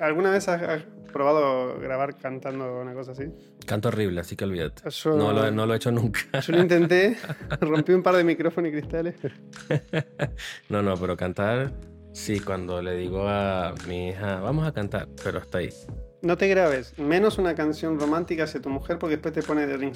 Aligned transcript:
¿Alguna 0.00 0.30
vez 0.30 0.48
has, 0.48 0.62
has 0.62 0.82
probado 1.12 1.78
grabar 1.80 2.16
cantando 2.16 2.80
una 2.80 2.92
cosa 2.94 3.12
así? 3.12 3.24
Canto 3.66 3.88
horrible, 3.88 4.20
así 4.20 4.36
que 4.36 4.44
olvídate. 4.44 4.88
Yo- 4.90 5.16
No 5.16 5.32
lo, 5.32 5.50
no 5.50 5.66
lo 5.66 5.72
he 5.74 5.76
hecho 5.76 5.90
nunca. 5.90 6.20
Yo 6.40 6.52
lo 6.52 6.60
intenté, 6.60 7.16
rompí 7.60 7.92
un 7.92 8.02
par 8.02 8.16
de 8.16 8.24
micrófonos 8.24 8.68
y 8.70 8.72
cristales. 8.72 9.14
No, 10.68 10.82
no, 10.82 10.94
pero 10.96 11.16
cantar, 11.16 11.72
sí, 12.12 12.40
cuando 12.40 12.82
le 12.82 12.94
digo 12.96 13.26
a 13.28 13.74
mi 13.88 14.08
hija, 14.10 14.40
vamos 14.40 14.66
a 14.66 14.72
cantar, 14.72 15.08
pero 15.24 15.38
hasta 15.38 15.58
ahí. 15.58 15.70
No 16.22 16.36
te 16.36 16.48
grabes, 16.48 16.98
menos 16.98 17.38
una 17.38 17.54
canción 17.54 17.98
romántica 18.00 18.44
hacia 18.44 18.60
tu 18.60 18.68
mujer 18.68 18.98
porque 18.98 19.16
después 19.16 19.32
te 19.34 19.42
pone 19.42 19.66
de 19.66 19.76
ring. 19.76 19.94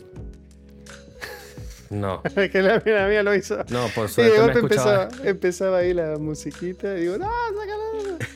No, 1.90 2.22
que 2.52 2.62
la, 2.62 2.80
la 2.84 3.08
mía 3.08 3.22
lo 3.24 3.34
hizo. 3.34 3.58
no, 3.68 3.86
por 3.94 4.04
Y 4.04 4.22
de 4.22 4.30
suerte 4.30 4.40
golpe 4.40 4.58
empezaba, 4.60 5.08
empezaba 5.24 5.78
ahí 5.78 5.92
la 5.92 6.18
musiquita 6.18 6.96
y 6.96 7.00
digo, 7.00 7.18
no, 7.18 7.26
sácala. 7.28 7.79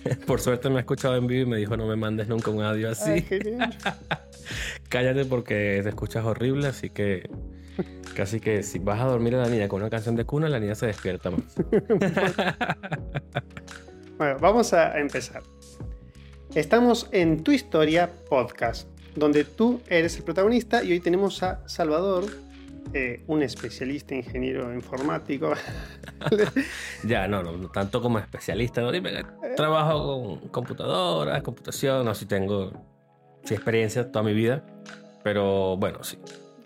por 0.26 0.40
suerte 0.40 0.68
me 0.70 0.76
ha 0.76 0.80
escuchado 0.80 1.16
en 1.16 1.26
vivo 1.26 1.42
y 1.42 1.50
me 1.50 1.56
dijo, 1.56 1.76
no 1.76 1.86
me 1.86 1.96
mandes 1.96 2.28
nunca 2.28 2.50
un 2.50 2.62
audio 2.62 2.90
así. 2.90 3.10
Ay. 3.10 3.26
Cállate 4.88 5.24
porque 5.24 5.80
te 5.82 5.88
escuchas 5.88 6.24
horrible, 6.24 6.68
así 6.68 6.90
que 6.90 7.28
casi 8.14 8.40
que 8.40 8.62
si 8.62 8.78
vas 8.78 9.00
a 9.00 9.04
dormir 9.04 9.34
a 9.34 9.42
la 9.42 9.48
niña 9.48 9.68
con 9.68 9.80
una 9.80 9.90
canción 9.90 10.14
de 10.16 10.24
cuna, 10.24 10.48
la 10.48 10.60
niña 10.60 10.74
se 10.74 10.86
despierta 10.86 11.30
más. 11.30 11.42
Bueno, 14.16 14.36
vamos 14.38 14.72
a 14.72 14.96
empezar. 15.00 15.42
Estamos 16.54 17.08
en 17.10 17.42
Tu 17.42 17.50
Historia 17.50 18.08
Podcast, 18.30 18.88
donde 19.16 19.42
tú 19.42 19.80
eres 19.88 20.16
el 20.16 20.22
protagonista 20.22 20.84
y 20.84 20.92
hoy 20.92 21.00
tenemos 21.00 21.42
a 21.42 21.66
Salvador, 21.66 22.26
eh, 22.92 23.22
un 23.26 23.42
especialista 23.42 24.14
ingeniero 24.14 24.72
informático. 24.74 25.52
Ya, 27.04 27.28
no, 27.28 27.42
no, 27.42 27.68
tanto 27.70 28.00
como 28.00 28.18
especialista, 28.18 28.80
no 28.80 28.90
dime, 28.90 29.10
que 29.12 29.48
trabajo 29.56 30.38
con 30.40 30.48
computadoras, 30.48 31.42
computación, 31.42 32.04
no, 32.04 32.14
sí 32.14 32.24
tengo 32.26 32.72
sí, 33.44 33.54
experiencia 33.54 34.10
toda 34.10 34.22
mi 34.24 34.32
vida, 34.32 34.64
pero 35.22 35.76
bueno, 35.76 36.02
sí, 36.02 36.18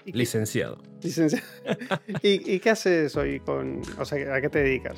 ¿Y 0.04 0.12
qué- 0.12 0.18
licenciado. 0.18 0.78
licenciado? 1.02 1.44
¿Y, 2.22 2.54
y 2.54 2.60
qué 2.60 2.70
haces 2.70 3.16
hoy 3.16 3.40
con, 3.40 3.82
o 3.98 4.04
sea, 4.04 4.34
a 4.34 4.40
qué 4.40 4.48
te 4.48 4.60
dedicas? 4.60 4.96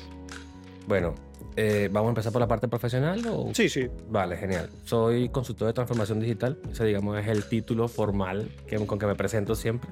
Bueno, 0.87 1.15
eh, 1.55 1.89
¿vamos 1.91 2.09
a 2.09 2.11
empezar 2.11 2.31
por 2.31 2.41
la 2.41 2.47
parte 2.47 2.67
profesional 2.67 3.25
o...? 3.27 3.49
Sí, 3.53 3.67
sí. 3.67 3.87
Vale, 4.09 4.37
genial. 4.37 4.69
Soy 4.83 5.29
consultor 5.29 5.67
de 5.67 5.73
transformación 5.73 6.19
digital. 6.19 6.57
Ese, 6.71 6.85
digamos, 6.85 7.17
es 7.19 7.27
el 7.27 7.45
título 7.45 7.87
formal 7.87 8.49
que, 8.67 8.77
con 8.85 8.99
que 8.99 9.05
me 9.05 9.15
presento 9.15 9.55
siempre. 9.55 9.89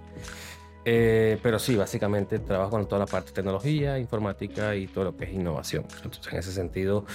Eh, 0.86 1.38
pero 1.44 1.60
sí, 1.60 1.76
básicamente 1.76 2.40
trabajo 2.40 2.72
con 2.72 2.88
toda 2.88 3.00
la 3.00 3.06
parte 3.06 3.30
de 3.30 3.36
tecnología, 3.36 4.00
informática 4.00 4.76
y 4.76 4.88
todo 4.88 5.04
lo 5.06 5.18
que 5.18 5.26
es 5.26 5.34
innovación. 5.34 5.86
Entonces, 6.04 6.34
en 6.34 6.40
ese 6.40 6.52
sentido, 6.52 7.06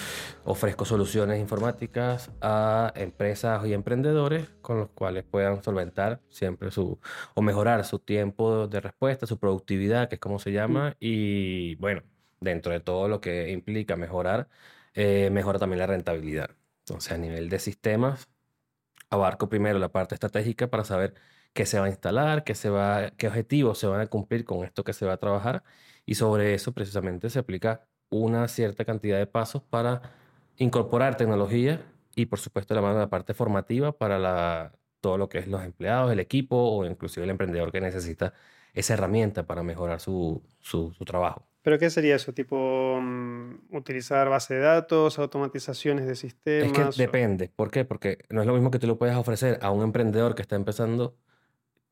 ofrezco 0.44 0.84
soluciones 0.84 1.40
informáticas 1.40 2.30
a 2.40 2.92
empresas 2.94 3.66
y 3.66 3.72
emprendedores 3.72 4.50
con 4.60 4.78
los 4.78 4.90
cuales 4.90 5.24
puedan 5.24 5.62
solventar 5.62 6.20
siempre 6.28 6.70
su, 6.70 7.00
o 7.34 7.42
mejorar 7.42 7.84
su 7.84 7.98
tiempo 7.98 8.68
de 8.68 8.80
respuesta, 8.80 9.26
su 9.26 9.38
productividad, 9.38 10.08
que 10.08 10.16
es 10.16 10.20
como 10.20 10.38
se 10.38 10.52
llama, 10.52 10.96
y 11.00 11.74
bueno, 11.76 12.02
dentro 12.40 12.72
de 12.72 12.80
todo 12.80 13.08
lo 13.08 13.20
que 13.20 13.50
implica 13.50 13.96
mejorar, 13.96 14.48
eh, 14.94 15.30
mejora 15.32 15.58
también 15.58 15.80
la 15.80 15.86
rentabilidad. 15.86 16.50
Entonces, 16.80 17.12
a 17.12 17.18
nivel 17.18 17.48
de 17.48 17.58
sistemas, 17.58 18.28
abarco 19.10 19.48
primero 19.48 19.78
la 19.78 19.90
parte 19.90 20.14
estratégica 20.14 20.68
para 20.68 20.84
saber 20.84 21.14
qué 21.54 21.66
se 21.66 21.78
va 21.80 21.86
a 21.86 21.88
instalar, 21.90 22.44
qué, 22.44 22.54
se 22.54 22.70
va, 22.70 23.12
qué 23.16 23.28
objetivos 23.28 23.78
se 23.78 23.86
van 23.88 24.00
a 24.02 24.06
cumplir 24.08 24.44
con 24.44 24.64
esto 24.64 24.84
que 24.84 24.92
se 24.92 25.06
va 25.06 25.14
a 25.14 25.18
trabajar. 25.18 25.64
Y 26.06 26.16
sobre 26.16 26.54
eso 26.54 26.72
precisamente 26.72 27.30
se 27.30 27.38
aplica 27.40 27.88
una 28.10 28.48
cierta 28.48 28.84
cantidad 28.84 29.18
de 29.18 29.26
pasos 29.26 29.62
para 29.62 30.02
incorporar 30.56 31.16
tecnología 31.16 31.82
y 32.16 32.26
por 32.26 32.38
supuesto 32.38 32.74
la 32.74 32.82
mano 32.82 32.94
de 32.94 33.00
la 33.00 33.10
parte 33.10 33.34
formativa 33.34 33.92
para 33.96 34.18
la, 34.18 34.72
todo 35.00 35.18
lo 35.18 35.28
que 35.28 35.38
es 35.38 35.48
los 35.48 35.62
empleados, 35.64 36.12
el 36.12 36.20
equipo 36.20 36.56
o 36.56 36.84
inclusive 36.86 37.24
el 37.24 37.30
emprendedor 37.30 37.72
que 37.72 37.80
necesita 37.80 38.34
esa 38.72 38.94
herramienta 38.94 39.46
para 39.46 39.62
mejorar 39.62 40.00
su, 40.00 40.42
su, 40.60 40.92
su 40.92 41.04
trabajo. 41.04 41.46
¿Pero 41.62 41.78
qué 41.78 41.88
sería 41.90 42.16
eso? 42.16 42.32
¿Tipo 42.34 42.98
mm, 43.00 43.74
utilizar 43.76 44.28
base 44.28 44.54
de 44.54 44.60
datos, 44.60 45.18
automatizaciones 45.18 46.06
de 46.06 46.14
Es 46.14 46.20
sistemas? 46.20 46.72
que 46.72 47.02
o- 47.02 47.02
depende. 47.02 47.48
¿Por 47.54 47.70
qué? 47.70 47.84
Porque 47.84 48.18
no 48.30 48.40
es 48.40 48.46
lo 48.46 48.52
mismo 48.54 48.70
que 48.70 48.78
tú 48.78 48.86
lo 48.86 48.98
puedes 48.98 49.16
ofrecer 49.16 49.58
a 49.62 49.70
un 49.70 49.82
emprendedor 49.82 50.34
que 50.34 50.42
está 50.42 50.56
empezando 50.56 51.16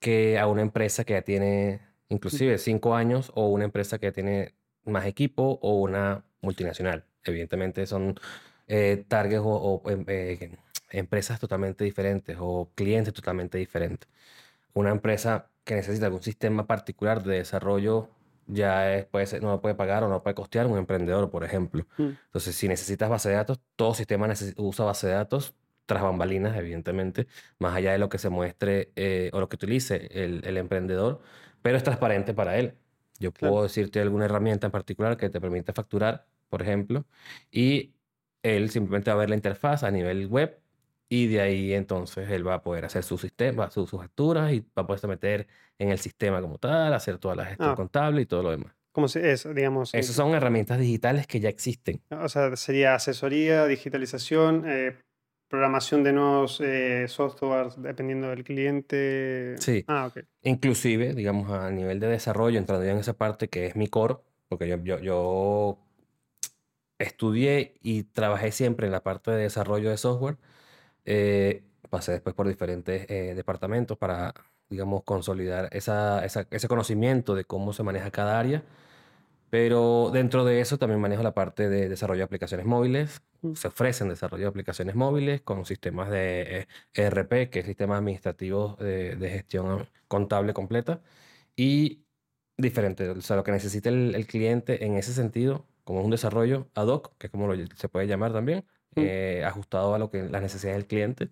que 0.02 0.36
a 0.36 0.48
una 0.48 0.62
empresa 0.62 1.04
que 1.04 1.12
ya 1.14 1.22
tiene 1.22 1.80
inclusive 2.08 2.58
cinco 2.58 2.96
años 2.96 3.30
o 3.36 3.46
una 3.48 3.64
empresa 3.64 3.98
que 3.98 4.06
ya 4.06 4.12
tiene 4.12 4.54
más 4.84 5.06
equipo 5.06 5.60
o 5.62 5.76
una 5.80 6.24
multinacional. 6.40 7.04
Evidentemente 7.24 7.86
son 7.86 8.18
eh, 8.66 9.04
targets 9.06 9.42
o, 9.44 9.48
o, 9.84 9.90
em- 9.90 10.04
eh, 10.08 10.58
empresas 10.90 11.38
totalmente 11.38 11.84
diferentes 11.84 12.36
o 12.40 12.68
clientes 12.74 13.14
totalmente 13.14 13.58
diferentes. 13.58 14.08
Una 14.74 14.90
empresa 14.90 15.50
que 15.64 15.76
necesita 15.76 16.06
algún 16.06 16.22
sistema 16.22 16.66
particular 16.66 17.22
de 17.22 17.36
desarrollo 17.36 18.08
ya 18.48 18.92
es- 18.96 19.04
puede 19.06 19.26
ser- 19.26 19.40
no 19.40 19.50
lo 19.52 19.60
puede 19.60 19.76
pagar 19.76 20.02
o 20.02 20.08
no 20.08 20.14
lo 20.14 20.22
puede 20.24 20.34
costear 20.34 20.66
un 20.66 20.78
emprendedor, 20.78 21.30
por 21.30 21.44
ejemplo. 21.44 21.86
Mm. 21.96 22.08
Entonces, 22.26 22.56
si 22.56 22.66
necesitas 22.66 23.08
base 23.08 23.28
de 23.28 23.36
datos, 23.36 23.60
todo 23.76 23.94
sistema 23.94 24.28
usa 24.56 24.84
base 24.84 25.06
de 25.06 25.12
datos 25.12 25.54
tras 25.86 26.02
bambalinas, 26.02 26.56
evidentemente, 26.56 27.26
más 27.58 27.74
allá 27.76 27.92
de 27.92 27.98
lo 27.98 28.08
que 28.08 28.18
se 28.18 28.28
muestre 28.30 28.92
eh, 28.96 29.30
o 29.32 29.40
lo 29.40 29.48
que 29.48 29.56
utilice 29.56 30.08
el, 30.12 30.42
el 30.44 30.56
emprendedor, 30.56 31.20
pero 31.62 31.76
es 31.76 31.82
transparente 31.82 32.34
para 32.34 32.58
él. 32.58 32.74
Yo 33.18 33.32
Claro. 33.32 33.52
puedo 33.54 33.62
decirte 33.64 34.00
alguna 34.00 34.24
herramienta 34.26 34.66
en 34.66 34.70
particular 34.72 35.16
que 35.16 35.30
te 35.30 35.40
permite 35.40 35.72
facturar, 35.72 36.26
por 36.48 36.62
ejemplo, 36.62 37.04
y 37.50 37.94
él 38.42 38.70
simplemente 38.70 39.10
va 39.10 39.14
a 39.16 39.20
ver 39.20 39.30
la 39.30 39.36
interfaz 39.36 39.84
a 39.84 39.90
nivel 39.90 40.26
web 40.26 40.58
y 41.08 41.26
de 41.28 41.40
ahí 41.40 41.72
entonces 41.74 42.28
él 42.30 42.46
va 42.46 42.54
a 42.54 42.62
poder 42.62 42.84
hacer 42.86 43.04
su 43.04 43.18
sistema, 43.18 43.70
su- 43.70 43.86
sus 43.86 44.00
facturas 44.00 44.52
y 44.52 44.60
va 44.60 44.82
a 44.82 44.86
poderse 44.86 45.06
meter 45.06 45.46
en 45.78 45.90
el 45.90 45.98
sistema 45.98 46.40
como 46.40 46.58
tal, 46.58 46.92
hacer 46.94 47.18
toda 47.18 47.34
la 47.36 47.44
gestión 47.44 47.70
Ah. 47.70 47.74
contable 47.76 48.22
y 48.22 48.26
todo 48.26 48.42
lo 48.42 48.50
demás. 48.50 48.72
¿Cómo 48.92 49.08
se 49.08 49.30
es, 49.32 49.46
digamos? 49.54 49.94
Esas 49.94 50.16
son 50.16 50.34
herramientas 50.34 50.78
digitales 50.78 51.26
que 51.26 51.38
ya 51.40 51.48
existen. 51.48 52.02
O 52.10 52.28
sea, 52.28 52.56
sería 52.56 52.94
asesoría, 52.94 53.66
digitalización, 53.66 54.64
eh, 54.66 54.96
programación 55.52 56.02
de 56.02 56.14
nuevos 56.14 56.60
eh, 56.62 57.04
softwares 57.08 57.74
dependiendo 57.80 58.28
del 58.30 58.42
cliente. 58.42 59.56
Sí. 59.58 59.84
Ah, 59.86 60.06
ok. 60.06 60.24
Inclusive, 60.44 61.12
digamos, 61.14 61.50
a 61.50 61.70
nivel 61.70 62.00
de 62.00 62.06
desarrollo, 62.08 62.58
entrando 62.58 62.84
ya 62.86 62.92
en 62.92 62.98
esa 62.98 63.12
parte 63.12 63.48
que 63.48 63.66
es 63.66 63.76
mi 63.76 63.86
core, 63.88 64.16
porque 64.48 64.66
yo, 64.66 64.76
yo, 64.82 64.98
yo 65.00 65.78
estudié 66.98 67.74
y 67.82 68.04
trabajé 68.04 68.52
siempre 68.52 68.86
en 68.86 68.92
la 68.92 69.02
parte 69.02 69.30
de 69.30 69.42
desarrollo 69.42 69.90
de 69.90 69.96
software. 69.96 70.36
eh, 71.06 71.62
pasé 71.90 72.12
después 72.12 72.34
por 72.34 72.48
diferentes 72.48 73.06
eh, 73.10 73.34
departamentos 73.36 73.98
para, 73.98 74.34
digamos, 74.70 75.04
consolidar 75.04 75.68
esa, 75.72 76.24
esa- 76.24 76.46
ese 76.50 76.68
conocimiento 76.68 77.34
de 77.34 77.44
cómo 77.44 77.72
se 77.74 77.82
maneja 77.84 78.10
cada 78.10 78.38
área. 78.40 78.62
Pero 79.52 80.08
dentro 80.10 80.46
de 80.46 80.62
eso 80.62 80.78
también 80.78 80.98
manejo 80.98 81.22
la 81.22 81.34
parte 81.34 81.68
de 81.68 81.90
desarrollo 81.90 82.20
de 82.20 82.24
aplicaciones 82.24 82.64
móviles. 82.64 83.20
Mm. 83.42 83.52
Se 83.52 83.68
ofrecen 83.68 84.08
desarrollo 84.08 84.44
de 84.44 84.48
aplicaciones 84.48 84.94
móviles 84.94 85.42
con 85.42 85.66
sistemas 85.66 86.08
de 86.08 86.60
eh, 86.60 86.66
ERP, 86.94 87.50
que 87.50 87.58
es 87.58 87.66
sistemas 87.66 87.98
administrativos 87.98 88.78
de, 88.78 89.14
de 89.16 89.28
gestión 89.28 89.86
contable 90.08 90.54
completa, 90.54 91.02
y 91.54 92.00
diferente, 92.56 93.10
o 93.10 93.20
sea, 93.20 93.36
lo 93.36 93.44
que 93.44 93.52
necesite 93.52 93.90
el, 93.90 94.14
el 94.14 94.26
cliente 94.26 94.86
en 94.86 94.96
ese 94.96 95.12
sentido, 95.12 95.66
como 95.84 96.00
un 96.02 96.10
desarrollo 96.10 96.70
ad 96.74 96.86
hoc, 96.86 97.14
que 97.18 97.26
es 97.26 97.30
como 97.30 97.46
lo- 97.46 97.66
se 97.76 97.88
puede 97.90 98.06
llamar 98.06 98.32
también, 98.32 98.64
Mm. 98.96 99.00
eh, 99.04 99.44
ajustado 99.44 99.94
a 99.94 99.98
lo 99.98 100.10
que 100.10 100.22
las 100.30 100.40
necesidades 100.40 100.78
del 100.78 100.86
cliente, 100.86 101.28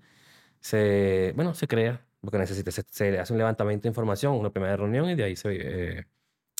se, 0.61 1.33
bueno, 1.37 1.55
se 1.55 1.67
crea 1.69 2.07
lo 2.23 2.31
que 2.31 2.39
necesite. 2.39 2.71
Se, 2.73 2.83
se 2.91 3.19
hace 3.19 3.33
un 3.33 3.39
levantamiento 3.39 3.85
de 3.85 3.89
información, 3.91 4.35
una 4.35 4.51
primera 4.51 4.77
reunión 4.77 5.09
y 5.11 5.15
de 5.15 5.25
ahí 5.25 5.37
se, 5.37 5.99
eh, 6.01 6.07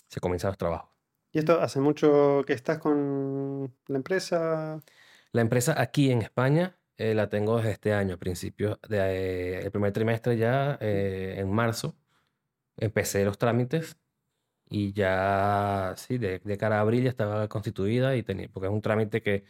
se 0.09 0.21
comienzan 0.21 0.51
los 0.51 0.59
trabajos. 0.59 0.91
¿Y 1.33 1.39
esto 1.39 1.61
hace 1.61 1.81
mucho 1.81 2.43
que 2.47 2.53
estás 2.55 2.79
con 2.79 3.75
la 3.87 3.97
empresa? 3.97 4.83
La 5.33 5.41
empresa 5.43 5.81
aquí 5.81 6.11
en 6.11 6.23
España 6.23 6.77
eh, 6.97 7.15
la 7.15 7.29
tengo 7.29 7.57
desde 7.59 7.71
este 7.73 7.93
año, 7.95 8.15
a 8.15 8.19
principios 8.19 8.79
del 8.89 9.71
primer 9.71 9.93
trimestre 9.93 10.37
ya, 10.37 10.77
eh, 10.81 11.37
en 11.39 11.51
marzo. 11.53 11.97
Empecé 12.79 13.25
los 13.25 13.39
trámites 13.39 13.99
y 14.71 14.93
ya, 14.95 15.95
sí, 15.97 16.19
de, 16.19 16.41
de 16.41 16.59
cara 16.59 16.79
a 16.79 16.81
abril 16.83 17.05
ya 17.05 17.11
estaba 17.11 17.49
constituida 17.49 18.17
y 18.17 18.23
tenía, 18.25 18.49
porque 18.51 18.69
es 18.69 18.73
un 18.75 18.83
trámite 18.83 19.23
que 19.23 19.45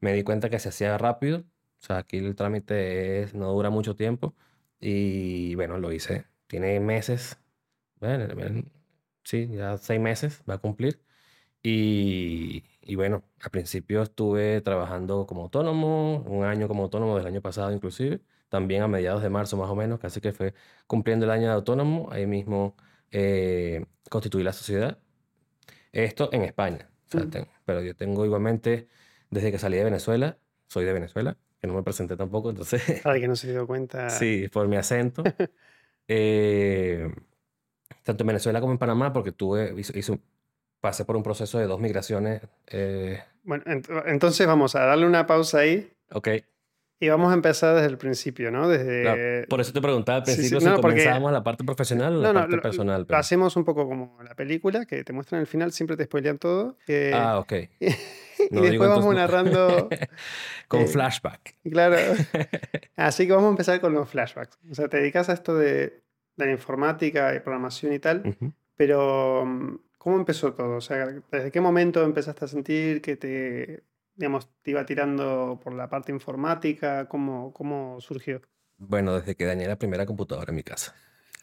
me 0.00 0.12
di 0.14 0.24
cuenta 0.24 0.50
que 0.50 0.58
se 0.60 0.70
hacía 0.70 0.98
rápido. 0.98 1.40
O 1.82 1.86
sea, 1.86 1.98
aquí 1.98 2.18
el 2.18 2.36
trámite 2.36 3.22
es- 3.24 3.34
no 3.34 3.52
dura 3.52 3.70
mucho 3.70 3.96
tiempo 3.96 4.36
y 4.80 5.54
bueno, 5.56 5.78
lo 5.78 5.92
hice. 5.92 6.26
Tiene 6.48 6.80
meses, 6.80 7.38
bueno, 8.00 8.64
sí, 9.24 9.48
ya 9.52 9.78
seis 9.78 10.00
meses 10.00 10.42
va 10.50 10.54
a 10.54 10.58
cumplir. 10.58 11.03
Y, 11.66 12.62
y 12.82 12.94
bueno, 12.94 13.24
al 13.40 13.50
principio 13.50 14.02
estuve 14.02 14.60
trabajando 14.60 15.26
como 15.26 15.42
autónomo, 15.44 16.18
un 16.26 16.44
año 16.44 16.68
como 16.68 16.82
autónomo 16.84 17.16
del 17.16 17.26
año 17.26 17.40
pasado 17.40 17.72
inclusive, 17.72 18.20
también 18.50 18.82
a 18.82 18.88
mediados 18.88 19.22
de 19.22 19.30
marzo 19.30 19.56
más 19.56 19.70
o 19.70 19.74
menos, 19.74 19.98
casi 19.98 20.20
que 20.20 20.32
fue 20.32 20.52
cumpliendo 20.86 21.24
el 21.24 21.30
año 21.32 21.46
de 21.48 21.54
autónomo, 21.54 22.08
ahí 22.12 22.26
mismo 22.26 22.76
eh, 23.10 23.86
constituí 24.10 24.42
la 24.42 24.52
sociedad. 24.52 24.98
Esto 25.92 26.28
en 26.32 26.42
España, 26.42 26.90
o 27.06 27.10
sea, 27.10 27.22
Mm. 27.24 27.30
ten- 27.30 27.48
pero 27.64 27.80
yo 27.82 27.96
tengo 27.96 28.24
igualmente, 28.26 28.88
desde 29.30 29.50
que 29.52 29.58
salí 29.58 29.78
de 29.78 29.84
Venezuela, 29.84 30.38
soy 30.68 30.84
de 30.84 30.92
Venezuela, 30.92 31.38
que 31.62 31.66
no 31.68 31.74
me 31.74 31.82
presenté 31.82 32.16
tampoco, 32.16 32.50
entonces... 32.50 32.82
Para 33.04 33.18
que 33.20 33.28
no 33.28 33.36
se 33.36 33.50
dio 33.52 33.66
cuenta. 33.66 34.10
sí, 34.10 34.48
por 34.52 34.68
mi 34.68 34.76
acento. 34.76 35.22
Eh, 36.06 37.08
tanto 38.02 38.22
en 38.24 38.26
Venezuela 38.28 38.60
como 38.60 38.72
en 38.72 38.78
Panamá, 38.78 39.12
porque 39.12 39.32
tuve, 39.32 39.74
hice, 39.78 39.98
hice 39.98 40.20
pasé 40.84 41.04
por 41.06 41.16
un 41.16 41.22
proceso 41.22 41.58
de 41.58 41.66
dos 41.66 41.80
migraciones. 41.80 42.42
eh, 42.66 43.22
Bueno, 43.42 43.64
ent- 43.64 44.02
entonces 44.06 44.46
vamos 44.46 44.74
a 44.76 44.84
darle 44.84 45.06
una 45.06 45.24
pausa 45.26 45.60
ahí 45.60 45.90
ok, 46.12 46.28
y 47.00 47.08
vamos 47.08 47.30
a 47.30 47.34
empezar 47.34 47.74
desde 47.74 47.88
el 47.88 47.96
principio, 47.98 48.50
¿no? 48.50 48.68
Desde... 48.68 49.02
claro, 49.02 49.22
por 49.48 49.60
eso 49.62 49.72
te 49.72 49.80
preguntaba 49.80 50.18
al 50.18 50.26
sí, 50.26 50.32
sí, 50.32 50.36
principio 50.38 50.60
no, 50.70 50.76
si 50.76 50.82
porque- 50.82 50.94
comenzábamos 50.96 51.32
la 51.32 51.42
parte 51.42 51.64
profesional 51.64 52.16
o 52.16 52.20
la 52.20 52.28
No, 52.28 52.32
no, 52.34 52.40
parte 52.40 52.56
lo- 52.56 52.62
personal. 52.62 53.00
Lo 53.00 53.06
pero- 53.06 53.18
hacemos 53.18 53.56
un 53.56 53.64
poco 53.64 53.88
como 53.88 54.22
la 54.22 54.34
película, 54.34 54.84
que 54.84 55.02
te 55.04 55.12
muestran 55.14 55.40
el 55.40 55.46
final, 55.46 55.72
siempre 55.72 55.96
te 55.96 56.04
spoilean 56.04 56.38
todo. 56.38 56.76
que- 56.86 57.12
Ah, 57.14 57.38
ok. 57.38 57.52
y 57.80 57.86
después 58.50 58.70
digo 58.70 58.86
vamos 58.88 59.06
entonces- 59.06 59.16
narrando. 59.16 59.88
Con 60.68 60.80
eh, 60.82 60.86
flashback. 60.86 61.54
Claro. 61.70 61.96
Así 62.96 63.26
que 63.26 63.32
vamos 63.32 63.48
a 63.48 63.50
empezar 63.50 63.80
con 63.80 63.92
los 63.94 64.08
flashbacks. 64.08 64.58
O 64.70 64.74
sea, 64.74 64.88
te 64.88 64.98
dedicas 64.98 65.28
a 65.28 65.32
esto 65.32 65.56
de, 65.56 66.02
de 66.36 66.46
la 66.46 66.52
informática 66.52 67.34
y 67.34 67.40
programación 67.40 67.92
y 67.92 67.98
tal, 67.98 68.22
Ujú. 68.26 68.52
pero 68.76 69.44
mm, 69.46 69.78
¿cómo 70.04 70.16
empezó 70.18 70.54
todo? 70.54 70.76
O 70.76 70.80
sea, 70.80 71.06
¿desde 71.32 71.50
qué 71.50 71.60
momento 71.60 72.02
empezaste 72.04 72.44
a 72.44 72.48
sentir 72.48 73.00
que 73.02 73.16
te, 73.16 73.84
digamos, 74.14 74.48
te 74.62 74.70
iba 74.72 74.84
tirando 74.86 75.60
por 75.62 75.72
la 75.74 75.88
parte 75.88 76.12
informática? 76.12 77.08
¿Cómo, 77.08 77.52
cómo 77.52 78.00
surgió? 78.00 78.42
Bueno, 78.76 79.14
desde 79.18 79.36
que 79.36 79.44
dañé 79.46 79.66
la 79.68 79.78
primera 79.78 80.06
computadora 80.06 80.50
en 80.50 80.56
mi 80.56 80.62
casa. 80.62 80.94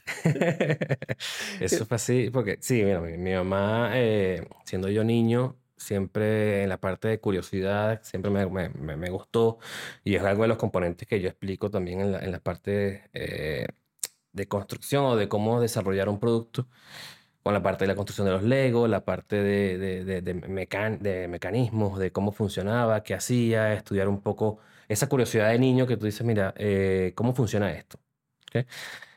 Eso 1.59 1.85
fue 1.85 1.95
así, 1.95 2.29
porque 2.31 2.57
sí, 2.61 2.83
mira, 2.83 3.01
mi, 3.01 3.17
mi 3.17 3.33
mamá, 3.33 3.91
eh, 3.95 4.47
siendo 4.65 4.89
yo 4.89 5.03
niño, 5.03 5.57
siempre 5.77 6.63
en 6.63 6.69
la 6.69 6.79
parte 6.79 7.07
de 7.07 7.19
curiosidad, 7.19 8.01
siempre 8.03 8.31
me, 8.31 8.45
me- 8.47 8.69
me- 8.69 8.97
me 8.97 9.09
gustó 9.09 9.59
y 10.03 10.15
es 10.15 10.23
algo 10.23 10.43
de 10.43 10.49
los 10.49 10.57
componentes 10.57 11.07
que 11.07 11.21
yo 11.21 11.29
explico 11.29 11.69
también 11.71 12.01
en 12.01 12.11
la, 12.13 12.19
en 12.19 12.31
la 12.31 12.39
parte 12.39 13.09
eh, 13.13 13.67
de 14.33 14.47
construcción 14.47 15.05
o 15.05 15.15
de 15.15 15.29
cómo 15.29 15.61
desarrollar 15.61 16.09
un 16.09 16.19
producto, 16.19 16.67
con 17.43 17.53
la 17.53 17.63
parte 17.63 17.83
de 17.85 17.87
la 17.87 17.95
construcción 17.95 18.25
de 18.25 18.33
los 18.33 18.43
Legos, 18.43 18.89
la 18.89 19.03
parte 19.03 19.35
de, 19.37 19.77
de, 19.77 20.05
de, 20.05 20.21
de 20.21 20.33
mecan- 20.35 20.99
de 20.99 21.27
mecanismos, 21.27 21.97
de 21.99 22.11
cómo 22.11 22.31
funcionaba, 22.31 23.03
qué 23.03 23.13
hacía, 23.15 23.73
estudiar 23.73 24.07
un 24.07 24.21
poco 24.21 24.59
esa 24.87 25.07
curiosidad 25.07 25.49
de 25.49 25.57
niño 25.59 25.87
que 25.87 25.97
tú 25.97 26.05
dices, 26.05 26.25
mira, 26.25 26.53
eh, 26.57 27.13
¿cómo 27.15 27.33
funciona 27.33 27.71
esto? 27.71 27.99
¿Ok? 28.53 28.65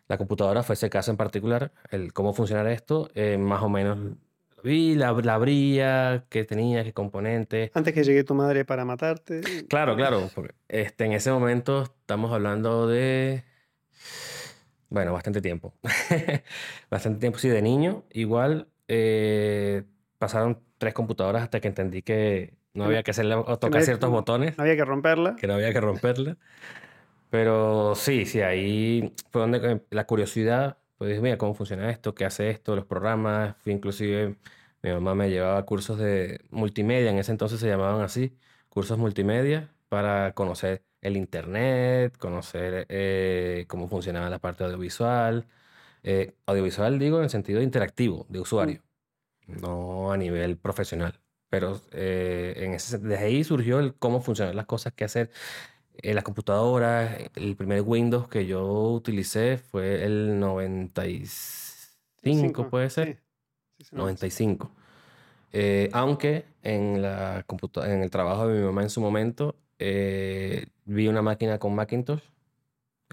La 0.06 0.19
computadora 0.19 0.62
fue 0.62 0.75
ese 0.75 0.91
caso 0.91 1.11
en 1.11 1.17
particular, 1.17 1.73
el 1.91 2.12
cómo 2.12 2.32
funciona 2.35 2.71
esto, 2.73 3.11
eh, 3.15 3.38
más 3.38 3.62
o 3.62 3.69
menos 3.69 3.99
lo 3.99 4.62
vi, 4.62 4.94
la, 4.94 5.12
la 5.12 5.35
abría, 5.35 6.25
qué 6.29 6.44
tenía, 6.44 6.85
qué 6.85 6.93
componentes. 6.93 7.70
Antes 7.75 7.93
que 7.94 8.05
llegue 8.05 8.23
tu 8.25 8.35
madre 8.35 8.65
para 8.65 8.85
matarte. 8.85 9.41
Claro, 9.69 9.97
claro, 9.97 10.31
porque 10.35 10.55
este, 10.69 11.06
en 11.06 11.12
ese 11.12 11.31
momento 11.31 11.82
estamos 11.82 12.32
hablando 12.32 12.87
de, 12.87 13.44
bueno, 14.88 15.12
bastante 15.12 15.40
tiempo. 15.40 15.75
Bastante 16.90 17.20
tiempo, 17.20 17.38
sí, 17.38 17.48
de 17.48 17.62
niño. 17.62 18.04
Igual 18.12 18.69
eh, 18.88 19.84
pasaron 20.19 20.60
tres 20.78 20.94
computadoras 20.94 21.42
hasta 21.42 21.60
que 21.60 21.69
entendí 21.69 22.02
que 22.02 22.54
no 22.75 22.84
Que 22.84 22.88
había 22.88 23.02
que 23.02 23.12
hacerle 23.12 23.36
o 23.36 23.58
tocar 23.58 23.82
ciertos 23.82 24.10
botones. 24.10 24.56
No 24.58 24.62
había 24.64 24.76
que 24.76 24.84
romperla. 24.84 25.36
que 25.36 25.46
no 25.46 25.54
había 25.54 25.72
que 25.72 25.81
romperla. 25.81 26.36
Pero 27.31 27.94
sí, 27.96 28.26
sí, 28.26 28.42
ahí 28.42 29.12
fue 29.31 29.40
donde 29.40 29.58
eh, 29.58 29.81
la 29.90 30.06
curiosidad, 30.06 30.78
pues 30.96 31.10
dije, 31.10 31.20
mira, 31.20 31.38
cómo 31.38 31.54
funciona 31.54 31.90
esto, 31.90 32.14
qué 32.14 32.25
hace 32.25 32.50
esto, 32.50 32.76
los 32.76 32.84
programas. 32.84 33.56
Fui 33.58 33.72
inclusive, 33.72 34.36
mi 34.82 34.90
mamá 34.90 35.14
me 35.14 35.31
llevaba 35.31 35.64
cursos 35.66 35.98
de 35.98 36.40
multimedia, 36.50 37.10
en 37.10 37.19
ese 37.19 37.32
entonces 37.32 37.58
se 37.58 37.66
llamaban 37.66 38.02
así, 38.02 38.36
cursos 38.69 38.98
multimedia, 38.98 39.72
para 39.88 40.32
conocer 40.34 40.84
el 41.05 41.17
internet, 41.17 42.17
conocer 42.19 42.87
eh, 42.89 43.67
cómo 43.69 43.89
funcionaba 43.89 44.29
la 44.31 44.39
parte 44.41 44.65
audiovisual. 44.65 45.47
Eh, 46.03 46.35
audiovisual 46.47 46.99
digo 46.99 47.23
en 47.23 47.29
sentido 47.31 47.62
interactivo, 47.62 48.27
de 48.29 48.41
usuario, 48.41 48.83
no 49.47 50.11
a 50.11 50.17
nivel 50.17 50.56
profesional. 50.56 51.21
Pero 51.51 51.81
eh, 51.93 52.55
en 52.56 52.73
ese, 52.73 52.99
desde 52.99 53.25
ahí 53.25 53.45
surgió 53.45 53.79
el 53.79 53.95
cómo 53.95 54.21
funcionan 54.23 54.56
las 54.56 54.67
cosas, 54.67 54.95
qué 54.95 55.05
hacer 55.05 55.31
en 55.99 56.15
las 56.15 56.25
computadoras. 56.25 57.17
El 57.37 57.55
primer 57.55 57.83
Windows 57.83 58.27
que 58.29 58.47
yo 58.47 58.91
utilicé 58.93 59.59
fue 59.59 60.05
el 60.05 60.41
95, 60.41 61.29
Cinco, 62.23 62.71
puede 62.71 62.89
ser. 62.89 63.17
sí. 63.17 63.21
Sí, 63.77 63.85
sí, 63.85 63.97
no, 63.97 64.03
95. 64.05 64.71
Eh, 65.53 65.91
aunque 65.93 66.47
en, 66.62 67.03
la 67.03 67.45
en 67.85 68.03
el 68.03 68.11
trabajo 68.11 68.49
de 68.49 68.59
mi 68.59 68.65
mamá 68.65 68.83
en 68.83 68.91
su 68.91 69.01
momento 69.01 69.55
eh, 69.79 70.67
vi 70.85 71.09
una 71.09 71.23
máquina 71.23 71.59
con 71.59 71.75
Macintosh, 71.75 72.23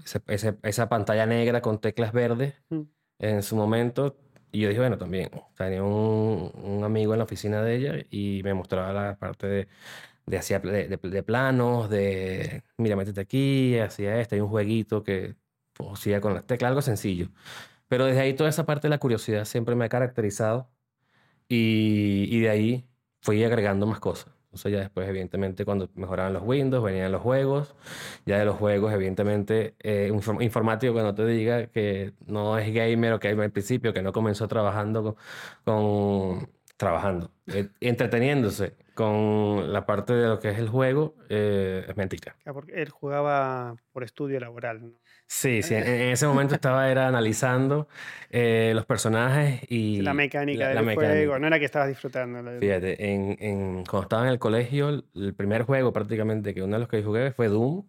ese- 0.04 0.22
ese- 0.28 0.58
esa 0.62 0.88
pantalla 0.88 1.26
negra 1.26 1.60
con 1.62 1.80
teclas 1.80 2.12
verdes 2.12 2.54
Mm. 2.70 2.82
en 3.20 3.42
su 3.42 3.56
momento. 3.56 4.16
Y 4.52 4.60
yo 4.60 4.68
dije, 4.68 4.80
bueno, 4.80 4.98
también, 4.98 5.30
tenía 5.56 5.82
un, 5.82 6.50
un 6.54 6.84
amigo 6.84 7.14
en 7.14 7.18
la 7.18 7.24
oficina 7.24 7.62
de 7.62 7.76
ella 7.76 8.06
y 8.10 8.42
me 8.44 8.52
mostraba 8.54 8.92
la 8.92 9.16
parte 9.18 9.46
de, 9.46 9.68
de, 10.26 10.38
hacía 10.38 10.60
pl- 10.60 10.72
de, 10.72 10.88
de- 10.88 11.10
de 11.10 11.22
planos, 11.22 11.88
de, 11.90 12.62
mira, 12.78 12.96
métete 12.96 13.20
aquí, 13.22 13.78
hacía 13.78 14.20
esto, 14.20 14.34
hay 14.34 14.40
un 14.42 14.48
jueguito 14.48 15.02
que 15.02 15.36
pues, 15.72 15.90
hacía 15.94 16.20
con 16.20 16.34
las 16.34 16.46
teclas, 16.46 16.68
algo 16.70 16.82
sencillo. 16.82 17.28
Pero 17.88 18.04
desde 18.06 18.20
ahí 18.20 18.34
toda 18.34 18.50
esa 18.50 18.66
parte 18.66 18.88
de 18.88 18.90
la 18.90 18.98
curiosidad 18.98 19.44
siempre 19.46 19.74
me 19.76 19.84
ha 19.86 19.88
caracterizado 19.88 20.70
y, 21.48 22.26
y 22.30 22.40
de 22.40 22.50
ahí 22.50 22.88
fui 23.20 23.42
agregando 23.44 23.86
más 23.86 24.00
cosas. 24.00 24.34
Entonces 24.52 24.70
ya 24.72 24.80
después, 24.80 25.08
evidentemente, 25.08 25.64
cuando 25.64 25.88
mejoraban 25.94 26.34
los 26.34 26.42
Windows, 26.44 26.84
venían 26.84 27.10
los 27.10 27.22
juegos. 27.22 27.74
Ya 28.26 28.38
de 28.38 28.44
los 28.44 28.56
juegos, 28.56 28.92
evidentemente, 28.92 29.74
eh, 29.80 30.10
un 30.12 30.20
inform- 30.20 30.42
informático 30.44 30.92
que 30.94 31.00
no 31.00 31.14
te 31.14 31.24
diga 31.24 31.68
que 31.68 32.12
no 32.26 32.58
es 32.58 32.70
gamer 32.74 33.14
o 33.14 33.18
que 33.18 33.28
al 33.28 33.50
principio, 33.50 33.94
que 33.94 34.02
no 34.02 34.12
comenzó 34.12 34.46
trabajando 34.48 35.02
con, 35.02 35.16
con- 35.64 36.50
trabajando, 36.76 37.30
eh, 37.46 37.68
entreteniéndose 37.80 38.74
con 38.94 39.72
la 39.72 39.86
parte 39.86 40.12
de 40.12 40.26
lo 40.28 40.38
que 40.38 40.50
es 40.50 40.58
el 40.58 40.68
juego, 40.68 41.14
eh, 41.30 41.86
es 41.88 41.96
mentira. 41.96 42.36
Ah, 42.44 42.52
Porque 42.52 42.82
él 42.82 42.90
jugaba 42.90 43.76
por 43.92 44.02
estudio 44.04 44.38
laboral. 44.38 44.82
¿no? 44.82 44.92
Sí, 45.34 45.62
sí, 45.62 45.74
en, 45.74 45.82
ese 45.86 46.26
momento 46.26 46.54
estaba 46.54 46.90
era 46.90 47.08
analizando 47.08 47.88
eh, 48.28 48.72
los 48.74 48.84
personajes 48.84 49.62
y 49.66 50.02
La 50.02 50.12
mecánica 50.12 50.64
la- 50.64 50.66
del 50.68 50.74
la 50.76 50.82
juego. 50.82 51.00
mecánica. 51.00 51.38
No 51.38 51.46
era 51.46 51.58
que 51.58 51.64
estabas 51.64 51.88
disfrutando. 51.88 52.42
la- 52.42 52.60
Fíjate, 52.60 53.10
en, 53.12 53.36
en- 53.40 53.84
cuando 53.86 54.02
estaba 54.02 54.22
en 54.24 54.28
el 54.28 54.38
colegio, 54.38 54.90
el, 55.14 55.34
primer 55.34 55.62
juego 55.62 55.90
prácticamente 55.90 56.52
que 56.52 56.62
uno 56.62 56.74
de 56.76 56.80
los 56.80 56.88
que 56.88 57.02
jugué 57.02 57.32
fue 57.32 57.48
Doom. 57.48 57.82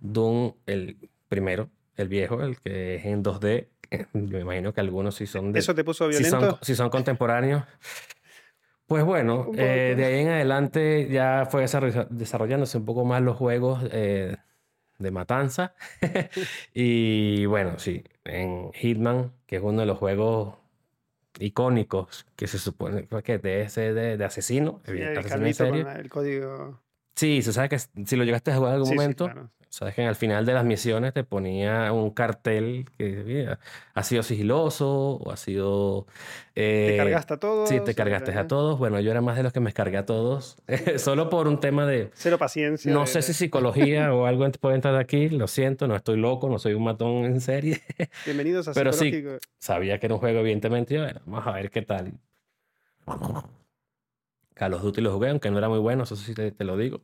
Doom, 0.00 0.52
el 0.66 1.08
primero, 1.30 1.70
el 1.96 2.08
viejo, 2.08 2.42
el 2.42 2.60
que 2.60 2.96
es 2.96 3.06
en 3.06 3.22
2D. 3.24 3.68
Yo 3.90 3.98
me 4.12 4.40
imagino 4.40 4.74
que 4.74 4.80
algunos 4.80 5.14
sí 5.14 5.26
son 5.26 5.52
de, 5.52 5.60
¿Eso 5.60 5.74
te 5.74 5.82
puso 5.82 6.12
si 6.12 6.18
violento? 6.22 6.50
son, 6.50 6.58
si 6.60 6.74
son 6.74 6.90
contemporáneos. 6.90 7.64
Pues 8.86 9.02
bueno, 9.02 9.50
eh, 9.56 9.94
de 9.96 10.04
ahí 10.04 10.20
en 10.20 10.28
adelante 10.28 11.08
ya 11.10 11.46
fue 11.50 11.62
desarrollándose 12.10 12.76
un 12.76 12.84
poco 12.84 13.06
más 13.06 13.22
los 13.22 13.36
juegos 13.38 13.82
eh, 13.92 14.36
de 15.00 15.10
matanza. 15.10 15.74
y 16.74 17.46
bueno, 17.46 17.78
sí, 17.78 18.04
en 18.24 18.72
Hitman, 18.72 19.32
que 19.46 19.56
es 19.56 19.62
uno 19.62 19.80
de 19.80 19.86
los 19.86 19.98
juegos 19.98 20.54
icónicos 21.38 22.26
que 22.36 22.46
se 22.46 22.58
supone 22.58 23.06
que 23.24 23.38
de 23.38 23.62
ese 23.62 23.92
de, 23.94 24.16
de 24.16 24.24
asesino, 24.24 24.80
Sí, 24.84 24.92
el 24.92 25.18
asesino 25.18 25.46
en 25.46 25.54
serie. 25.54 25.86
el 25.98 26.08
código. 26.10 26.80
Sí, 27.16 27.42
se 27.42 27.52
sabe 27.52 27.68
que 27.68 27.78
si 27.78 28.16
lo 28.16 28.24
llegaste 28.24 28.50
a 28.52 28.56
jugar 28.56 28.70
en 28.70 28.74
algún 28.76 28.88
Sí, 28.88 28.92
sí, 28.92 28.96
momento, 28.96 29.24
claro. 29.26 29.50
Sabes 29.70 29.94
que 29.94 30.04
al 30.04 30.16
final 30.16 30.44
de 30.44 30.52
las 30.52 30.64
misiones 30.64 31.14
te 31.14 31.22
ponía 31.22 31.92
un 31.92 32.10
cartel 32.10 32.86
que 32.98 33.22
mira, 33.24 33.60
ha 33.94 34.02
sido 34.02 34.22
sigiloso 34.22 35.12
o 35.14 35.30
ha 35.30 35.36
sido... 35.36 36.06
Te 36.54 36.94
eh, 36.94 36.96
cargaste 36.98 37.34
a 37.34 37.36
todos. 37.38 37.68
Sí, 37.68 37.80
te 37.80 37.94
cargaste 37.94 38.32
a 38.32 38.48
todos. 38.48 38.78
Bueno, 38.78 38.98
yo 39.00 39.12
era 39.12 39.20
más 39.20 39.36
de 39.36 39.44
los 39.44 39.52
que 39.52 39.60
me 39.60 39.72
cargué 39.72 39.96
a 39.96 40.04
todos, 40.04 40.56
solo 40.98 41.30
por 41.30 41.46
un 41.46 41.60
tema 41.60 41.86
de... 41.86 42.10
Cero 42.14 42.36
paciencia. 42.36 42.92
No 42.92 43.02
de- 43.02 43.06
sé 43.06 43.22
si 43.22 43.32
psicología 43.32 44.12
o 44.12 44.26
algo 44.26 44.50
puede 44.60 44.74
entrar 44.74 44.96
aquí, 44.96 45.28
lo 45.28 45.46
siento, 45.46 45.86
no 45.86 45.94
estoy 45.94 46.18
loco, 46.18 46.48
no 46.48 46.58
soy 46.58 46.74
un 46.74 46.82
matón 46.82 47.24
en 47.24 47.40
serie. 47.40 47.80
Bienvenidos 48.24 48.66
a 48.66 48.74
Pero 48.74 48.92
sí. 48.92 49.24
Sabía 49.58 50.00
que 50.00 50.06
era 50.06 50.16
un 50.16 50.20
juego, 50.20 50.40
evidentemente, 50.40 50.94
y 50.94 50.98
bueno, 50.98 51.20
vamos 51.26 51.46
a 51.46 51.52
ver 51.52 51.70
qué 51.70 51.82
tal. 51.82 52.12
Call 54.54 54.74
of 54.74 54.82
Duty 54.82 55.00
lo 55.00 55.12
jugué, 55.12 55.30
aunque 55.30 55.50
no 55.50 55.58
era 55.58 55.68
muy 55.68 55.78
bueno, 55.78 56.02
eso 56.02 56.16
sí 56.16 56.34
te, 56.34 56.50
te 56.50 56.64
lo 56.64 56.76
digo. 56.76 57.02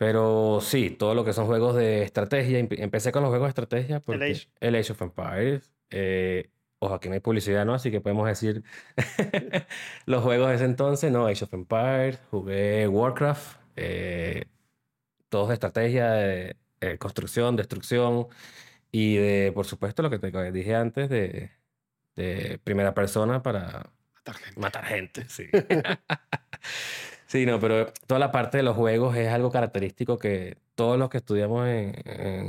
Pero 0.00 0.60
sí, 0.62 0.88
todo 0.88 1.14
lo 1.14 1.26
que 1.26 1.34
son 1.34 1.44
juegos 1.46 1.76
de 1.76 2.02
estrategia. 2.02 2.58
empe- 2.58 2.80
Empecé 2.80 3.12
con 3.12 3.22
los 3.22 3.28
juegos 3.28 3.48
de 3.48 3.50
estrategia 3.50 4.00
porque 4.00 4.32
Age. 4.32 4.48
el 4.60 4.74
Age 4.74 4.92
of 4.92 5.02
Empires. 5.02 5.70
eh, 5.90 6.48
ojo, 6.78 6.94
aquí 6.94 7.08
no 7.10 7.14
hay 7.14 7.20
publicidad, 7.20 7.66
¿no? 7.66 7.74
Así 7.74 7.90
que 7.90 8.00
podemos 8.00 8.26
decir 8.26 8.62
los 10.06 10.22
juegos 10.22 10.48
de 10.48 10.54
ese 10.54 10.64
entonces, 10.64 11.12
¿no? 11.12 11.26
Age 11.26 11.44
of 11.44 11.52
Empires, 11.52 12.18
jugué 12.30 12.88
Warcraft, 12.88 13.60
eh, 13.76 14.44
todos 15.28 15.48
de 15.48 15.54
estrategia, 15.54 16.10
de, 16.12 16.56
eh, 16.80 16.96
construcción, 16.96 17.56
destrucción 17.56 18.28
y 18.90 19.16
de, 19.16 19.52
por 19.52 19.66
supuesto, 19.66 20.00
lo 20.02 20.08
que 20.08 20.18
te 20.18 20.50
dije 20.50 20.74
antes 20.76 21.10
de, 21.10 21.50
de 22.16 22.58
primera 22.64 22.94
persona 22.94 23.42
para 23.42 23.90
Matar 24.14 24.36
gente. 24.36 24.60
matar 24.60 24.84
gente, 24.86 25.28
sí. 25.28 25.44
Sí, 27.30 27.46
no, 27.46 27.60
pero 27.60 27.92
toda 28.08 28.18
la 28.18 28.32
parte 28.32 28.56
de 28.56 28.64
los 28.64 28.74
juegos 28.76 29.16
es 29.16 29.28
algo 29.28 29.52
característico 29.52 30.18
que 30.18 30.58
todos 30.74 30.98
los 30.98 31.08
que 31.10 31.18
estudiamos 31.18 31.68
en, 31.68 31.94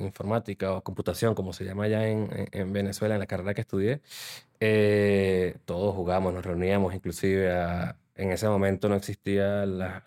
informática 0.05 0.73
o 0.73 0.81
computación, 0.83 1.35
como 1.35 1.53
se 1.53 1.65
llama 1.65 1.83
allá 1.83 2.07
en, 2.07 2.27
en- 2.33 2.47
en 2.51 2.73
Venezuela, 2.73 3.13
en 3.13 3.19
la 3.19 3.27
carrera 3.27 3.53
que 3.53 3.61
estudié, 3.61 4.01
eh, 4.59 5.57
todos 5.65 5.93
jugamos, 5.95 6.33
nos 6.33 6.45
reuníamos, 6.45 6.95
inclusive 6.95 7.51
a- 7.53 7.97
en 8.15 8.31
ese 8.31 8.47
momento 8.49 8.89
no 8.89 8.95
existía 8.95 9.65
la, 9.67 10.03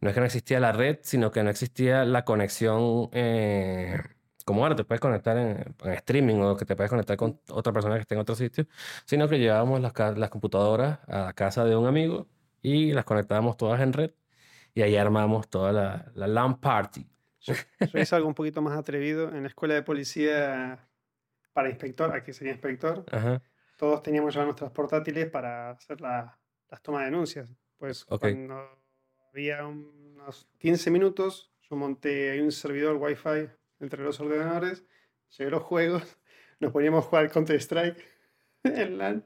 no 0.00 0.08
es 0.08 0.14
que 0.14 0.20
no 0.20 0.26
existía 0.26 0.60
la 0.60 0.72
red, 0.72 0.98
sino 1.02 1.30
que 1.30 1.42
no 1.42 1.50
existía 1.50 2.04
la 2.04 2.24
conexión 2.24 3.08
eh, 3.12 3.98
como 4.44 4.62
ahora 4.64 4.74
te 4.76 4.84
puedes 4.84 5.00
conectar 5.00 5.36
en, 5.38 5.74
streaming 5.94 6.36
o 6.40 6.56
que 6.56 6.64
te 6.64 6.74
puedes 6.76 6.90
conectar 6.90 7.16
con 7.16 7.40
otra 7.50 7.72
persona 7.72 7.94
que 7.96 8.00
esté 8.02 8.14
en 8.14 8.20
otro 8.20 8.34
sitio, 8.34 8.66
sino 9.06 9.28
que 9.28 9.38
llevábamos 9.38 9.80
las, 9.80 9.92
las 10.18 10.30
computadoras 10.30 10.98
a 11.08 11.26
la 11.26 11.32
casa 11.34 11.64
de 11.64 11.76
un 11.76 11.86
amigo 11.86 12.26
y 12.62 12.92
las 12.92 13.04
conectábamos 13.04 13.56
todas 13.56 13.80
en 13.80 13.92
red 13.92 14.12
y 14.74 14.82
ahí 14.82 14.96
armamos 14.96 15.50
toda 15.50 15.72
la, 15.72 16.10
la 16.14 16.26
LAN 16.26 16.60
party. 16.60 17.06
Yo, 17.40 17.54
yo 17.92 17.98
hice 18.00 18.14
algo 18.14 18.28
un 18.28 18.34
poquito 18.34 18.62
más 18.62 18.78
atrevido. 18.78 19.28
En 19.34 19.42
la 19.42 19.48
escuela 19.48 19.74
de 19.74 19.82
policía 19.82 20.88
para 21.52 21.68
inspector, 21.68 22.14
aquí 22.14 22.32
sería 22.32 22.52
inspector, 22.52 23.04
Ajá. 23.10 23.42
todos 23.76 24.02
teníamos 24.02 24.32
llevar 24.32 24.46
nuestros 24.46 24.70
portátiles 24.70 25.28
para 25.28 25.70
hacer 25.72 26.00
la- 26.00 26.38
las 26.70 26.80
tomas 26.82 27.00
de 27.00 27.06
denuncias. 27.06 27.48
Pues 27.76 28.06
Ok. 28.08 28.20
cuando 28.20 28.80
había 29.30 29.66
unos 29.66 30.48
15 30.58 30.90
minutos, 30.90 31.52
yo 31.68 31.76
monté 31.76 32.40
un 32.40 32.52
servidor 32.52 32.96
Wi-Fi 32.96 33.50
entre 33.80 34.02
los 34.04 34.20
ordenadores, 34.20 34.84
llevé 35.36 35.50
los 35.50 35.62
juegos, 35.62 36.02
nos 36.60 36.72
poníamos 36.72 37.04
a 37.04 37.08
jugar 37.08 37.30
Counter-Strike 37.30 38.02
en 38.62 38.98
LAN. 38.98 39.24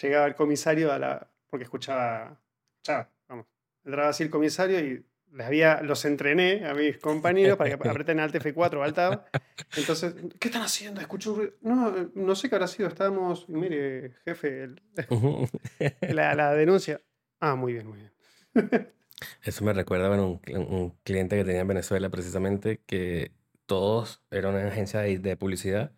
Llegaba 0.00 0.26
el 0.26 0.34
comisario 0.34 0.92
a 0.92 0.98
la. 0.98 1.30
Porque 1.54 1.64
escuchaba. 1.64 2.40
escuchaba, 2.72 3.12
vamos. 3.28 3.46
Entraba 3.84 4.08
así 4.08 4.24
el 4.24 4.30
comisario 4.30 4.80
y 4.80 5.06
les 5.30 5.46
había, 5.46 5.82
los 5.82 6.04
entrené 6.04 6.66
a 6.66 6.74
mis 6.74 6.98
compañeros 6.98 7.56
para 7.56 7.70
que 7.70 7.88
aprieten 7.88 8.18
Alt 8.18 8.34
F4 8.34 8.74
o 8.74 8.82
Alt 8.82 8.96
Tab. 8.96 9.24
Entonces, 9.76 10.16
¿qué 10.40 10.48
están 10.48 10.62
haciendo? 10.62 11.00
Escucho. 11.00 11.38
No, 11.60 12.10
no 12.16 12.34
sé 12.34 12.48
qué 12.48 12.56
habrá 12.56 12.66
sido. 12.66 12.88
Estábamos. 12.88 13.48
Mire, 13.48 14.14
jefe, 14.24 14.64
el- 14.64 14.82
la, 16.16 16.34
la 16.34 16.54
denuncia. 16.54 17.00
Ah, 17.38 17.54
muy 17.54 17.74
bien, 17.74 17.86
muy 17.86 17.98
bien. 17.98 18.12
Eso 19.44 19.64
me 19.64 19.72
recuerda 19.72 20.08
bueno, 20.08 20.40
un, 20.48 20.56
un 20.74 20.90
cliente 21.04 21.36
que 21.36 21.44
tenía 21.44 21.60
en 21.60 21.68
Venezuela 21.68 22.10
precisamente 22.10 22.80
que 22.84 23.30
todos 23.66 24.24
era 24.32 24.48
una 24.48 24.66
agencia 24.66 25.00
de, 25.00 25.18
de 25.20 25.36
publicidad 25.36 25.92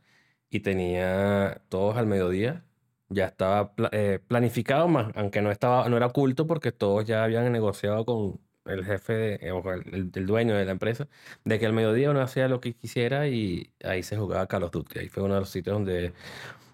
y 0.51 0.61
tenía 0.61 1.63
todos 1.71 1.97
al 1.97 2.07
mediodía. 2.07 2.65
Ya 3.09 3.27
estaba 3.27 3.73
eh, 3.93 4.19
planificado 4.27 4.89
más, 4.89 5.13
aunque 5.15 5.41
no 5.41 5.51
estaba, 5.53 5.89
no 5.89 5.97
era 5.97 6.07
oculto 6.07 6.47
porque 6.47 6.73
todos 6.73 7.05
ya 7.07 7.23
habían 7.25 7.53
negociado 7.53 8.05
con 8.05 8.41
el 8.65 8.85
jefe 8.85 9.13
de- 9.13 9.35
eh, 9.43 9.53
o 9.53 9.63
el, 9.73 10.11
el- 10.15 10.27
dueño 10.27 10.57
de 10.57 10.65
la 10.65 10.73
empresa 10.73 11.07
de 11.45 11.59
que 11.61 11.67
al 11.67 11.73
mediodía 11.73 12.11
uno 12.11 12.21
hacía 12.21 12.49
lo 12.49 12.61
que 12.61 12.75
quisiera 12.75 13.29
y 13.29 13.73
ahí 13.85 14.03
se 14.03 14.17
jugaba 14.17 14.47
Call 14.49 14.65
of 14.65 14.73
Duty. 14.73 14.99
Ahí 14.99 15.09
fue 15.09 15.23
uno 15.23 15.35
de 15.35 15.41
los 15.41 15.51
sitios 15.51 15.75
donde 15.77 16.15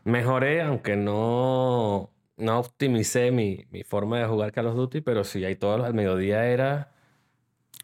mejoré, 0.05 0.63
aunque 0.63 0.97
no, 0.97 2.11
no 2.37 2.59
optimicé 2.61 3.31
mi, 3.31 3.67
mi 3.71 3.83
forma 3.85 4.19
de 4.21 4.27
jugar 4.27 4.53
Call 4.53 4.67
of 4.69 4.77
Duty, 4.77 5.01
pero 5.03 5.25
sí, 5.25 5.45
ahí 5.45 5.57
todos 5.57 5.83
al 5.85 5.95
mediodía 5.95 6.47
era 6.47 6.93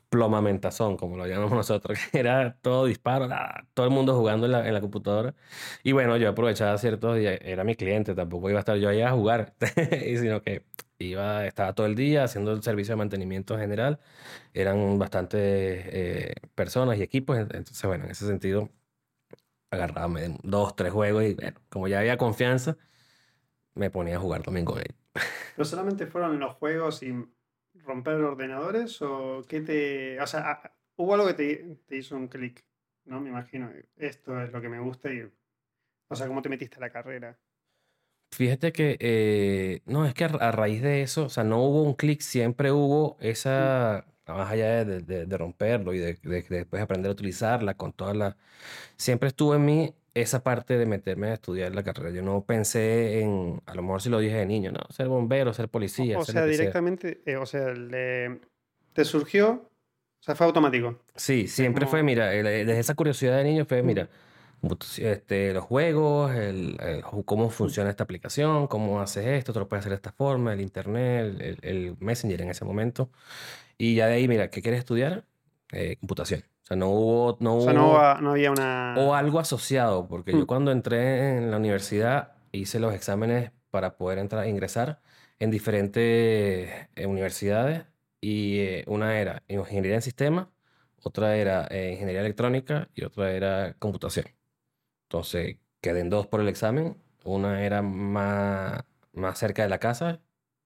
plomamentazón, 0.08 0.96
como 0.96 1.16
lo 1.16 1.26
llamamos 1.26 1.52
nosotros, 1.52 1.98
que 2.12 2.18
era 2.20 2.56
todo 2.62 2.86
disparo, 2.86 3.28
todo 3.74 3.86
el 3.86 3.92
mundo 3.92 4.16
jugando 4.16 4.46
en 4.46 4.52
la, 4.52 4.66
en 4.66 4.74
la 4.74 4.80
computadora. 4.80 5.34
Y 5.82 5.92
bueno, 5.92 6.16
yo 6.16 6.28
aprovechaba 6.30 6.76
ciertos 6.78 7.16
días, 7.16 7.38
era 7.42 7.64
mi 7.64 7.74
cliente, 7.76 8.14
tampoco 8.14 8.50
iba 8.50 8.58
a 8.58 8.60
estar 8.60 8.76
yo 8.78 8.88
ahí 8.88 9.02
a 9.02 9.12
jugar, 9.12 9.54
sino 10.20 10.42
que 10.42 10.64
iba, 10.98 11.46
estaba 11.46 11.74
todo 11.74 11.86
el 11.86 11.94
día 11.94 12.24
haciendo 12.24 12.52
el 12.52 12.62
servicio 12.62 12.92
de 12.92 12.96
mantenimiento 12.98 13.58
general. 13.58 14.00
Eran 14.54 14.98
bastantes 14.98 15.40
eh, 15.42 16.34
personas 16.54 16.98
y 16.98 17.02
equipos, 17.02 17.38
entonces 17.38 17.82
bueno, 17.84 18.04
en 18.04 18.10
ese 18.10 18.26
sentido 18.26 18.70
agarraba 19.70 20.08
dos, 20.42 20.74
tres 20.76 20.92
juegos 20.92 21.24
y 21.24 21.34
bueno, 21.34 21.60
como 21.68 21.88
ya 21.88 22.00
había 22.00 22.16
confianza, 22.16 22.76
me 23.74 23.90
ponía 23.90 24.16
a 24.16 24.20
jugar 24.20 24.42
también 24.42 24.64
con 24.66 24.78
él. 24.78 24.94
¿No 25.56 25.64
solamente 25.64 26.06
fueron 26.06 26.38
los 26.38 26.54
juegos 26.54 27.02
y 27.02 27.14
romper 27.84 28.14
ordenadores? 28.16 29.00
¿O 29.02 29.42
qué 29.48 29.60
te.? 29.60 30.20
O 30.20 30.26
sea, 30.26 30.50
ah, 30.50 30.76
hubo 30.96 31.14
algo 31.14 31.26
que 31.28 31.34
te, 31.34 31.76
te 31.86 31.96
hizo 31.96 32.16
un 32.16 32.28
clic, 32.28 32.64
¿no? 33.04 33.20
Me 33.20 33.30
imagino. 33.30 33.72
Esto 33.96 34.40
es 34.42 34.52
lo 34.52 34.60
que 34.60 34.68
me 34.68 34.80
gusta 34.80 35.12
y. 35.12 35.22
O 36.10 36.16
sea, 36.16 36.26
¿cómo 36.28 36.42
te 36.42 36.48
metiste 36.50 36.76
a 36.78 36.80
la 36.80 36.90
carrera? 36.92 37.38
Fíjate 38.30 38.72
que, 38.72 38.96
eh, 39.00 39.82
no, 39.86 40.06
es 40.06 40.14
que 40.14 40.24
a, 40.24 40.28
a 40.28 40.52
raíz 40.52 40.82
de 40.82 41.02
eso, 41.02 41.24
o 41.24 41.28
sea, 41.28 41.44
no 41.44 41.62
hubo 41.64 41.82
un 41.82 41.94
clic, 41.94 42.20
siempre 42.20 42.70
hubo 42.72 43.16
esa, 43.20 44.06
más 44.26 44.50
allá 44.50 44.84
de, 44.84 45.00
de- 45.00 45.26
de 45.26 45.38
romperlo 45.38 45.94
y 45.94 45.98
de, 45.98 46.14
de- 46.22 46.42
de 46.42 46.56
después 46.58 46.82
aprender 46.82 47.08
a 47.10 47.12
utilizarla 47.12 47.74
con 47.74 47.92
todas 47.92 48.16
las, 48.16 48.36
siempre 48.96 49.28
estuvo 49.30 49.54
en 49.56 49.64
mí 49.66 49.94
esa 50.20 50.42
parte 50.42 50.76
de 50.78 50.86
meterme 50.86 51.28
a 51.28 51.34
estudiar 51.34 51.74
la 51.74 51.82
carrera. 51.82 52.10
Yo 52.10 52.22
no 52.22 52.42
pensé 52.44 53.20
en, 53.20 53.60
a 53.66 53.74
lo 53.74 53.82
mejor 53.82 54.02
si 54.02 54.08
lo 54.10 54.18
dije 54.18 54.36
de 54.36 54.46
niño, 54.46 54.72
no, 54.72 54.80
ser 54.90 55.08
bombero, 55.08 55.52
ser 55.52 55.66
O, 55.66 55.68
policía, 55.70 56.18
o 56.18 56.24
ser 56.24 56.34
sea, 56.34 56.44
directamente. 56.46 57.20
eh, 57.26 57.36
o 57.36 57.46
sea, 57.46 57.68
le- 57.74 58.40
te 58.92 59.04
surgió. 59.04 59.68
O 60.20 60.22
sea, 60.22 60.34
fue 60.34 60.46
automático. 60.46 60.98
Sí, 61.14 61.46
siempre 61.46 61.86
fue, 61.86 62.00
como- 62.00 62.06
mira, 62.06 62.34
el- 62.34 62.46
eh, 62.46 62.64
desde 62.64 62.80
esa 62.80 62.94
curiosidad 62.94 63.36
de 63.38 63.44
niño 63.44 63.64
fue, 63.64 63.82
mira, 63.82 64.08
este, 64.98 65.52
los 65.54 65.64
juegos, 65.64 66.34
el, 66.34 66.76
el 66.80 67.02
cómo 67.24 67.48
funciona 67.50 67.90
esta 67.90 68.02
aplicación, 68.02 68.66
cómo 68.66 69.00
haces 69.00 69.24
esto, 69.26 69.52
te 69.52 69.60
lo 69.60 69.68
puedes 69.68 69.82
hacer 69.82 69.90
de 69.90 69.96
esta 69.96 70.10
forma, 70.12 70.52
el 70.52 70.60
internet, 70.60 71.36
el, 71.40 71.58
el 71.62 71.96
Messenger 72.00 72.42
en 72.42 72.50
ese 72.50 72.64
momento. 72.64 73.10
Y 73.78 73.94
ya 73.94 74.08
de 74.08 74.14
ahí, 74.14 74.26
mira, 74.26 74.50
¿qué 74.50 74.60
quieres 74.60 74.80
estudiar? 74.80 75.24
Eh, 75.70 75.96
computación. 76.00 76.42
O 76.68 76.70
sea, 76.70 76.76
no 76.76 76.90
hubo, 76.90 77.36
no 77.40 77.56
O 77.56 77.60
sea, 77.62 77.72
no, 77.72 77.86
hubo, 77.86 77.94
va- 77.94 78.20
no 78.20 78.30
había 78.32 78.50
una. 78.50 78.94
o 78.98 79.14
algo 79.14 79.38
asociado, 79.40 80.06
porque 80.06 80.34
Mm. 80.34 80.38
yo 80.40 80.46
cuando 80.46 80.70
entré 80.70 81.36
en 81.38 81.50
la 81.50 81.56
universidad 81.56 82.32
hice 82.52 82.78
los 82.78 82.94
exámenes 82.94 83.52
para 83.70 83.96
poder 83.96 84.18
entrar, 84.18 84.46
ingresar 84.46 85.00
en 85.38 85.50
diferentes 85.50 86.70
eh, 86.94 87.06
universidades 87.06 87.84
y 88.20 88.58
eh, 88.60 88.84
una 88.86 89.18
era 89.18 89.42
ingeniería 89.48 89.94
en 89.94 90.02
sistemas, 90.02 90.48
otra 91.02 91.36
era 91.36 91.66
eh, 91.70 91.92
ingeniería 91.92 92.20
electrónica 92.20 92.88
y 92.94 93.04
otra 93.04 93.32
era 93.32 93.74
computación. 93.78 94.26
Entonces 95.04 95.56
quedé 95.80 96.00
en 96.00 96.10
dos 96.10 96.26
por 96.26 96.40
el 96.40 96.48
examen, 96.48 96.96
una 97.24 97.64
era 97.64 97.82
más, 97.82 98.84
más 99.12 99.38
cerca 99.38 99.62
de 99.62 99.68
la 99.68 99.78
casa 99.78 100.20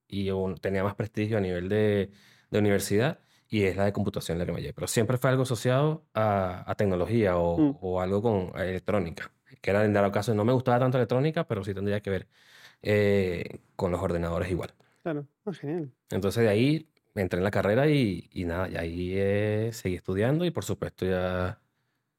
y 0.07 0.29
un- 0.31 0.57
tenía 0.57 0.83
más 0.83 0.95
prestigio 0.95 1.37
a 1.37 1.41
nivel 1.41 1.69
de, 1.69 2.11
de 2.51 2.59
universidad 2.59 3.19
y 3.49 3.63
es 3.63 3.75
la 3.75 3.85
de 3.85 3.93
computación 3.93 4.37
la 4.39 4.45
que 4.45 4.51
me 4.51 4.61
llevé. 4.61 4.73
Pero 4.73 4.87
siempre 4.87 5.17
fue 5.17 5.29
algo 5.29 5.43
asociado 5.43 6.05
a, 6.13 6.69
a 6.69 6.75
tecnología 6.75 7.37
o, 7.37 7.57
Mm. 7.57 7.77
o 7.81 8.01
algo 8.01 8.21
con 8.21 8.51
electrónica, 8.59 9.31
que 9.61 9.69
era 9.69 9.85
en 9.85 9.93
dado 9.93 10.11
caso, 10.11 10.33
no 10.33 10.43
me 10.45 10.53
gustaba 10.53 10.79
tanto 10.79 10.97
electrónica, 10.97 11.45
pero 11.47 11.63
sí 11.63 11.73
tendría 11.73 12.01
que 12.01 12.09
ver 12.09 12.27
eh, 12.81 13.59
con 13.75 13.91
los 13.91 14.01
ordenadores 14.01 14.49
igual. 14.51 14.73
Claro. 15.03 15.27
Ah, 15.45 15.53
genial. 15.53 15.91
Entonces 16.09 16.43
de 16.43 16.49
ahí 16.49 16.89
entré 17.15 17.37
en 17.37 17.43
la 17.43 17.51
carrera 17.51 17.87
y, 17.87 18.29
y 18.33 18.45
nada, 18.45 18.69
y 18.69 18.75
ahí 18.77 19.11
eh, 19.15 19.69
seguí 19.73 19.95
estudiando 19.95 20.45
y 20.45 20.51
por 20.51 20.63
supuesto 20.63 21.05
ya, 21.05 21.59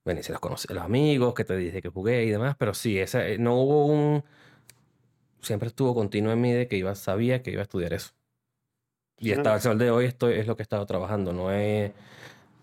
bueno, 0.04 0.20
hice 0.20 0.32
los, 0.32 0.40
conocí, 0.40 0.72
los 0.72 0.84
amigos 0.84 1.34
que 1.34 1.44
te 1.44 1.56
dije 1.56 1.82
que 1.82 1.88
jugué 1.88 2.24
y 2.24 2.30
demás, 2.30 2.54
pero 2.58 2.74
sí, 2.74 2.98
esa, 2.98 3.26
eh, 3.26 3.38
no 3.38 3.56
hubo 3.56 3.86
un, 3.86 4.22
siempre 5.40 5.68
estuvo 5.68 5.94
continuo 5.94 6.32
en 6.32 6.40
mí 6.40 6.52
de 6.52 6.68
que 6.68 6.76
iba, 6.76 6.94
sabía 6.94 7.42
que 7.42 7.50
iba 7.50 7.60
a 7.60 7.64
estudiar 7.64 7.92
eso. 7.92 8.12
Y 9.24 9.32
hasta 9.32 9.54
el 9.54 9.60
sol 9.60 9.78
de 9.78 9.90
hoy 9.90 10.06
estoy, 10.06 10.34
es 10.34 10.46
lo 10.46 10.56
que 10.56 10.62
he 10.62 10.64
estado 10.64 10.84
trabajando, 10.86 11.32
no 11.32 11.50
es, 11.52 11.92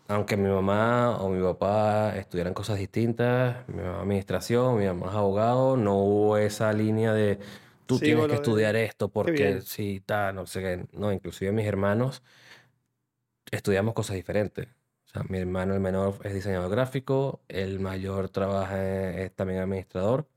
aunque 0.08 0.38
mi 0.38 0.50
mamá 0.50 1.18
o 1.22 1.30
mi 1.30 1.41
papá 1.41 2.15
estudiaran 2.18 2.53
cosas 2.53 2.77
distintas, 2.80 3.68
mi 3.70 3.82
mamá 3.84 4.01
administración, 4.01 4.77
mi 4.80 4.86
mamá 4.86 5.08
es 5.10 5.15
abogado, 5.15 5.77
no 5.77 5.96
hubo 5.98 6.38
esa 6.38 6.74
línea 6.74 7.13
de 7.13 7.39
tú 7.88 7.98
Sí, 7.98 8.06
tienes 8.06 8.25
que 8.25 8.30
de- 8.32 8.36
estudiar 8.38 8.75
esto 8.75 9.10
porque 9.10 9.62
sí, 9.62 10.01
tal, 10.06 10.36
no 10.36 10.46
sé 10.48 10.62
qué. 10.62 10.86
No, 10.94 11.12
inclusive 11.12 11.51
mis 11.51 11.65
hermanos 11.65 12.24
estudiamos 13.51 13.94
cosas 13.94 14.15
diferentes. 14.15 14.68
O 15.06 15.10
sea, 15.13 15.24
mi 15.30 15.39
hermano 15.39 15.74
el 15.74 15.80
menor 15.82 16.20
es 16.24 16.34
diseñador 16.34 16.72
gráfico, 16.72 17.41
el 17.50 17.80
mayor 17.80 18.30
trabaja, 18.30 18.77
en- 19.10 19.20
es 19.20 19.36
también 19.36 19.60
administrador 19.62 20.27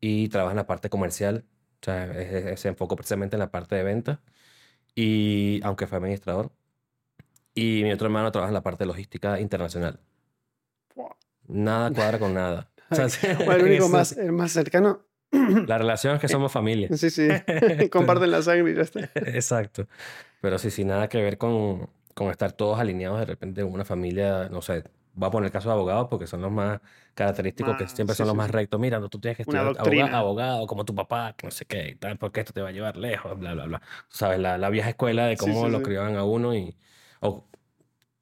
y 0.00 0.28
trabaja 0.28 0.52
en 0.52 0.56
la 0.58 0.66
parte 0.66 0.90
comercial. 0.90 1.44
O 1.82 1.84
sea, 1.84 2.06
es- 2.20 2.46
es- 2.46 2.60
se 2.60 2.68
enfocó 2.68 2.96
precisamente 2.96 3.36
en 3.36 3.40
la 3.40 3.50
parte 3.50 3.76
de 3.76 3.82
venta 3.84 4.22
y 4.94 5.60
aunque 5.64 5.86
fue 5.86 5.98
administrador. 5.98 6.50
Y 7.54 7.82
mi 7.84 7.92
otro 7.92 8.06
hermano 8.06 8.32
trabaja 8.32 8.50
en 8.50 8.54
la 8.54 8.62
parte 8.62 8.84
de 8.84 8.88
logística 8.88 9.38
internacional. 9.40 10.00
Nada 11.46 11.90
cuadra 11.90 12.18
con 12.18 12.34
nada. 12.34 12.70
O 12.90 13.08
sea, 13.08 13.34
Bueno, 13.36 13.52
el 13.54 13.64
único 13.70 13.88
más, 13.88 14.08
sí. 14.08 14.20
el 14.20 14.32
más 14.32 14.52
cercano. 14.52 15.00
La 15.66 15.78
relación 15.78 16.14
es 16.14 16.20
que 16.20 16.28
somos 16.28 16.52
familia. 16.52 16.88
Sí, 16.96 17.10
sí. 17.10 17.28
Comparten 17.90 18.30
la 18.30 18.42
sangre 18.42 18.72
y 18.72 18.74
ya 18.76 18.82
está. 18.82 19.00
Exacto. 19.14 19.88
Pero 20.40 20.58
sí, 20.58 20.70
sin 20.70 20.88
nada 20.88 21.08
que 21.08 21.20
ver 21.20 21.38
con, 21.38 21.88
con 22.12 22.30
estar 22.30 22.52
todos 22.52 22.78
alineados 22.78 23.18
de 23.18 23.24
repente 23.24 23.62
en 23.62 23.72
una 23.72 23.84
familia, 23.84 24.48
no 24.50 24.60
sé, 24.62 24.84
voy 25.14 25.28
a 25.28 25.30
poner 25.30 25.46
el 25.46 25.52
caso 25.52 25.68
de 25.68 25.74
abogados 25.74 26.08
porque 26.10 26.26
son 26.26 26.42
los 26.42 26.50
más 26.52 26.80
característicos, 27.14 27.76
que 27.76 27.84
Más- 27.84 27.92
siempre 27.92 28.14
sí, 28.14 28.18
son 28.18 28.26
los 28.26 28.34
sí, 28.34 28.38
más 28.38 28.50
rectos. 28.50 28.80
Mira, 28.80 29.00
tú 29.08 29.18
tienes 29.20 29.36
que 29.36 29.42
estudiar 29.42 29.66
abogado, 29.78 30.16
abogado, 30.16 30.66
como 30.66 30.84
tu 30.84 30.94
papá, 30.94 31.34
que 31.36 31.46
no 31.46 31.50
sé 31.50 31.64
qué 31.66 31.90
y 31.90 31.94
tal, 31.96 32.18
porque 32.18 32.40
esto 32.40 32.52
te 32.52 32.60
va 32.62 32.68
a 32.68 32.72
llevar 32.72 32.96
lejos, 32.96 33.38
bla, 33.38 33.54
bla, 33.54 33.66
bla. 33.66 33.82
Sabes, 34.08 34.38
la, 34.40 34.58
la 34.58 34.70
vieja 34.70 34.90
escuela 34.90 35.26
de 35.26 35.36
cómo 35.36 35.66
sí, 35.66 35.70
lo 35.72 35.82
criaban 35.82 36.16
a 36.16 36.24
uno 36.24 36.54
y, 36.54 36.76
o 37.20 37.46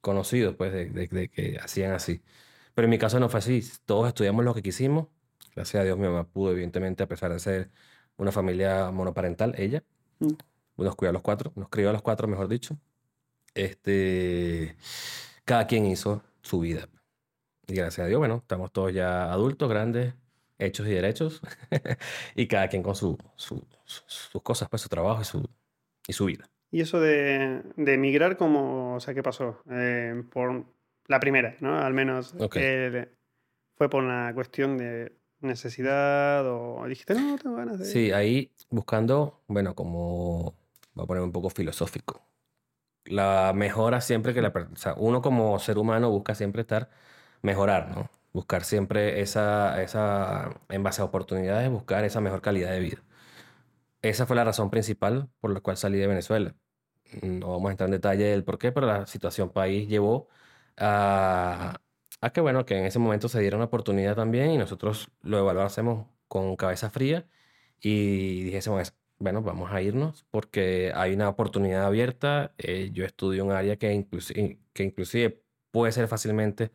conocidos, 0.01 0.55
pues, 0.55 0.71
de, 0.73 0.85
de- 0.89 1.07
de 1.07 1.29
que 1.29 1.57
hacían 1.59 1.93
así. 1.93 2.21
Pero 2.75 2.85
en 2.85 2.89
mi 2.89 2.97
caso 2.97 3.19
no 3.19 3.29
fue 3.29 3.39
así. 3.39 3.63
Todos 3.85 4.07
estudiamos 4.07 4.43
lo 4.45 4.53
que 4.53 4.61
quisimos. 4.63 5.07
Gracias 5.55 5.81
a 5.81 5.83
Dios, 5.85 5.97
mi 5.97 6.07
mamá 6.07 6.25
pudo, 6.25 6.51
evidentemente, 6.51 7.03
a 7.03 7.07
pesar 7.07 7.31
de 7.31 7.39
ser 7.39 7.69
una 8.17 8.31
familia 8.31 8.91
monoparental, 8.91 9.55
ella 9.57 9.83
Mm. 10.19 10.33
nos 10.77 10.95
cuidó 10.95 11.09
a 11.11 11.13
los 11.13 11.21
cuatro, 11.21 11.51
nos 11.55 11.69
crió 11.69 11.89
a 11.89 11.93
los 11.93 12.01
cuatro, 12.01 12.27
mejor 12.27 12.47
dicho. 12.47 12.77
Este, 13.55 14.75
cada 15.45 15.67
quien 15.67 15.85
hizo 15.85 16.23
su 16.43 16.59
vida. 16.59 16.87
Y 17.67 17.73
gracias 17.75 18.05
a 18.05 18.07
Dios, 18.07 18.19
bueno, 18.19 18.35
estamos 18.37 18.71
todos 18.71 18.93
ya 18.93 19.31
adultos, 19.31 19.69
grandes, 19.69 20.13
hechos 20.59 20.85
y 20.87 20.91
derechos, 20.91 21.41
y 22.35 22.47
cada 22.47 22.67
quien 22.67 22.83
con 22.83 22.95
su, 22.95 23.17
su- 23.35 23.65
su- 23.85 24.03
sus 24.05 24.41
cosas, 24.43 24.69
pues 24.69 24.81
su 24.81 24.89
trabajo 24.89 25.21
y 25.21 25.25
su, 25.25 25.49
y 26.07 26.13
su 26.13 26.25
vida. 26.25 26.49
Y 26.71 26.81
eso 26.81 26.99
de, 26.99 27.61
de 27.77 27.93
emigrar, 27.93 28.35
¿cómo, 28.37 28.95
o 28.95 28.99
sea, 28.99 29.13
qué 29.13 29.23
pasó? 29.23 29.61
Eh, 29.69 30.23
por 30.31 30.65
la 31.07 31.19
primera, 31.19 31.55
¿no? 31.59 31.77
Al 31.77 31.93
menos. 31.93 32.35
Ok. 32.39 32.55
eh, 32.59 33.09
¿Fue 33.75 33.89
por 33.89 34.03
una 34.03 34.33
cuestión 34.33 34.77
de 34.77 35.13
necesidad 35.39 36.45
o 36.47 36.85
dijiste, 36.87 37.15
no, 37.15 37.37
tengo 37.37 37.55
ganas 37.55 37.79
de... 37.79 37.85
Sí, 37.85 38.11
ahí 38.11 38.51
buscando, 38.69 39.41
bueno, 39.47 39.75
como, 39.75 40.55
voy 40.93 41.03
a 41.03 41.07
poner 41.07 41.23
un 41.23 41.31
poco 41.31 41.49
filosófico. 41.49 42.21
La 43.05 43.51
mejora 43.53 44.01
siempre 44.01 44.33
que 44.33 44.41
la, 44.41 44.49
o 44.49 44.75
sea, 44.77 44.93
uno 44.97 45.21
como 45.21 45.59
ser 45.59 45.77
humano 45.77 46.09
busca 46.09 46.35
siempre 46.35 46.61
estar, 46.61 46.89
mejorar, 47.41 47.89
¿no? 47.95 48.09
Buscar 48.33 48.63
siempre 48.63 49.21
esa, 49.21 49.81
esa, 49.83 50.61
en 50.69 50.83
base 50.83 51.01
a 51.01 51.05
oportunidades, 51.05 51.69
buscar 51.69 52.05
esa 52.05 52.21
mejor 52.21 52.41
calidad 52.41 52.71
de 52.71 52.79
vida. 52.79 53.03
Esa 54.01 54.25
fue 54.25 54.35
la 54.35 54.43
razón 54.43 54.69
principal 54.69 55.29
por 55.39 55.51
la 55.53 55.61
cual 55.61 55.77
salí 55.77 55.97
de 55.97 56.07
Venezuela. 56.07 56.55
No 57.23 57.49
vamos 57.51 57.69
a 57.69 57.71
entrar 57.71 57.87
en 57.89 57.93
detalle 57.93 58.25
del 58.25 58.43
por 58.43 58.57
qué, 58.59 58.71
pero 58.71 58.87
la 58.87 59.07
situación 59.07 59.51
país 59.51 59.87
llevó 59.89 60.29
a, 60.77 61.79
a 62.21 62.29
que, 62.31 62.41
bueno, 62.41 62.65
que 62.65 62.77
en 62.79 62.85
ese 62.85 62.99
momento 62.99 63.29
se 63.29 63.39
diera 63.41 63.57
una 63.57 63.65
oportunidad 63.67 64.15
también 64.15 64.51
y 64.51 64.57
nosotros 64.57 65.11
lo 65.21 65.39
evaluásemos 65.39 66.07
con 66.27 66.55
cabeza 66.57 66.89
fría 66.89 67.27
y 67.79 68.43
dijésemos, 68.43 68.93
bueno, 69.23 69.41
vamos 69.41 69.71
a 69.71 69.81
irnos 69.81 70.25
porque 70.31 70.91
hay 70.95 71.13
una 71.13 71.29
oportunidad 71.29 71.85
abierta. 71.85 72.53
eh, 72.57 72.91
yo 72.93 73.05
estudio 73.05 73.45
un 73.45 73.51
área 73.51 73.77
que, 73.77 73.93
inclusi- 73.95 74.59
que 74.73 74.83
inclusive 74.83 75.43
puede 75.71 75.91
ser 75.93 76.07
fácilmente, 76.07 76.71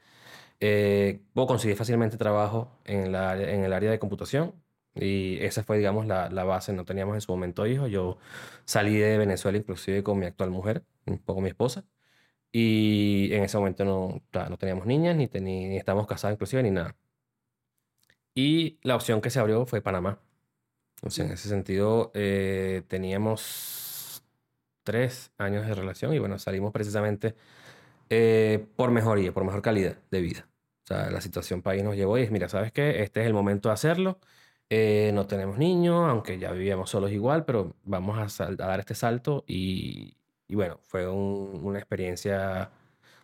eh, 0.60 1.22
puedo 1.34 1.46
conseguir 1.48 1.76
fácilmente 1.76 2.16
trabajo 2.18 2.70
en, 2.84 3.12
la, 3.12 3.40
en 3.40 3.64
el 3.64 3.72
área 3.72 3.90
de 3.90 3.98
computación. 3.98 4.54
Y 4.94 5.38
esa 5.42 5.62
fue, 5.64 5.78
digamos, 5.78 6.06
la, 6.06 6.30
la 6.30 6.44
base. 6.44 6.72
No 6.72 6.84
teníamos 6.84 7.14
en 7.16 7.20
su 7.22 7.32
momento 7.32 7.66
hijos. 7.66 7.90
Yo 7.90 8.18
salí 8.66 8.96
de 8.98 9.18
Venezuela 9.18 9.58
inclusive 9.58 10.02
con 10.02 10.18
mi 10.18 10.26
actual 10.26 10.50
mujer, 10.50 10.84
un 11.06 11.18
poco 11.18 11.40
mi 11.42 11.48
esposa. 11.50 11.84
Y 12.52 13.30
en 13.34 13.44
ese 13.44 13.58
momento 13.58 13.84
no, 13.84 14.22
no 14.50 14.58
teníamos 14.58 14.86
niñas, 14.86 15.16
ni, 15.16 15.28
teni- 15.28 15.68
ni 15.70 15.76
estábamos 15.78 16.06
casados 16.08 16.34
inclusive, 16.36 16.62
ni 16.62 16.70
nada. 16.72 16.96
Y 18.34 18.78
la 18.82 18.96
opción 18.96 19.20
que 19.20 19.28
se 19.30 19.38
abrió 19.38 19.66
fue 19.66 19.82
Panamá. 19.82 20.18
O 21.02 21.10
sea, 21.10 21.24
en 21.26 21.32
ese 21.32 21.48
sentido, 21.48 22.10
eh, 22.14 22.82
teníamos 22.88 24.22
tres 24.84 25.32
años 25.38 25.66
de 25.66 25.74
relación 25.74 26.14
y 26.14 26.18
bueno, 26.18 26.38
salimos 26.38 26.72
precisamente 26.72 27.34
eh, 28.10 28.66
por 28.76 28.90
mejoría, 28.92 29.32
por 29.32 29.44
mejor 29.44 29.62
calidad 29.62 29.98
de 30.10 30.20
vida. 30.22 30.48
O 30.84 30.88
sea, 30.88 31.10
la 31.10 31.20
situación 31.20 31.62
país 31.62 31.84
nos 31.84 31.96
llevó 31.96 32.18
y 32.18 32.22
es, 32.22 32.30
mira, 32.32 32.48
¿sabes 32.48 32.72
qué? 32.72 33.02
Este 33.02 33.20
es 33.22 33.26
el 33.26 33.34
momento 33.34 33.68
de 33.70 33.74
hacerlo. 33.74 34.20
Eh, 34.70 35.12
no 35.14 35.26
tenemos 35.26 35.58
niños, 35.58 36.08
aunque 36.08 36.38
ya 36.38 36.52
vivíamos 36.52 36.90
solos 36.90 37.12
igual, 37.12 37.44
pero 37.46 37.74
vamos 37.84 38.18
a, 38.18 38.28
sal- 38.28 38.54
a 38.60 38.66
dar 38.66 38.80
este 38.80 38.94
salto 38.94 39.44
y, 39.46 40.16
y 40.48 40.54
bueno, 40.56 40.78
fue 40.82 41.08
un- 41.08 41.60
una 41.64 41.78
experiencia, 41.78 42.70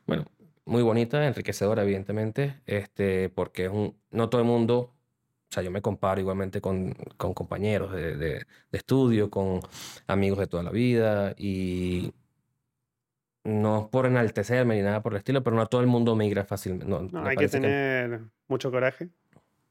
bueno, 0.07 0.25
muy 0.65 0.83
bonita, 0.83 1.27
enriquecedora, 1.27 1.83
evidentemente, 1.83 2.61
este, 2.67 3.29
porque 3.31 3.65
es 3.67 3.71
un, 3.71 3.97
no 4.11 4.29
todo 4.31 4.41
el 4.41 4.47
mundo 4.47 4.93
sea, 5.55 5.63
yo 5.63 5.71
me 5.71 5.81
comparo 5.81 6.21
igualmente 6.21 6.61
con, 6.61 6.93
con 7.17 7.33
compañeros 7.35 7.93
de, 7.93 8.17
de- 8.17 8.39
de 8.73 8.79
estudio, 8.79 9.31
con 9.31 9.61
amigos 10.07 10.39
de 10.41 10.47
toda 10.47 10.63
la 10.63 10.71
vida 10.71 11.35
y 11.39 12.13
no 13.45 13.83
es 13.83 13.87
por 13.89 14.07
enaltecerme 14.07 14.77
ni 14.77 14.83
nada 14.83 15.03
por 15.03 15.13
el 15.13 15.19
estilo, 15.19 15.43
pero 15.43 15.55
no 15.57 15.67
todo 15.67 15.81
el 15.83 15.87
mundo 15.87 16.17
migra 16.17 16.45
fácilmente. 16.45 16.87
No, 16.87 17.03
No, 17.03 17.21
hay 17.21 17.31
que 17.31 17.35
parece 17.37 17.61
que- 17.61 17.67
tener 17.67 18.21
mucho 18.49 18.71
coraje. 18.71 19.09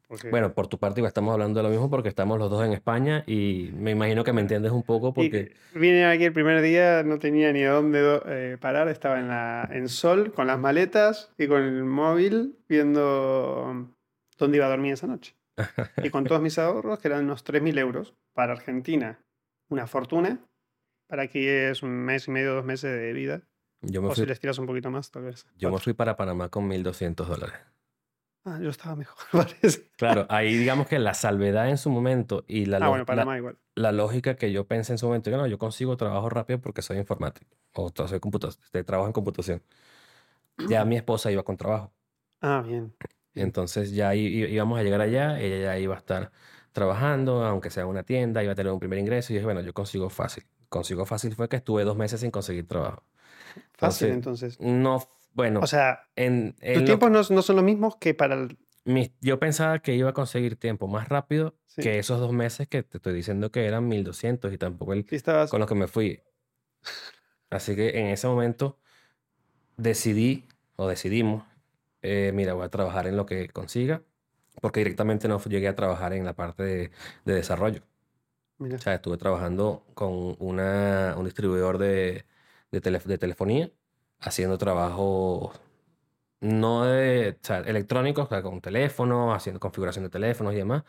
porque- 0.07 0.29
Bueno, 0.29 0.53
por 0.53 0.67
tu 0.67 0.77
parte 0.77 1.01
estamos 1.03 1.33
hablando 1.33 1.59
de 1.59 1.63
lo 1.63 1.69
mismo 1.69 1.89
porque 1.89 2.09
estamos 2.09 2.37
los 2.37 2.51
dos 2.51 2.63
en 2.63 2.73
España 2.73 3.23
y 3.25 3.71
me 3.73 3.91
imagino 3.91 4.23
que 4.23 4.31
me 4.31 4.41
entiendes 4.41 4.71
un 4.71 4.83
poco 4.83 5.07
Y 5.09 5.11
porque... 5.13 5.53
vine 5.73 6.05
aquí 6.05 6.25
el 6.25 6.33
primer 6.33 6.61
día, 6.61 7.01
no 7.03 7.17
tenía 7.17 7.51
ni 7.51 7.63
a 7.63 7.71
dónde 7.71 8.21
eh, 8.27 8.57
parar, 8.61 8.89
estaba 8.89 9.19
en, 9.19 9.27
la, 9.27 9.67
en 9.71 9.89
Sol 9.89 10.31
con 10.33 10.45
las 10.45 10.59
maletas 10.59 11.31
y 11.39 11.47
con 11.47 11.63
el 11.63 11.83
móvil 11.83 12.55
viendo 12.69 13.89
dónde 14.37 14.57
iba 14.57 14.67
a 14.67 14.69
dormir 14.69 14.93
esa 14.93 15.07
noche. 15.07 15.33
Y 16.01 16.09
con 16.09 16.23
todos 16.25 16.41
mis 16.41 16.57
ahorros, 16.57 16.99
que 16.99 17.07
eran 17.07 17.25
unos 17.25 17.43
3.000 17.43 17.77
euros, 17.77 18.13
para 18.33 18.53
Argentina 18.53 19.19
una 19.69 19.87
fortuna, 19.87 20.39
para 21.07 21.23
aquí 21.23 21.47
es 21.47 21.83
un 21.83 21.91
mes 21.91 22.27
y 22.27 22.31
medio, 22.31 22.53
dos 22.55 22.65
meses 22.65 22.91
de 22.99 23.13
vida, 23.13 23.41
Yo 23.81 24.01
me 24.01 24.07
o 24.09 24.11
si 24.15 24.21
fui, 24.21 24.27
les 24.27 24.39
tiras 24.39 24.57
un 24.59 24.65
poquito 24.67 24.91
más, 24.91 25.09
tal 25.11 25.23
vez. 25.23 25.45
yo 25.55 25.71
me 25.71 25.79
fui 25.79 25.93
para 25.93 26.15
Panamá 26.15 26.49
con 26.49 26.67
1.200 26.67 27.27
dólares. 27.27 27.55
Ah, 28.45 28.59
yo 28.61 28.69
estaba 28.69 28.95
mejor, 28.95 29.17
parece. 29.31 29.89
Claro, 29.97 30.25
ahí 30.29 30.55
digamos 30.57 30.87
que 30.87 30.99
la 30.99 31.13
salvedad 31.13 31.69
en 31.69 31.77
su 31.77 31.89
momento 31.89 32.43
y 32.47 32.65
la, 32.65 32.77
Ah, 32.77 32.97
la- 32.97 33.05
Panamá 33.05 33.37
igual. 33.37 33.57
la 33.75 33.91
lógica 33.91 34.35
que 34.35 34.51
yo 34.51 34.67
pensé 34.67 34.91
en 34.93 34.97
su 34.97 35.05
momento, 35.07 35.31
que 35.31 35.37
no, 35.37 35.47
yo 35.47 35.57
consigo 35.57 35.95
trabajo 35.97 36.29
rápido 36.29 36.59
porque 36.59 36.81
soy 36.81 36.97
informático 36.97 37.49
o 37.73 37.91
soy 38.07 38.19
computa- 38.19 38.49
este, 38.49 38.83
trabajo 38.83 39.07
en 39.07 39.13
computación. 39.13 39.63
Ya 40.67 40.83
mi 40.85 40.97
esposa 40.97 41.31
iba 41.31 41.43
con 41.43 41.57
trabajo. 41.57 41.93
Ah, 42.41 42.61
bien. 42.65 42.93
Entonces 43.35 43.91
ya 43.91 44.13
íbamos 44.15 44.79
a 44.79 44.83
llegar 44.83 45.01
allá, 45.01 45.39
ella 45.39 45.57
ya 45.59 45.79
iba 45.79 45.95
a 45.95 45.97
estar 45.97 46.31
trabajando, 46.71 47.43
aunque 47.45 47.69
sea 47.69 47.85
una 47.85 48.03
tienda, 48.03 48.43
iba 48.43 48.53
a 48.53 48.55
tener 48.55 48.71
un 48.71 48.79
primer 48.79 48.99
ingreso 48.99 49.31
y 49.31 49.35
dije, 49.35 49.45
bueno, 49.45 49.61
yo 49.61 49.73
consigo 49.73 50.09
fácil. 50.09 50.43
Consigo 50.69 51.05
fácil 51.05 51.35
fue 51.35 51.47
que 51.49 51.55
estuve 51.57 51.83
dos 51.83 51.95
meses 51.97 52.19
sin 52.21 52.31
conseguir 52.31 52.67
trabajo. 52.67 53.03
Fácil, 53.73 54.09
Entonces, 54.09 54.57
entonces. 54.57 54.59
No, 54.59 55.07
bueno, 55.33 55.59
O 55.61 55.67
sea, 55.67 56.07
en, 56.15 56.55
en 56.61 56.73
tus 56.75 56.85
tiempos 56.85 57.11
no, 57.11 57.21
no 57.35 57.41
son 57.41 57.55
los 57.55 57.65
mismos 57.65 57.95
que 57.97 58.13
para 58.13 58.35
el... 58.35 58.57
mis- 58.85 59.11
yo 59.21 59.39
pensaba 59.39 59.79
que 59.79 59.95
iba 59.95 60.09
a 60.09 60.13
conseguir 60.13 60.55
tiempo 60.55 60.87
más 60.87 61.09
rápido 61.09 61.55
Sí. 61.67 61.81
que 61.81 61.97
esos 61.97 62.19
dos 62.19 62.33
meses 62.33 62.67
que 62.67 62.83
te 62.83 62.97
estoy 62.97 63.13
diciendo 63.15 63.51
que 63.51 63.65
eran 63.65 63.87
1200 63.87 64.53
y 64.53 64.59
tampoco 64.59 64.93
el, 64.93 65.07
estabas... 65.09 65.49
con 65.49 65.59
los 65.59 65.67
que 65.67 65.73
me 65.75 65.87
fui. 65.87 66.21
Así 67.49 67.75
que 67.75 67.99
en 67.99 68.07
ese 68.07 68.27
momento 68.27 68.79
decidí 69.77 70.47
o 70.75 70.87
decidimos, 70.87 71.43
eh, 72.03 72.31
mira, 72.33 72.53
voy 72.53 72.65
a 72.65 72.69
trabajar 72.69 73.07
en 73.07 73.17
lo 73.17 73.25
que 73.25 73.49
consiga, 73.49 74.03
porque 74.61 74.81
directamente 74.81 75.27
no 75.27 75.39
llegué 75.43 75.67
a 75.67 75.75
trabajar 75.75 76.13
en 76.13 76.23
la 76.25 76.33
parte 76.33 76.61
de, 76.63 76.91
de 77.25 77.33
desarrollo. 77.33 77.81
Mira. 78.59 78.75
O 78.75 78.79
sea, 78.79 78.93
estuve 78.93 79.17
trabajando 79.17 79.83
con 79.95 80.35
una, 80.39 81.15
un 81.17 81.25
distribuidor 81.25 81.79
de, 81.79 82.25
de, 82.71 82.81
tele- 82.81 82.99
de 83.03 83.17
telefonía, 83.17 83.71
haciendo 84.19 84.57
trabajos 84.57 85.59
no 86.39 86.83
de, 86.83 87.37
o 87.41 87.45
sea, 87.45 87.59
electrónicos, 87.59 88.25
o 88.25 88.29
sea, 88.29 88.41
con 88.41 88.59
teléfonos, 88.59 89.33
haciendo 89.35 89.59
configuración 89.61 90.03
de 90.03 90.09
teléfonos 90.09 90.53
y 90.53 90.57
demás, 90.57 90.83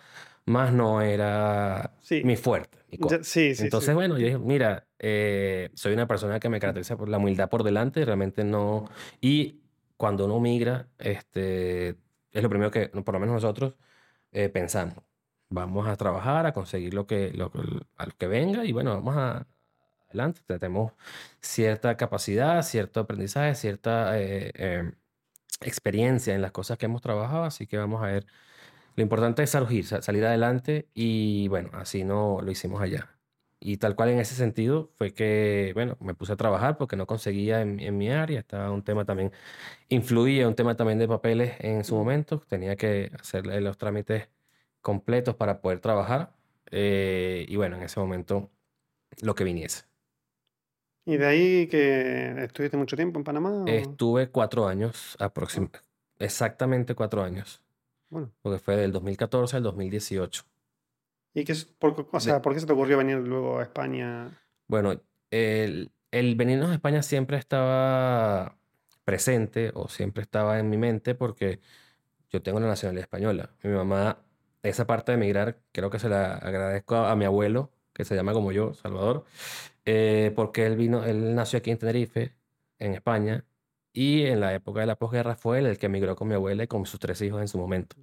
más 0.47 0.73
no 0.73 1.01
era 1.01 1.93
Sí. 2.01 2.23
mi 2.25 2.35
fuerte. 2.37 2.79
mi. 2.91 3.09
Ya- 3.09 3.23
sí, 3.23 3.55
sí, 3.55 3.63
Entonces, 3.63 3.95
bueno, 3.95 4.19
yo 4.19 4.27
dije, 4.27 4.39
mira, 4.39 4.87
eh, 4.99 5.71
soy 5.75 5.93
una 5.95 6.09
persona 6.09 6.41
que 6.41 6.49
me 6.49 6.59
caracteriza 6.59 6.97
por 6.97 7.09
la 7.09 7.19
humildad 7.19 7.49
por 7.49 7.63
delante, 7.63 8.05
realmente 8.05 8.43
no... 8.45 8.91
Y 9.21 9.61
cuando 9.97 10.27
uno 10.27 10.41
migra, 10.41 10.89
este, 10.99 11.91
es 12.33 12.43
lo 12.43 12.49
primero 12.51 12.71
que, 12.71 12.89
por 12.89 13.15
lo 13.15 13.21
menos 13.21 13.35
nosotros, 13.37 13.75
eh, 14.33 14.49
pensamos. 14.51 14.97
Vamos 15.51 15.87
a 15.89 15.97
trabajar, 15.97 16.47
a 16.47 16.53
conseguir 16.53 16.95
lo 16.95 17.07
que, 17.07 17.31
lo, 17.33 17.53
a 17.97 18.07
lo 18.07 18.13
que 18.17 18.27
venga 18.27 18.65
y 18.65 18.73
bueno, 18.73 18.95
vamos 18.95 19.17
a, 19.17 19.47
adelante. 20.09 20.43
Tenemos 20.47 20.93
cierta 21.41 21.97
capacidad, 21.97 22.63
cierto 22.63 23.01
aprendizaje, 23.01 23.55
cierta 23.55 24.19
eh, 24.21 24.53
eh, 24.57 24.93
experiencia 25.63 26.35
en 26.35 26.43
las 26.43 26.53
cosas 26.53 26.79
que 26.79 26.87
hemos 26.87 27.03
trabajado, 27.03 27.45
así 27.45 27.67
que 27.67 27.79
vamos 27.79 28.03
a 28.03 28.07
ver. 28.07 28.27
Lo 28.97 29.03
importante 29.05 29.43
es 29.45 29.51
salir, 29.51 29.87
sa- 29.87 30.03
salir 30.03 30.25
adelante 30.27 30.89
y 30.95 31.49
bueno, 31.49 31.71
así 31.75 32.05
no 32.05 32.41
lo 32.43 32.51
hicimos 32.53 32.81
allá. 32.83 33.14
Y 33.67 33.79
tal 33.79 33.97
cual 33.97 34.11
en 34.11 34.19
ese 34.21 34.35
sentido 34.35 34.91
fue 34.99 35.15
que, 35.15 35.71
bueno, 35.73 35.97
me 36.01 36.13
puse 36.15 36.35
a 36.35 36.37
trabajar 36.37 36.77
porque 36.77 36.97
no 36.97 37.07
conseguía 37.07 37.63
en, 37.63 37.81
en 37.81 37.97
mi 37.97 38.11
área, 38.11 38.41
estaba 38.41 38.71
un 38.71 38.83
tema 38.85 39.07
también, 39.07 39.33
influía 39.89 40.47
un 40.49 40.55
tema 40.55 40.77
también 40.77 40.99
de 40.99 41.09
papeles 41.09 41.55
en 41.61 41.83
su 41.85 41.95
momento, 41.97 42.41
tenía 42.49 42.77
que 42.77 43.11
hacer 43.19 43.47
los 43.47 43.79
trámites 43.79 44.29
completos 44.83 45.35
para 45.37 45.63
poder 45.63 45.81
trabajar 45.81 46.35
eh, 46.73 47.47
y 47.49 47.57
bueno, 47.57 47.77
en 47.77 47.85
ese 47.85 47.99
momento 48.01 48.51
lo 49.23 49.35
que 49.35 49.45
viniese. 49.45 49.85
¿Y 51.07 51.17
de 51.17 51.27
ahí 51.27 51.67
que 51.69 52.45
estuviste 52.45 52.77
mucho 52.77 52.97
tiempo 52.97 53.19
en 53.19 53.25
Panamá? 53.25 53.65
o- 53.65 53.69
Estuve 53.69 54.29
cuatro 54.31 54.67
años 54.69 55.17
aproximadamente. 55.19 55.81
exactamente 56.19 56.95
cuatro 56.95 57.23
años. 57.23 57.63
Bueno. 58.11 58.31
Porque 58.43 58.59
fue 58.59 58.77
del 58.77 58.93
2014 58.93 59.57
al 59.57 59.63
2018. 59.63 60.45
¿Y 61.35 61.45
qué 61.45 61.53
es, 61.53 61.65
por, 61.65 62.09
o 62.11 62.21
sea, 62.21 62.41
por 62.41 62.55
qué 62.55 62.61
se 62.61 62.67
te 62.67 62.73
ocurrió 62.73 62.99
venir 62.99 63.19
luego 63.19 63.59
a 63.59 63.63
España? 63.65 64.41
Bueno, 64.69 65.01
el, 65.31 65.93
el 66.11 66.35
venirnos 66.37 66.71
a 66.71 66.75
España 66.75 67.03
siempre 67.03 67.37
estaba 67.37 68.57
presente 69.05 69.73
o 69.75 69.89
siempre 69.89 70.23
estaba 70.23 70.59
en 70.59 70.71
mi 70.71 70.77
mente 70.79 71.15
porque 71.15 71.61
yo 72.31 72.43
tengo 72.43 72.61
la 72.61 72.69
nacionalidad 72.69 73.05
española. 73.05 73.51
Mi 73.63 73.71
mamá, 73.73 74.19
esa 74.63 74.87
parte 74.87 75.13
de 75.13 75.17
emigrar, 75.17 75.61
creo 75.73 75.91
que 75.91 75.99
se 75.99 76.09
la 76.09 76.35
agradezco 76.37 76.97
a, 76.97 77.13
a 77.13 77.17
mi 77.17 77.25
abuelo, 77.25 77.73
que 77.93 78.05
se 78.05 78.15
llama 78.17 78.33
como 78.33 78.53
yo, 78.53 78.75
Salvador, 78.75 79.25
eh, 79.85 80.33
porque 80.37 80.67
él 80.67 80.77
vino, 80.77 81.05
él 81.05 81.35
nació 81.35 81.59
aquí 81.59 81.71
en 81.71 81.79
Tenerife, 81.79 82.35
en 82.79 82.95
España, 82.95 83.45
y 83.93 84.25
en 84.27 84.41
la 84.41 84.55
época 84.55 84.81
de 84.81 84.87
la 84.87 84.97
posguerra 84.97 85.37
fue 85.37 85.61
él 85.61 85.67
el 85.67 85.79
que 85.79 85.87
emigró 85.87 86.17
con 86.17 86.29
mi 86.29 86.35
abuela 86.35 86.65
y 86.65 86.67
con 86.69 86.87
sus 86.87 87.01
tres 87.01 87.21
hijos 87.23 87.41
en 87.41 87.49
su 87.49 87.59
momento. 87.59 87.97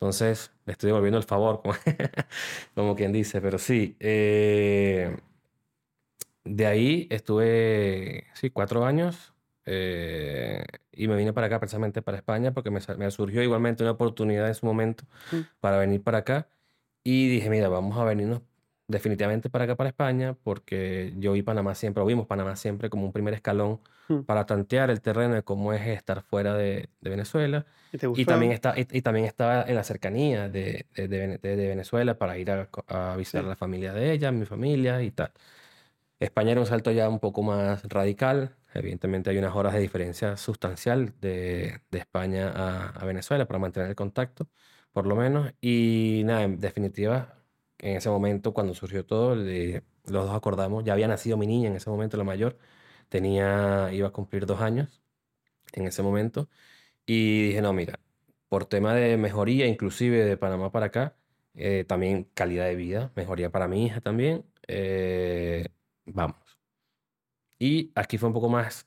Entonces, 0.00 0.50
le 0.66 0.72
estoy 0.72 0.88
devolviendo 0.88 1.18
el 1.18 1.24
favor, 1.24 1.60
como, 1.62 1.74
como 2.74 2.96
quien 2.96 3.12
dice, 3.12 3.40
pero 3.40 3.58
sí. 3.58 3.96
eh, 4.00 5.16
de 6.44 6.66
ahí 6.66 7.06
estuve, 7.10 8.26
sí, 8.34 8.50
cuatro 8.50 8.84
años 8.84 9.34
eh, 9.66 10.64
y 10.92 11.06
me 11.08 11.16
vine 11.16 11.32
para 11.32 11.46
acá, 11.46 11.60
precisamente 11.60 12.02
para 12.02 12.16
España, 12.18 12.52
porque 12.52 12.70
me, 12.70 12.80
me 12.98 13.10
surgió 13.10 13.42
igualmente 13.42 13.82
una 13.84 13.92
oportunidad 13.92 14.48
en 14.48 14.54
su 14.54 14.66
momento 14.66 15.04
Mm. 15.32 15.40
para 15.60 15.78
venir 15.78 16.02
para 16.02 16.18
acá. 16.18 16.48
Y 17.04 17.28
dije, 17.28 17.50
mira, 17.50 17.68
vamos 17.68 17.98
a 17.98 18.04
venirnos 18.04 18.42
definitivamente 18.90 19.48
para 19.50 19.64
acá, 19.64 19.76
para 19.76 19.88
España, 19.90 20.34
porque 20.42 21.12
yo 21.18 21.32
vi 21.32 21.42
Panamá 21.42 21.74
siempre, 21.74 22.02
o 22.02 22.06
vimos 22.06 22.26
Panamá 22.26 22.56
siempre 22.56 22.90
como 22.90 23.04
un 23.06 23.12
primer 23.12 23.34
escalón 23.34 23.80
Mm. 24.08 24.22
para 24.24 24.44
tantear 24.44 24.90
el 24.90 25.00
terreno 25.00 25.34
de 25.34 25.44
cómo 25.44 25.72
es 25.72 25.86
estar 25.86 26.22
fuera 26.22 26.54
de, 26.54 26.88
de 27.00 27.10
Venezuela. 27.10 27.64
¿Y 27.92 27.98
te 27.98 28.08
Y 28.16 28.24
también, 28.24 28.50
está, 28.50 28.74
y, 28.76 28.84
y 28.90 29.02
también 29.02 29.24
estaba 29.24 29.62
en 29.62 29.76
la 29.76 29.84
cercanía 29.84 30.48
de, 30.48 30.86
de, 30.96 31.06
de 31.06 31.18
Vene- 31.20 31.38
de- 31.40 31.54
de 31.56 31.68
Venezuela 31.68 32.18
para 32.18 32.36
ir 32.36 32.50
a, 32.50 32.68
visitar 33.16 33.42
Sí. 33.42 33.46
a 33.46 33.50
la 33.50 33.54
familia 33.56 33.92
de 33.92 34.10
ella, 34.10 34.32
mi 34.32 34.46
familia 34.46 35.00
y 35.02 35.12
tal. 35.12 35.30
España 36.18 36.50
era 36.52 36.60
un 36.60 36.66
salto 36.66 36.90
ya 36.90 37.08
un 37.08 37.20
poco 37.20 37.42
más 37.42 37.84
radical. 37.88 38.56
Evidentemente 38.74 39.30
hay 39.30 39.38
unas 39.38 39.54
horas 39.54 39.74
de 39.74 39.80
diferencia 39.80 40.36
sustancial 40.36 41.14
de, 41.20 41.80
de 41.92 41.98
España 41.98 42.50
a, 42.54 42.88
a 42.90 43.04
Venezuela 43.04 43.46
para 43.46 43.58
mantener 43.60 43.88
el 43.90 43.94
contacto, 43.96 44.48
por 44.92 45.06
lo 45.06 45.14
menos. 45.16 45.52
Y 45.60 46.22
nada, 46.24 46.42
en 46.42 46.58
definitiva, 46.58 47.36
en 47.80 47.96
ese 47.96 48.10
momento 48.10 48.54
cuando 48.54 48.74
surgió 48.74 49.04
todo, 49.06 49.34
le- 49.36 49.82
los 50.06 50.26
dos 50.26 50.34
acordamos, 50.36 50.84
ya 50.84 50.92
había 50.94 51.08
nacido 51.08 51.36
mi 51.36 51.46
niña 51.46 51.68
en 51.68 51.76
ese 51.76 51.90
momento, 51.90 52.16
la 52.16 52.24
mayor, 52.24 52.58
tenía, 53.08 53.90
iba 53.92 54.08
a 54.08 54.12
cumplir 54.12 54.46
dos 54.46 54.60
años 54.60 55.02
en 55.72 55.86
ese 55.86 56.02
momento. 56.02 56.48
Y 57.06 57.48
dije, 57.48 57.62
no, 57.62 57.72
mira, 57.74 58.00
por 58.48 58.66
tema 58.66 58.94
de 58.94 59.16
mejoría, 59.18 59.66
inclusive 59.66 60.24
de 60.24 60.36
Panamá 60.38 60.72
para 60.72 60.86
acá, 60.88 61.16
eh, 61.54 61.84
también 61.88 62.24
calidad 62.34 62.66
de 62.66 62.76
vida, 62.76 63.12
mejoría 63.16 63.50
para 63.52 63.68
mi 63.68 63.86
hija 63.86 64.00
también, 64.00 64.44
eh, 64.68 65.68
vamos. 66.06 66.38
Y 67.58 67.92
aquí 67.94 68.18
fue 68.18 68.28
un 68.28 68.34
poco 68.34 68.48
más 68.48 68.86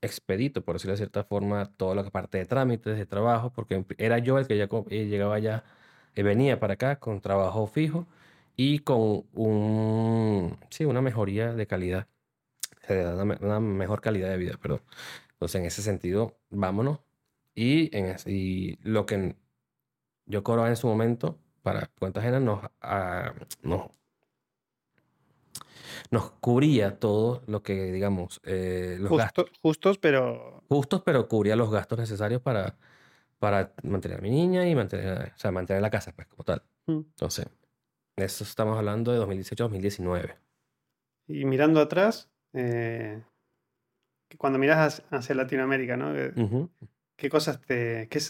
expedito, 0.00 0.64
por 0.64 0.76
decirlo 0.76 0.92
de 0.94 0.98
cierta 0.98 1.24
forma, 1.24 1.66
toda 1.76 1.94
la 1.94 2.04
parte 2.10 2.38
de 2.38 2.46
trámites, 2.46 2.96
de 2.96 3.06
trabajo, 3.06 3.52
porque 3.52 3.84
era 3.98 4.18
yo 4.18 4.38
el 4.38 4.46
que 4.46 4.56
ya 4.58 4.68
eh, 4.90 5.06
llegaba 5.06 5.38
ya, 5.38 5.64
venía 6.22 6.58
para 6.60 6.74
acá 6.74 6.98
con 6.98 7.20
trabajo 7.20 7.66
fijo 7.66 8.06
y 8.56 8.78
con 8.80 9.24
un, 9.34 10.56
sí, 10.70 10.84
una 10.84 11.02
mejoría 11.02 11.52
de 11.52 11.66
calidad, 11.66 12.06
eh, 12.88 13.04
una, 13.14 13.24
me- 13.24 13.38
una 13.40 13.60
mejor 13.60 14.00
calidad 14.00 14.30
de 14.30 14.36
vida, 14.38 14.56
perdón. 14.60 14.80
Entonces, 15.32 15.60
en 15.60 15.66
ese 15.66 15.82
sentido, 15.82 16.36
vámonos. 16.50 17.00
Y, 17.54 17.94
en 17.96 18.16
y 18.26 18.78
lo 18.82 19.04
que 19.06 19.36
yo 20.26 20.42
cobraba 20.42 20.68
en 20.68 20.76
su 20.76 20.86
momento 20.86 21.38
para 21.62 21.86
cuentas 21.98 22.22
ajenas 22.22 22.42
nos, 22.42 22.60
ah, 22.80 23.32
nos, 23.62 23.88
nos 26.10 26.30
cubría 26.40 26.98
todo 26.98 27.42
lo 27.46 27.62
que, 27.62 27.92
digamos, 27.92 28.40
eh, 28.44 28.96
los 29.00 29.16
gastos 29.16 29.44
Justo- 29.46 29.60
justos, 29.62 29.98
pero 29.98 30.62
justos, 30.68 31.02
pero 31.04 31.28
cubría 31.28 31.56
los 31.56 31.70
gastos 31.70 31.98
necesarios 31.98 32.40
para, 32.42 32.76
para 33.38 33.72
mantener 33.82 34.18
a 34.18 34.22
mi 34.22 34.30
niña 34.30 34.66
y 34.68 34.74
mantener, 34.74 35.32
o 35.34 35.38
sea, 35.38 35.50
mantener 35.50 35.82
la 35.82 35.90
casa, 35.90 36.12
pues, 36.12 36.26
como 36.28 36.44
tal. 36.44 36.62
Mm. 36.86 36.98
Entonces, 36.98 37.46
eso 38.16 38.44
estamos 38.44 38.78
hablando 38.78 39.12
de 39.12 39.18
2018-2019. 39.18 40.36
Y 41.28 41.44
mirando 41.44 41.80
atrás, 41.80 42.30
eh, 42.52 43.22
que 44.28 44.38
cuando 44.38 44.58
miras 44.58 45.02
hacia, 45.10 45.34
Latinoamérica, 45.34 45.96
¿no? 45.96 46.16
Eh, 46.16 46.32
Ujú. 46.36 46.70
¿Qué 47.16 47.28
cosas 47.28 47.60
te, 47.60 48.08
qué, 48.08 48.20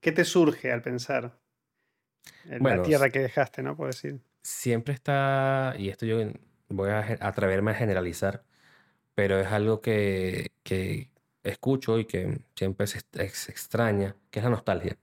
qué 0.00 0.12
te 0.12 0.24
surge 0.24 0.72
al 0.72 0.82
pensar 0.82 1.38
en 2.44 2.62
Bueno, 2.62 2.78
la 2.78 2.82
tierra 2.82 3.10
que 3.10 3.20
dejaste, 3.20 3.62
¿no? 3.62 3.76
Puedo 3.76 3.88
decir. 3.88 4.20
Siempre 4.42 4.94
está, 4.94 5.74
y 5.78 5.88
esto 5.88 6.06
yo 6.06 6.18
voy 6.68 6.90
a 6.90 7.18
atreverme 7.20 7.72
a 7.72 7.74
generalizar, 7.74 8.44
pero 9.14 9.40
es 9.40 9.48
algo 9.48 9.80
que, 9.80 10.52
que 10.62 11.10
escucho 11.50 11.98
y 11.98 12.06
que 12.06 12.40
siempre 12.56 12.86
se 12.86 12.98
ex- 12.98 13.08
ex- 13.20 13.48
extraña, 13.50 14.16
que 14.30 14.40
es 14.40 14.44
la 14.44 14.50
nostalgia. 14.50 14.98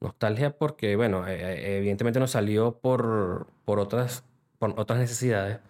Nostalgia 0.00 0.56
porque, 0.58 0.96
bueno, 0.96 1.26
eh, 1.28 1.34
eh, 1.74 1.78
evidentemente 1.78 2.20
nos 2.20 2.32
salió 2.32 2.78
por, 2.80 3.48
por 3.64 3.78
otras, 3.80 4.24
por 4.58 4.78
otras 4.80 4.98
necesidades, 5.00 5.60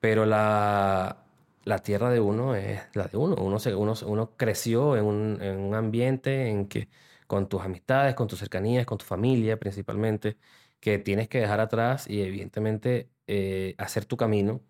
pero 0.00 0.26
la, 0.26 1.24
la 1.64 1.78
tierra 1.80 2.10
de 2.10 2.20
uno 2.20 2.54
es 2.54 2.82
la 2.94 3.04
de 3.08 3.16
uno. 3.16 3.36
Uno, 3.36 3.58
se, 3.58 3.74
uno, 3.74 3.94
uno 4.06 4.36
creció 4.36 4.96
en 4.96 5.04
un, 5.04 5.42
en 5.42 5.58
un 5.58 5.74
ambiente 5.74 6.48
en 6.48 6.68
que 6.68 6.88
con 7.26 7.48
tus 7.48 7.62
amistades, 7.62 8.14
con 8.14 8.28
tus 8.28 8.38
cercanías, 8.38 8.86
con 8.86 8.98
tu 8.98 9.04
familia 9.04 9.58
principalmente, 9.58 10.36
que 10.80 10.98
tienes 10.98 11.28
que 11.28 11.40
dejar 11.40 11.60
atrás 11.60 12.08
y 12.08 12.22
evidentemente 12.22 13.10
eh, 13.26 13.74
hacer 13.78 14.04
tu 14.04 14.16
camino. 14.16 14.60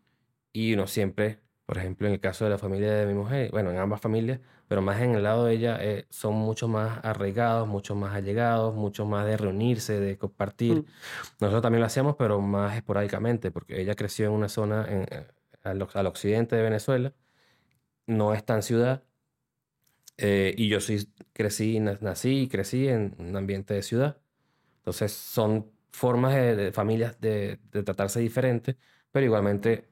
Y 0.53 0.75
uno 0.75 0.87
siempre, 0.87 1.41
por 1.67 1.79
ejemplo, 1.79 2.07
en 2.07 2.15
el 2.15 2.21
caso 2.21 2.45
de 2.45 2.51
la 2.51 2.59
familia 2.59 2.93
de 2.95 3.07
mi 3.07 3.15
mujer, 3.15 3.51
bueno, 3.51 3.71
en 3.71 3.79
ambas 3.79 4.01
familias, 4.01 4.41
pero 4.69 4.83
más 4.83 5.01
en 5.01 5.15
el 5.17 5.23
lado 5.25 5.45
de 5.47 5.55
ella, 5.55 5.79
eh, 5.81 6.07
son 6.11 6.35
mucho 6.35 6.69
más 6.69 7.01
arraigados, 7.05 7.67
mucho 7.69 7.95
más 7.97 8.15
allegados, 8.15 8.75
mucho 8.75 9.05
más 9.05 9.27
de 9.27 9.37
reunirse, 9.37 9.99
de 10.01 10.17
compartir. 10.17 10.83
Mm. 10.83 10.85
Nosotros 11.41 11.63
también 11.63 11.81
lo 11.81 11.87
hacíamos, 11.87 12.17
pero 12.17 12.41
más 12.41 12.77
esporádicamente, 12.77 13.51
porque 13.51 13.81
ella 13.81 13.95
creció 13.97 14.27
en 14.27 14.33
una 14.33 14.49
zona 14.49 14.87
en- 14.89 15.03
eh, 15.11 15.27
al, 15.63 15.87
al 15.93 16.07
occidente 16.07 16.55
de 16.57 16.63
Venezuela, 16.63 17.13
no 18.07 18.33
es 18.35 18.45
tan 18.45 18.63
ciudad, 18.63 19.03
eh, 20.19 20.55
y 20.57 20.69
yo 20.69 20.81
sí 20.81 21.13
crecí, 21.33 21.81
na- 21.81 21.99
nací 22.01 22.43
y 22.43 22.49
crecí 22.49 22.89
en 22.89 23.15
un 23.19 23.37
ambiente 23.37 23.75
de 23.75 23.83
ciudad. 23.83 24.19
Entonces 24.79 25.13
son 25.13 25.71
formas 25.91 26.35
de, 26.35 26.57
de 26.57 26.73
familias 26.73 27.21
de, 27.21 27.59
de 27.73 27.83
tratarse 27.83 28.21
diferentes, 28.21 28.77
pero 29.11 29.27
igualmente 29.27 29.89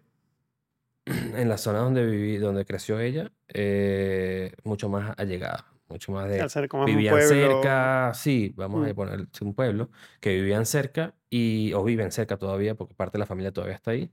en 1.37 1.49
la 1.49 1.59
zona 1.59 1.81
donde 1.81 2.05
viví, 2.07 2.37
donde 2.39 2.65
creció 2.65 2.99
ella, 3.01 3.31
eh, 3.49 4.53
mucho 4.65 4.89
más 4.89 5.15
allegada, 5.19 5.67
mucho 5.89 6.13
más 6.13 6.29
de 6.29 6.49
ser 6.49 6.69
como 6.69 6.85
un 6.85 6.91
vivían 6.91 7.15
pueblo. 7.15 7.29
cerca, 7.29 8.13
sí, 8.15 8.53
vamos 8.57 8.87
Mm. 8.87 8.91
a 8.91 8.95
poner 8.95 9.27
un 9.43 9.55
pueblo, 9.55 9.91
que 10.21 10.35
vivían 10.35 10.67
cerca 10.67 11.15
y, 11.31 11.73
o 11.75 11.85
viven 11.85 12.11
cerca 12.13 12.37
todavía, 12.39 12.75
porque 12.75 12.95
parte 12.95 13.19
de 13.19 13.21
la 13.21 13.27
familia 13.27 13.53
todavía 13.53 13.77
está 13.77 13.91
ahí. 13.93 14.11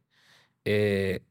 eh, 0.65 1.23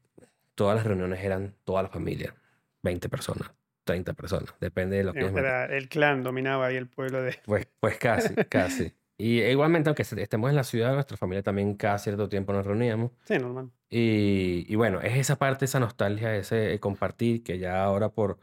todas 0.55 0.75
las 0.75 0.85
reuniones 0.85 1.23
eran 1.23 1.55
toda 1.63 1.83
la 1.83 1.89
familia, 1.89 2.35
20 2.83 3.09
personas, 3.09 3.51
30 3.83 4.13
personas, 4.13 4.53
depende 4.59 4.97
de 4.97 5.03
lo 5.05 5.13
que 5.13 5.21
el 5.21 5.89
clan 5.89 6.23
dominaba 6.23 6.67
ahí 6.67 6.75
el 6.75 6.87
pueblo 6.87 7.21
de. 7.23 7.35
Pues, 7.45 7.67
pues 7.79 7.97
casi, 7.97 8.35
casi. 8.35 8.93
Y 9.21 9.41
igualmente, 9.43 9.89
aunque 9.89 10.03
estemos 10.03 10.49
en 10.49 10.55
la 10.55 10.63
ciudad, 10.63 10.93
nuestra 10.93 11.17
familia 11.17 11.43
también 11.43 11.75
cada 11.75 11.99
cierto 11.99 12.29
tiempo 12.29 12.53
nos 12.53 12.65
reuníamos. 12.65 13.11
Sí, 13.25 13.37
normal. 13.39 13.71
Y, 13.89 14.65
y 14.71 14.75
bueno, 14.75 15.01
es 15.01 15.17
esa 15.17 15.37
parte, 15.37 15.65
esa 15.65 15.79
nostalgia, 15.79 16.35
ese 16.35 16.79
compartir 16.79 17.43
que 17.43 17.59
ya 17.59 17.83
ahora 17.83 18.09
por 18.09 18.39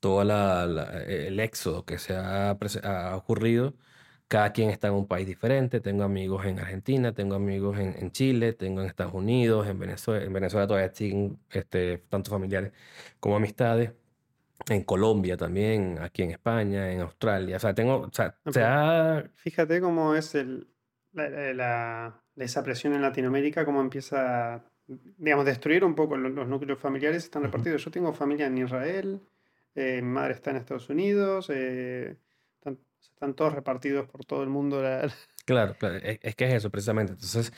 todo 0.00 0.24
la, 0.24 0.66
la- 0.66 1.02
el 1.04 1.40
éxodo 1.40 1.84
que 1.84 1.98
se 1.98 2.14
ha, 2.14 2.50
ha 2.50 3.16
ocurrido, 3.16 3.74
cada 4.28 4.52
quien 4.52 4.70
está 4.70 4.88
en 4.88 4.94
un 4.94 5.06
país 5.06 5.26
diferente. 5.26 5.80
Tengo 5.80 6.04
amigos 6.04 6.44
en 6.46 6.58
Argentina, 6.58 7.12
tengo 7.14 7.34
amigos 7.36 7.78
en, 7.78 7.94
en 7.98 8.10
Chile, 8.12 8.52
tengo 8.52 8.80
en 8.82 8.88
Estados 8.88 9.14
Unidos, 9.14 9.66
en 9.68 9.78
Venezuela. 9.78 10.24
En 10.24 10.32
Venezuela 10.32 10.66
todavía 10.66 10.92
siguen 10.94 11.38
este, 11.50 11.98
tanto 12.08 12.30
familiares 12.30 12.72
como 13.20 13.36
amistades. 13.36 13.92
En 14.68 14.82
Colombia 14.84 15.36
también, 15.36 15.98
aquí 16.00 16.22
en 16.22 16.30
España, 16.32 16.90
en 16.92 17.00
Australia. 17.00 17.56
O 17.56 17.60
sea, 17.60 17.74
tengo, 17.74 17.98
o 18.00 18.10
sea, 18.12 18.36
se 18.50 18.62
ha 18.62 19.24
Fíjate 19.36 19.80
cómo 19.80 20.14
es 20.14 20.34
el, 20.34 20.66
la, 21.12 21.28
la- 21.54 22.22
esa 22.36 22.62
presión 22.62 22.94
en 22.94 23.02
Latinoamérica, 23.02 23.64
cómo 23.64 23.80
empieza, 23.80 24.64
digamos, 24.86 25.44
destruir 25.46 25.84
un 25.84 25.94
poco 25.94 26.16
los, 26.16 26.32
los 26.32 26.46
núcleos 26.48 26.78
familiares, 26.78 27.24
están 27.24 27.42
repartidos. 27.44 27.84
Yo 27.84 27.90
tengo 27.90 28.12
familia 28.12 28.46
en 28.46 28.58
Israel, 28.58 29.20
eh, 29.74 30.00
mi 30.02 30.08
madre 30.08 30.34
está 30.34 30.50
en 30.50 30.56
Estados 30.56 30.88
Unidos, 30.90 31.48
eh, 31.50 32.16
están, 32.58 32.78
están 33.00 33.34
todos 33.34 33.54
repartidos 33.54 34.06
por 34.08 34.24
todo 34.24 34.42
el 34.42 34.48
mundo. 34.48 34.82
la- 34.82 35.08
Claro, 35.46 35.76
claro, 35.78 35.96
es, 35.96 36.18
es 36.22 36.34
que 36.34 36.46
es 36.48 36.54
eso 36.54 36.70
precisamente. 36.70 37.12
Entonces, 37.12 37.52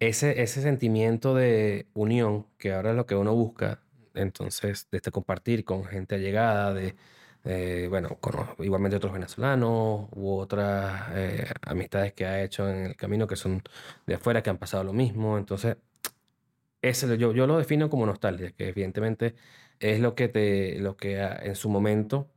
ese, 0.00 0.42
ese 0.42 0.62
sentimiento 0.62 1.34
de 1.34 1.86
unión, 1.94 2.46
que 2.58 2.72
ahora 2.72 2.90
es 2.90 2.96
lo 2.96 3.04
que 3.06 3.14
uno 3.14 3.34
busca, 3.34 3.80
entonces, 4.16 4.88
de 4.90 4.98
este 4.98 5.10
compartir 5.10 5.64
con 5.64 5.84
gente 5.84 6.16
allegada, 6.16 6.74
de, 6.74 6.94
Eh, 7.48 7.86
bueno, 7.88 8.18
con 8.20 8.34
igualmente 8.58 8.96
otros 8.96 9.12
venezolanos 9.12 10.08
u 10.16 10.32
otras 10.36 11.10
eh, 11.14 11.46
amistades 11.62 12.12
que 12.12 12.26
ha 12.26 12.42
hecho 12.42 12.68
en 12.68 12.86
el 12.86 12.96
camino 12.96 13.28
que 13.28 13.36
son 13.36 13.62
de 14.04 14.14
afuera, 14.14 14.42
que 14.42 14.50
han 14.50 14.58
pasado 14.58 14.82
lo 14.82 14.92
mismo. 14.92 15.38
Entonces, 15.38 15.76
ese, 16.82 17.16
yo, 17.18 17.32
yo 17.32 17.46
lo 17.46 17.58
defino 17.58 17.88
como 17.88 18.04
nostalgia, 18.04 18.50
que 18.52 18.68
evidentemente 18.68 19.34
es 19.78 20.00
lo 20.00 20.14
que, 20.16 20.28
te, 20.28 20.78
lo 20.80 20.96
que 20.96 21.20
en 21.20 21.54
su 21.54 21.68
momento 21.68 22.28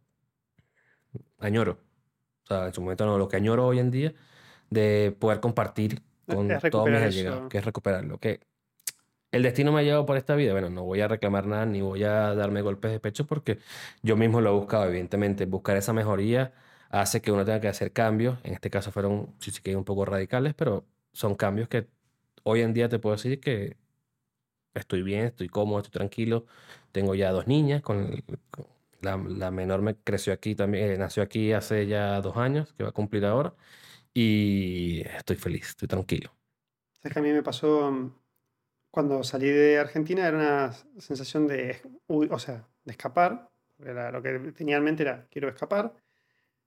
añoro. 1.39 1.79
O 2.43 2.47
sea, 2.47 2.67
en 2.67 2.73
su 2.73 2.81
momento 2.81 3.05
no, 3.05 3.17
lo 3.17 3.27
que 3.27 3.37
añoro 3.37 3.65
hoy 3.65 3.79
en 3.79 3.91
día 3.91 4.13
de 4.69 5.15
poder 5.17 5.39
compartir 5.39 6.03
con 6.27 6.47
todos 6.69 6.87
mis 6.87 7.01
allegados, 7.01 7.49
que 7.49 7.57
es 7.57 7.65
recuperarlo. 7.65 8.19
Que 8.19 8.41
el 9.31 9.43
destino 9.43 9.71
me 9.71 9.79
ha 9.81 9.83
llevado 9.83 10.05
por 10.05 10.17
esta 10.17 10.35
vida. 10.35 10.53
Bueno, 10.53 10.69
no 10.69 10.83
voy 10.83 11.01
a 11.01 11.07
reclamar 11.07 11.45
nada 11.47 11.65
ni 11.65 11.81
voy 11.81 12.03
a 12.03 12.33
darme 12.35 12.61
golpes 12.61 12.91
de 12.91 12.99
pecho 12.99 13.25
porque 13.27 13.59
yo 14.01 14.15
mismo 14.17 14.41
lo 14.41 14.49
he 14.51 14.53
buscado, 14.53 14.85
evidentemente. 14.85 15.45
Buscar 15.45 15.77
esa 15.77 15.93
mejoría 15.93 16.53
hace 16.89 17.21
que 17.21 17.31
uno 17.31 17.45
tenga 17.45 17.61
que 17.61 17.67
hacer 17.67 17.93
cambios. 17.93 18.39
En 18.43 18.53
este 18.53 18.69
caso 18.69 18.91
fueron, 18.91 19.35
si 19.39 19.51
se 19.51 19.61
quieren, 19.61 19.79
un 19.79 19.85
poco 19.85 20.05
radicales, 20.05 20.53
pero 20.55 20.85
son 21.13 21.35
cambios 21.35 21.69
que 21.69 21.87
hoy 22.43 22.61
en 22.61 22.73
día 22.73 22.89
te 22.89 22.99
puedo 22.99 23.15
decir 23.15 23.39
que 23.39 23.77
estoy 24.73 25.03
bien, 25.03 25.25
estoy 25.25 25.49
cómodo, 25.49 25.79
estoy 25.79 25.91
tranquilo. 25.93 26.45
Tengo 26.91 27.15
ya 27.15 27.31
dos 27.31 27.47
niñas, 27.47 27.81
con, 27.81 28.23
la, 29.01 29.51
menor 29.51 29.81
me 29.81 29.95
creció 29.95 30.33
aquí 30.33 30.55
también, 30.55 30.91
eh, 30.91 30.97
nació 30.97 31.23
aquí 31.23 31.53
hace 31.53 31.87
ya 31.87 32.21
dos 32.21 32.37
años, 32.37 32.73
que 32.73 32.83
va 32.83 32.89
a 32.89 32.93
cumplir 32.93 33.25
ahora, 33.25 33.53
y 34.13 35.01
estoy 35.01 35.35
feliz, 35.35 35.69
estoy 35.69 35.87
tranquilo. 35.87 36.31
Es 37.03 37.13
que 37.13 37.19
a 37.19 37.21
mí 37.21 37.31
me 37.31 37.43
pasó 37.43 37.91
mm, 37.91 38.13
cuando 38.91 39.23
salí 39.23 39.49
de 39.49 39.79
Argentina, 39.79 40.27
era 40.27 40.37
una 40.37 40.73
sensación 40.97 41.47
de, 41.47 41.81
o 42.07 42.39
sea, 42.39 42.67
de 42.83 42.91
escapar, 42.91 43.49
era 43.79 44.11
lo 44.11 44.21
que 44.21 44.39
tenía 44.51 44.77
en 44.77 44.83
mente 44.83 45.03
era, 45.03 45.27
quiero 45.29 45.47
escapar. 45.49 45.93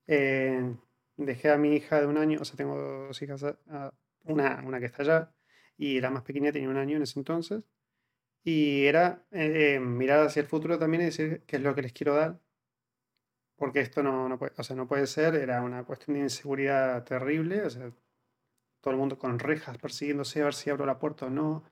Eh, 0.07 0.75
dejé 1.17 1.51
a 1.51 1.59
mi 1.59 1.75
hija 1.75 2.01
de 2.01 2.07
un 2.07 2.17
año, 2.19 2.39
o 2.41 2.45
sea, 2.45 2.57
tengo 2.57 2.77
dos 2.79 3.21
hijas, 3.23 3.45
ah, 3.69 3.93
una, 4.25 4.63
una 4.67 4.81
que 4.81 4.87
está 4.87 5.03
allá, 5.03 5.35
y 5.77 6.01
la 6.01 6.11
más 6.11 6.23
pequeña 6.23 6.53
tenía 6.53 6.69
un 6.69 6.77
año 6.77 6.97
en 6.97 7.03
ese 7.03 7.19
entonces. 7.19 7.63
Y 8.45 8.87
era 8.87 9.25
eh, 9.31 9.79
mirar 9.81 10.27
hacia 10.27 10.41
el 10.43 10.49
futuro 10.49 10.79
también 10.79 11.03
y 11.03 11.07
decir 11.07 11.43
qué 11.47 11.57
es 11.57 11.63
lo 11.63 11.75
que 11.75 11.83
les 11.83 11.93
quiero 11.93 12.15
dar. 12.15 12.41
Porque 13.57 13.81
esto 13.81 14.03
no, 14.03 14.29
no, 14.29 14.39
puede, 14.39 14.53
o 14.57 14.63
sea, 14.65 14.75
no 14.77 14.89
puede 14.89 15.07
ser, 15.07 15.37
era 15.37 15.63
una 15.63 15.85
cuestión 15.85 16.17
de 16.17 16.23
inseguridad 16.25 17.05
terrible. 17.05 17.63
O 17.63 17.71
sea, 17.71 17.93
todo 18.81 18.93
el 18.93 18.99
mundo 18.99 19.19
con 19.19 19.39
rejas 19.39 19.79
persiguiéndose 19.79 20.43
a 20.43 20.47
ver 20.47 20.55
si 20.55 20.71
abro 20.71 20.87
la 20.87 20.99
puerta 20.99 21.27
o 21.27 21.31
no. 21.31 21.65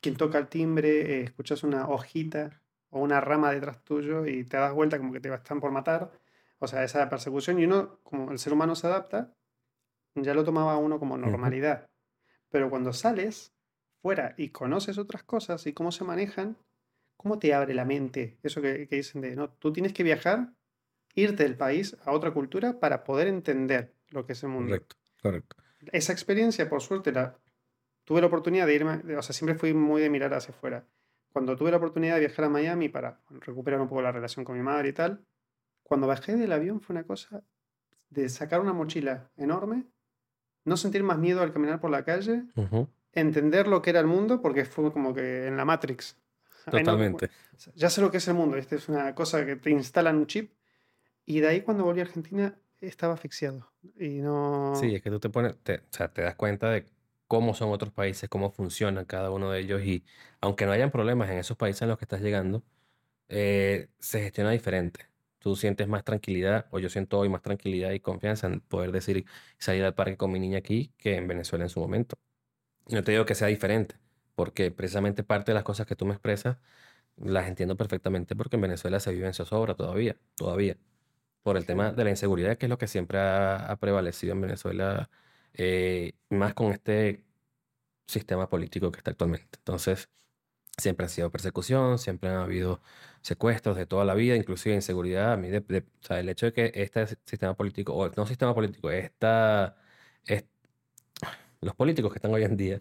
Quien 0.00 0.16
toca 0.16 0.38
el 0.38 0.48
timbre, 0.48 1.20
eh, 1.20 1.22
escuchas 1.24 1.62
una 1.62 1.88
hojita 1.88 2.62
o 2.90 3.00
una 3.00 3.20
rama 3.20 3.52
detrás 3.52 3.82
tuyo 3.84 4.26
y 4.26 4.44
te 4.44 4.56
das 4.56 4.72
vuelta 4.72 4.98
como 4.98 5.12
que 5.12 5.20
te 5.20 5.32
están 5.32 5.60
por 5.60 5.70
matar. 5.70 6.10
O 6.58 6.66
sea, 6.66 6.84
esa 6.84 7.08
persecución 7.08 7.58
y 7.58 7.64
uno, 7.64 8.00
como 8.02 8.32
el 8.32 8.38
ser 8.38 8.52
humano 8.52 8.74
se 8.74 8.86
adapta, 8.86 9.34
ya 10.14 10.34
lo 10.34 10.44
tomaba 10.44 10.76
uno 10.76 10.98
como 10.98 11.16
normalidad. 11.16 11.88
Pero 12.50 12.70
cuando 12.70 12.92
sales, 12.92 13.52
fuera 14.00 14.34
y 14.36 14.50
conoces 14.50 14.98
otras 14.98 15.22
cosas 15.22 15.66
y 15.66 15.72
cómo 15.72 15.92
se 15.92 16.04
manejan, 16.04 16.56
¿cómo 17.16 17.38
te 17.38 17.54
abre 17.54 17.74
la 17.74 17.84
mente? 17.84 18.38
Eso 18.42 18.62
que, 18.62 18.86
dicen 18.86 19.20
de, 19.20 19.36
no, 19.36 19.50
tú 19.50 19.72
tienes 19.72 19.92
que 19.92 20.02
viajar, 20.02 20.52
irte 21.14 21.42
del 21.42 21.56
país 21.56 21.96
a 22.04 22.12
otra 22.12 22.32
cultura 22.32 22.80
para 22.80 23.04
poder 23.04 23.28
entender 23.28 23.94
lo 24.08 24.24
que 24.24 24.32
es 24.32 24.42
el 24.42 24.50
mundo. 24.50 24.70
Correcto, 24.70 24.96
correcto. 25.22 25.56
Esa 25.92 26.12
experiencia, 26.12 26.68
por 26.68 26.80
suerte, 26.80 27.12
la, 27.12 27.38
tuve 28.08 28.22
la 28.22 28.28
oportunidad 28.28 28.66
de 28.66 28.74
irme, 28.74 29.16
o 29.18 29.22
sea, 29.22 29.34
siempre 29.34 29.54
fui 29.54 29.74
muy 29.74 30.00
de 30.00 30.08
mirar 30.08 30.32
hacia 30.32 30.54
afuera. 30.54 30.86
Cuando 31.30 31.54
tuve 31.56 31.70
la 31.70 31.76
oportunidad 31.76 32.14
de 32.14 32.20
viajar 32.20 32.46
a 32.46 32.48
Miami 32.48 32.88
para 32.88 33.20
recuperar 33.28 33.82
un 33.82 33.86
poco 33.86 34.00
la 34.00 34.10
relación 34.10 34.46
con 34.46 34.56
mi 34.56 34.62
madre 34.62 34.88
y 34.88 34.92
tal, 34.94 35.26
cuando 35.82 36.06
bajé 36.06 36.34
del 36.34 36.50
avión 36.52 36.80
fue 36.80 36.94
una 36.94 37.04
cosa 37.04 37.42
de 38.08 38.30
sacar 38.30 38.62
una 38.62 38.72
mochila 38.72 39.30
enorme, 39.36 39.84
no 40.64 40.78
sentir 40.78 41.02
más 41.02 41.18
miedo 41.18 41.42
al 41.42 41.52
caminar 41.52 41.80
por 41.80 41.90
la 41.90 42.02
calle, 42.02 42.44
entender 43.12 43.68
lo 43.68 43.82
que 43.82 43.90
era 43.90 44.00
el 44.00 44.06
mundo, 44.06 44.40
porque 44.40 44.64
fue 44.64 44.90
como 44.90 45.12
que 45.12 45.46
en 45.46 45.58
la 45.58 45.66
Matrix. 45.66 46.16
Totalmente. 46.64 47.28
ya 47.74 47.90
sé 47.90 48.00
lo 48.00 48.10
que 48.10 48.16
es 48.16 48.28
el 48.28 48.34
mundo, 48.34 48.56
esta 48.56 48.74
es 48.74 48.88
una 48.88 49.14
cosa 49.14 49.44
que 49.44 49.56
te 49.56 49.68
instalan 49.68 50.16
un 50.16 50.26
chip. 50.26 50.54
Y 51.26 51.40
de 51.40 51.48
ahí 51.48 51.60
cuando 51.60 51.84
volví 51.84 52.00
a 52.00 52.04
Argentina 52.04 52.58
estaba 52.80 53.12
asfixiado. 53.12 53.70
Y 53.98 54.22
no... 54.22 54.72
Sí, 54.80 54.94
es 54.94 55.02
que 55.02 55.10
tú 55.10 55.20
te 55.20 55.28
pones, 55.28 55.52
o 55.52 55.82
sea, 55.90 56.08
te 56.08 56.22
das 56.22 56.36
cuenta 56.36 56.70
de 56.70 56.86
cómo 57.28 57.54
son 57.54 57.70
otros 57.70 57.92
países, 57.92 58.28
cómo 58.28 58.50
funcionan 58.50 59.04
cada 59.04 59.30
uno 59.30 59.50
de 59.52 59.60
ellos 59.60 59.82
y 59.84 60.04
aunque 60.40 60.66
no 60.66 60.72
hayan 60.72 60.90
problemas 60.90 61.30
en 61.30 61.38
esos 61.38 61.56
países 61.56 61.82
en 61.82 61.88
los 61.90 61.98
que 61.98 62.04
estás 62.06 62.20
llegando, 62.22 62.64
eh, 63.28 63.88
se 64.00 64.22
gestiona 64.22 64.50
diferente. 64.52 65.06
Tú 65.38 65.56
sientes 65.56 65.88
más 65.88 66.04
tranquilidad, 66.04 66.66
o 66.70 66.78
yo 66.80 66.88
siento 66.90 67.18
hoy 67.18 67.28
más 67.28 67.42
tranquilidad 67.42 67.92
y 67.92 68.00
confianza 68.00 68.46
en 68.48 68.60
poder 68.60 68.92
decir 68.92 69.26
salir 69.58 69.84
al 69.84 69.94
parque 69.94 70.16
con 70.16 70.32
mi 70.32 70.40
niña 70.40 70.58
aquí 70.58 70.92
que 70.98 71.16
en 71.16 71.28
Venezuela 71.28 71.64
en 71.64 71.70
su 71.70 71.80
momento. 71.80 72.16
No 72.88 73.04
te 73.04 73.12
digo 73.12 73.26
que 73.26 73.34
sea 73.34 73.48
diferente, 73.48 73.96
porque 74.34 74.70
precisamente 74.70 75.22
parte 75.24 75.52
de 75.52 75.54
las 75.54 75.64
cosas 75.64 75.86
que 75.86 75.96
tú 75.96 76.06
me 76.06 76.14
expresas 76.14 76.58
las 77.18 77.48
entiendo 77.48 77.76
perfectamente 77.76 78.36
porque 78.36 78.56
en 78.56 78.62
Venezuela 78.62 79.00
se 79.00 79.12
vive 79.12 79.26
en 79.26 79.34
zozobra 79.34 79.74
todavía, 79.74 80.16
todavía. 80.36 80.76
Por 81.42 81.56
el 81.56 81.66
tema 81.66 81.92
de 81.92 82.04
la 82.04 82.10
inseguridad, 82.10 82.58
que 82.58 82.66
es 82.66 82.70
lo 82.70 82.78
que 82.78 82.88
siempre 82.88 83.18
ha, 83.20 83.76
prevalecido 83.80 84.34
en 84.34 84.42
Venezuela, 84.42 85.10
eh, 85.54 86.12
más 86.30 86.54
con 86.54 86.72
este 86.72 87.24
sistema 88.06 88.48
político 88.48 88.90
que 88.92 88.98
está 88.98 89.10
actualmente. 89.12 89.58
Entonces, 89.58 90.08
siempre 90.78 91.06
ha 91.06 91.08
sido 91.08 91.30
persecución, 91.30 91.98
siempre 91.98 92.30
han 92.30 92.36
habido 92.36 92.80
secuestros 93.22 93.76
de 93.76 93.86
toda 93.86 94.04
la 94.04 94.14
vida, 94.14 94.36
inclusive 94.36 94.74
inseguridad. 94.74 95.32
A 95.34 95.36
mí, 95.36 95.48
o 95.54 95.62
sea, 96.00 96.20
el 96.20 96.28
hecho 96.28 96.46
de 96.46 96.52
que 96.52 96.72
este 96.74 97.06
sistema 97.24 97.54
político, 97.54 97.94
o 97.94 98.08
no 98.10 98.26
sistema 98.26 98.54
político, 98.54 98.90
esta, 98.90 99.76
los 101.60 101.74
políticos 101.74 102.12
que 102.12 102.18
están 102.18 102.32
hoy 102.32 102.44
en 102.44 102.56
día, 102.56 102.80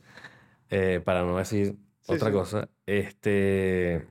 eh, 0.70 1.02
para 1.04 1.24
no 1.24 1.38
decir 1.38 1.78
otra 2.08 2.32
cosa, 2.32 2.70
este, 2.86 4.08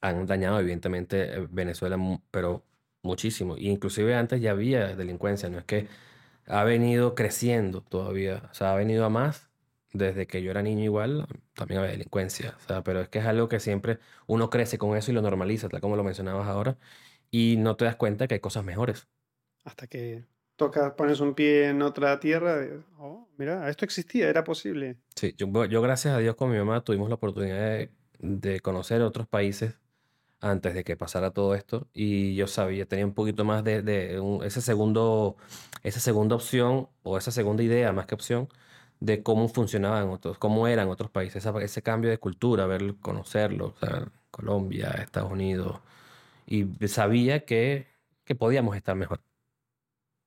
han 0.00 0.26
dañado 0.26 0.60
evidentemente 0.60 1.34
eh, 1.34 1.46
Venezuela, 1.50 1.98
pero 2.30 2.64
muchísimo. 3.02 3.56
Y 3.56 3.68
inclusive 3.68 4.14
antes 4.14 4.40
ya 4.40 4.52
había 4.52 4.94
delincuencia, 4.96 5.48
no 5.48 5.58
es 5.58 5.64
que 5.64 5.88
ha 6.46 6.64
venido 6.64 7.14
creciendo 7.14 7.82
todavía, 7.82 8.48
o 8.50 8.54
sea, 8.54 8.72
ha 8.72 8.76
venido 8.76 9.04
a 9.04 9.08
más. 9.08 9.50
Desde 9.94 10.26
que 10.26 10.42
yo 10.42 10.50
era 10.50 10.62
niño 10.62 10.84
igual, 10.84 11.26
también 11.54 11.80
había 11.80 11.92
delincuencia, 11.92 12.54
o 12.56 12.66
sea, 12.66 12.82
pero 12.82 13.02
es 13.02 13.10
que 13.10 13.18
es 13.18 13.26
algo 13.26 13.50
que 13.50 13.60
siempre 13.60 13.98
uno 14.26 14.48
crece 14.48 14.78
con 14.78 14.96
eso 14.96 15.10
y 15.10 15.14
lo 15.14 15.20
normaliza, 15.20 15.68
tal 15.68 15.82
como 15.82 15.96
lo 15.96 16.02
mencionabas 16.04 16.48
ahora, 16.48 16.78
y 17.30 17.56
no 17.58 17.76
te 17.76 17.84
das 17.84 17.96
cuenta 17.96 18.26
que 18.26 18.34
hay 18.34 18.40
cosas 18.40 18.64
mejores. 18.64 19.06
Hasta 19.64 19.86
que 19.86 20.24
toca, 20.56 20.96
pones 20.96 21.20
un 21.20 21.34
pie 21.34 21.68
en 21.68 21.82
otra 21.82 22.18
tierra, 22.20 22.58
oh, 22.98 23.28
mira, 23.36 23.68
esto 23.68 23.84
existía, 23.84 24.28
era 24.28 24.44
posible. 24.44 24.96
Sí, 25.16 25.34
yo, 25.36 25.66
yo, 25.66 25.82
gracias 25.82 26.14
a 26.14 26.18
Dios 26.18 26.36
con 26.36 26.50
mi 26.50 26.56
mamá 26.56 26.82
tuvimos 26.82 27.08
la 27.08 27.16
oportunidad 27.16 27.88
de, 28.18 28.60
conocer 28.60 29.02
otros 29.02 29.26
países 29.26 29.74
antes 30.42 30.74
de 30.74 30.84
que 30.84 30.96
pasara 30.96 31.30
todo 31.32 31.54
esto 31.54 31.88
y 31.94 32.34
yo 32.34 32.46
sabía, 32.48 32.86
tenía 32.86 33.06
un 33.06 33.14
poquito 33.14 33.44
más 33.44 33.64
de, 33.64 33.82
de 33.82 34.20
ese 34.44 34.60
segundo, 34.60 35.36
esa 35.84 36.00
segunda 36.00 36.36
opción 36.36 36.88
o 37.04 37.18
esa 37.18 37.30
segunda 37.30 37.62
idea 37.62 37.92
más 37.92 38.06
que 38.06 38.14
opción 38.16 38.48
de 39.00 39.22
cómo 39.22 39.48
funcionaban 39.48 40.08
otros, 40.10 40.38
cómo 40.38 40.68
eran 40.68 40.88
otros 40.88 41.10
países, 41.10 41.44
ese 41.46 41.82
cambio 41.82 42.10
de 42.10 42.18
cultura, 42.18 42.66
ver, 42.66 42.96
conocerlo, 43.00 43.74
Colombia, 44.30 44.90
Estados 45.00 45.32
Unidos, 45.32 45.80
y 46.46 46.66
sabía 46.88 47.44
que, 47.44 47.88
que 48.24 48.34
podíamos 48.34 48.76
estar 48.76 48.96
mejor. 48.96 49.22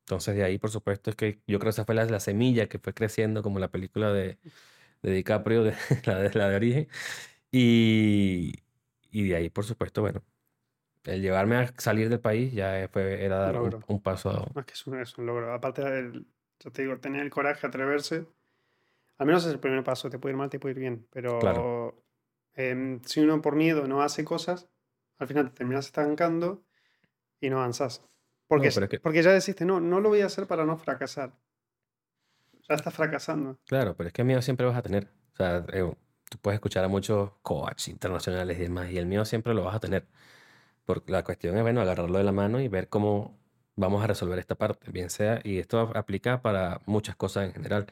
Entonces 0.06 0.36
de 0.36 0.44
ahí, 0.44 0.58
por 0.60 0.70
supuesto, 0.70 1.10
es 1.10 1.16
que 1.16 1.42
yo 1.48 1.60
creo 1.60 1.62
que 1.62 1.70
esa 1.70 1.86
fue 1.86 1.96
la, 1.96 2.20
semilla 2.20 2.68
que 2.68 2.80
fue 2.80 2.94
creciendo 2.94 3.42
como 3.44 3.60
la 3.60 3.70
película 3.72 4.12
de, 4.14 4.38
de 5.02 5.12
DiCaprio, 5.12 5.64
de, 5.64 5.76
la, 6.06 6.20
de, 6.20 6.32
la 6.34 6.50
de 6.50 6.56
origen. 6.56 6.88
Y, 7.52 8.65
y 9.16 9.30
de 9.30 9.38
ahí, 9.38 9.50
por 9.50 9.64
supuesto, 9.64 10.02
bueno, 10.02 10.22
el 11.06 11.22
llevarme 11.22 11.56
a 11.56 11.74
salir 11.78 12.10
del 12.10 12.20
país 12.20 12.52
ya 12.52 12.90
fue, 12.92 13.24
era 13.24 13.38
dar 13.38 13.58
un, 13.88 14.02
paso 14.02 14.30
a... 14.30 14.46
Más 14.54 14.66
que 14.66 14.74
es 14.74 14.86
un, 14.88 15.00
es 15.00 15.18
un 15.18 15.26
logro. 15.26 15.54
Aparte, 15.54 15.90
del, 15.90 16.28
yo 16.60 16.72
te 16.74 16.82
digo, 16.82 16.98
tener 17.00 17.22
el 17.22 17.30
coraje, 17.30 17.66
atreverse, 17.66 18.28
al 19.18 19.26
menos 19.26 19.46
es 19.46 19.54
el 19.54 19.60
primer 19.62 19.86
paso. 19.86 20.10
Te 20.10 20.20
puede 20.20 20.34
ir 20.34 20.38
mal, 20.38 20.50
te 20.50 20.60
puede 20.60 20.74
ir 20.74 20.80
bien. 20.80 21.08
Pero 21.12 22.04
em, 22.56 23.02
si 23.04 23.22
uno 23.22 23.42
por 23.42 23.56
miedo 23.56 23.88
no 23.88 24.02
hace 24.02 24.26
cosas, 24.26 24.68
al 25.18 25.28
final 25.28 25.50
te 25.50 25.56
terminas 25.56 25.86
estancando 25.86 26.66
y 27.40 27.50
no 27.50 27.60
avanzas. 27.60 28.06
Porque, 28.50 29.00
porque 29.02 29.24
ya 29.24 29.32
deciste, 29.32 29.64
no, 29.64 29.80
no 29.80 30.02
lo 30.02 30.10
voy 30.10 30.20
a 30.20 30.26
hacer 30.26 30.46
para 30.46 30.66
no 30.66 30.76
fracasar. 30.76 31.32
Ya 32.68 32.76
estás 32.76 32.94
fracasando. 32.94 33.60
Claro, 33.66 33.96
pero 33.96 34.08
es 34.08 34.14
que 34.14 34.26
miedo 34.26 34.42
siempre 34.42 34.66
vas 34.66 34.76
a 34.76 34.82
tener. 34.82 35.08
O 35.32 35.36
sea, 35.38 35.66
eh, 35.72 35.90
tú 36.30 36.38
puedes 36.40 36.58
escuchar 36.58 36.84
a 36.86 36.88
muchos 36.88 37.32
coaches 37.42 37.88
internacionales 37.90 38.58
y 38.60 38.62
demás, 38.64 38.92
y 38.92 38.98
el 38.98 39.06
mío 39.06 39.26
siempre 39.26 39.54
lo 39.54 39.64
vas 39.64 39.76
a 39.76 39.80
tener. 39.80 40.08
Porque 40.86 41.12
la 41.12 41.24
cuestión 41.24 41.58
es, 41.58 41.64
bueno, 41.64 41.82
agarrarlo 41.82 42.18
de 42.18 42.24
la 42.24 42.32
mano 42.32 42.60
y 42.62 42.68
ver 42.68 42.90
cómo 42.90 43.38
vamos 43.76 44.04
a 44.04 44.08
resolver 44.08 44.40
esta 44.40 44.56
parte, 44.56 44.92
bien 44.92 45.10
sea, 45.10 45.42
y 45.44 45.60
esto 45.60 45.80
aplica 45.96 46.42
para 46.42 46.82
muchas 46.86 47.16
cosas 47.16 47.46
en 47.46 47.54
general. 47.54 47.88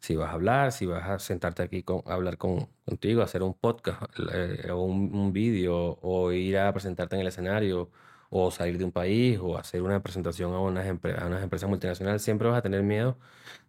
Si 0.00 0.16
vas 0.16 0.30
a 0.30 0.32
hablar, 0.34 0.72
si 0.72 0.86
vas 0.86 1.08
a 1.08 1.18
sentarte 1.18 1.62
aquí 1.62 1.82
con, 1.82 2.02
a 2.06 2.14
hablar 2.14 2.38
con, 2.38 2.68
contigo, 2.84 3.22
hacer 3.22 3.42
un 3.42 3.54
podcast 3.54 4.02
eh, 4.32 4.70
o 4.70 4.82
un, 4.82 5.14
un 5.14 5.32
vídeo 5.32 5.98
o 6.02 6.32
ir 6.32 6.58
a 6.58 6.72
presentarte 6.72 7.16
en 7.16 7.22
el 7.22 7.28
escenario 7.28 7.90
o 8.30 8.50
salir 8.50 8.78
de 8.78 8.84
un 8.84 8.92
país 8.92 9.38
o 9.40 9.56
hacer 9.58 9.82
una 9.82 10.02
presentación 10.02 10.52
a 10.54 10.60
unas, 10.60 10.86
a 10.86 11.26
unas 11.26 11.42
empresas 11.42 11.68
multinacionales, 11.68 12.22
siempre 12.22 12.48
vas 12.48 12.58
a 12.58 12.62
tener 12.62 12.82
miedo 12.82 13.18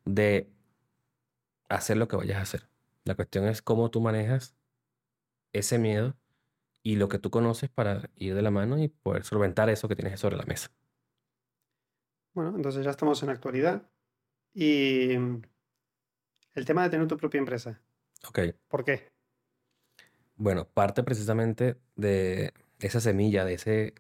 de 0.06 0.50
hacer 1.70 1.98
lo 1.98 2.08
que 2.08 2.16
vayas 2.16 2.38
a 2.38 2.42
hacer. 2.42 2.68
La 3.10 3.16
cuestión 3.16 3.48
es 3.48 3.64
cómo 3.64 3.90
tú 3.90 4.02
manejas 4.02 4.56
ese 5.52 5.80
miedo 5.80 6.16
y 6.84 6.96
lo 6.96 7.10
que 7.10 7.18
tú 7.18 7.32
conoces 7.32 7.68
para 7.68 8.08
ir 8.14 8.36
de 8.36 8.44
la 8.44 8.52
mano 8.52 8.78
y 8.78 8.90
poder 8.90 9.24
solventar 9.24 9.68
eso 9.68 9.88
que 9.88 9.96
tienes 9.96 10.20
sobre 10.20 10.38
la 10.38 10.46
mesa. 10.46 10.70
Bueno, 12.36 12.56
entonces 12.56 12.86
ya 12.86 12.92
estamos 12.92 13.20
en 13.24 13.30
la 13.30 13.34
actualidad. 13.34 13.90
Y 14.54 15.14
el 15.14 16.66
tema 16.66 16.84
de 16.84 16.92
tener 16.92 17.08
tu 17.08 17.18
propia 17.18 17.40
empresa. 17.40 17.82
Ok. 18.28 18.42
¿Por 18.68 18.86
qué? 18.86 19.12
Bueno, 20.36 20.68
parte 20.70 21.02
precisamente 21.02 21.82
de 21.96 22.54
esa 22.78 23.00
semilla, 23.00 23.44
de 23.44 23.56
ese 23.56 23.96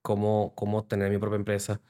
cómo, 0.00 0.54
cómo 0.54 0.84
tener 0.84 1.10
mi 1.10 1.18
propia 1.18 1.38
empresa, 1.38 1.80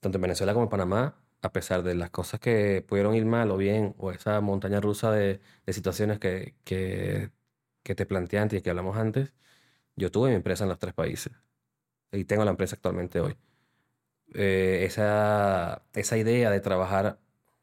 tanto 0.00 0.18
en 0.18 0.22
Venezuela 0.22 0.52
como 0.52 0.64
en 0.64 0.70
Panamá, 0.70 1.16
a 1.42 1.52
pesar 1.52 1.82
de 1.82 1.94
las 1.94 2.10
cosas 2.10 2.40
que 2.40 2.84
pudieron 2.86 3.14
ir 3.14 3.26
mal 3.26 3.50
o 3.50 3.56
bien, 3.56 3.94
o 3.98 4.10
esa 4.12 4.40
montaña 4.40 4.80
rusa 4.80 5.12
de, 5.12 5.40
situaciones 5.68 6.18
que, 6.18 6.54
que, 6.64 7.30
que 7.82 7.94
te 7.94 8.06
planteé 8.06 8.40
antes 8.40 8.60
y 8.60 8.62
que 8.62 8.70
hablamos 8.70 8.96
antes, 8.96 9.32
yo 9.96 10.10
tuve 10.10 10.30
mi 10.30 10.36
empresa 10.36 10.64
en 10.64 10.70
los 10.70 10.78
tres 10.78 10.94
países 10.94 11.32
y 12.12 12.24
tengo 12.24 12.44
la 12.44 12.50
empresa 12.50 12.76
actualmente 12.76 13.20
hoy. 13.20 13.36
Eh, 14.34 14.84
esa, 14.84 15.82
esa 15.94 16.16
idea 16.16 16.50
de 16.50 16.60
trabajar, 16.60 17.18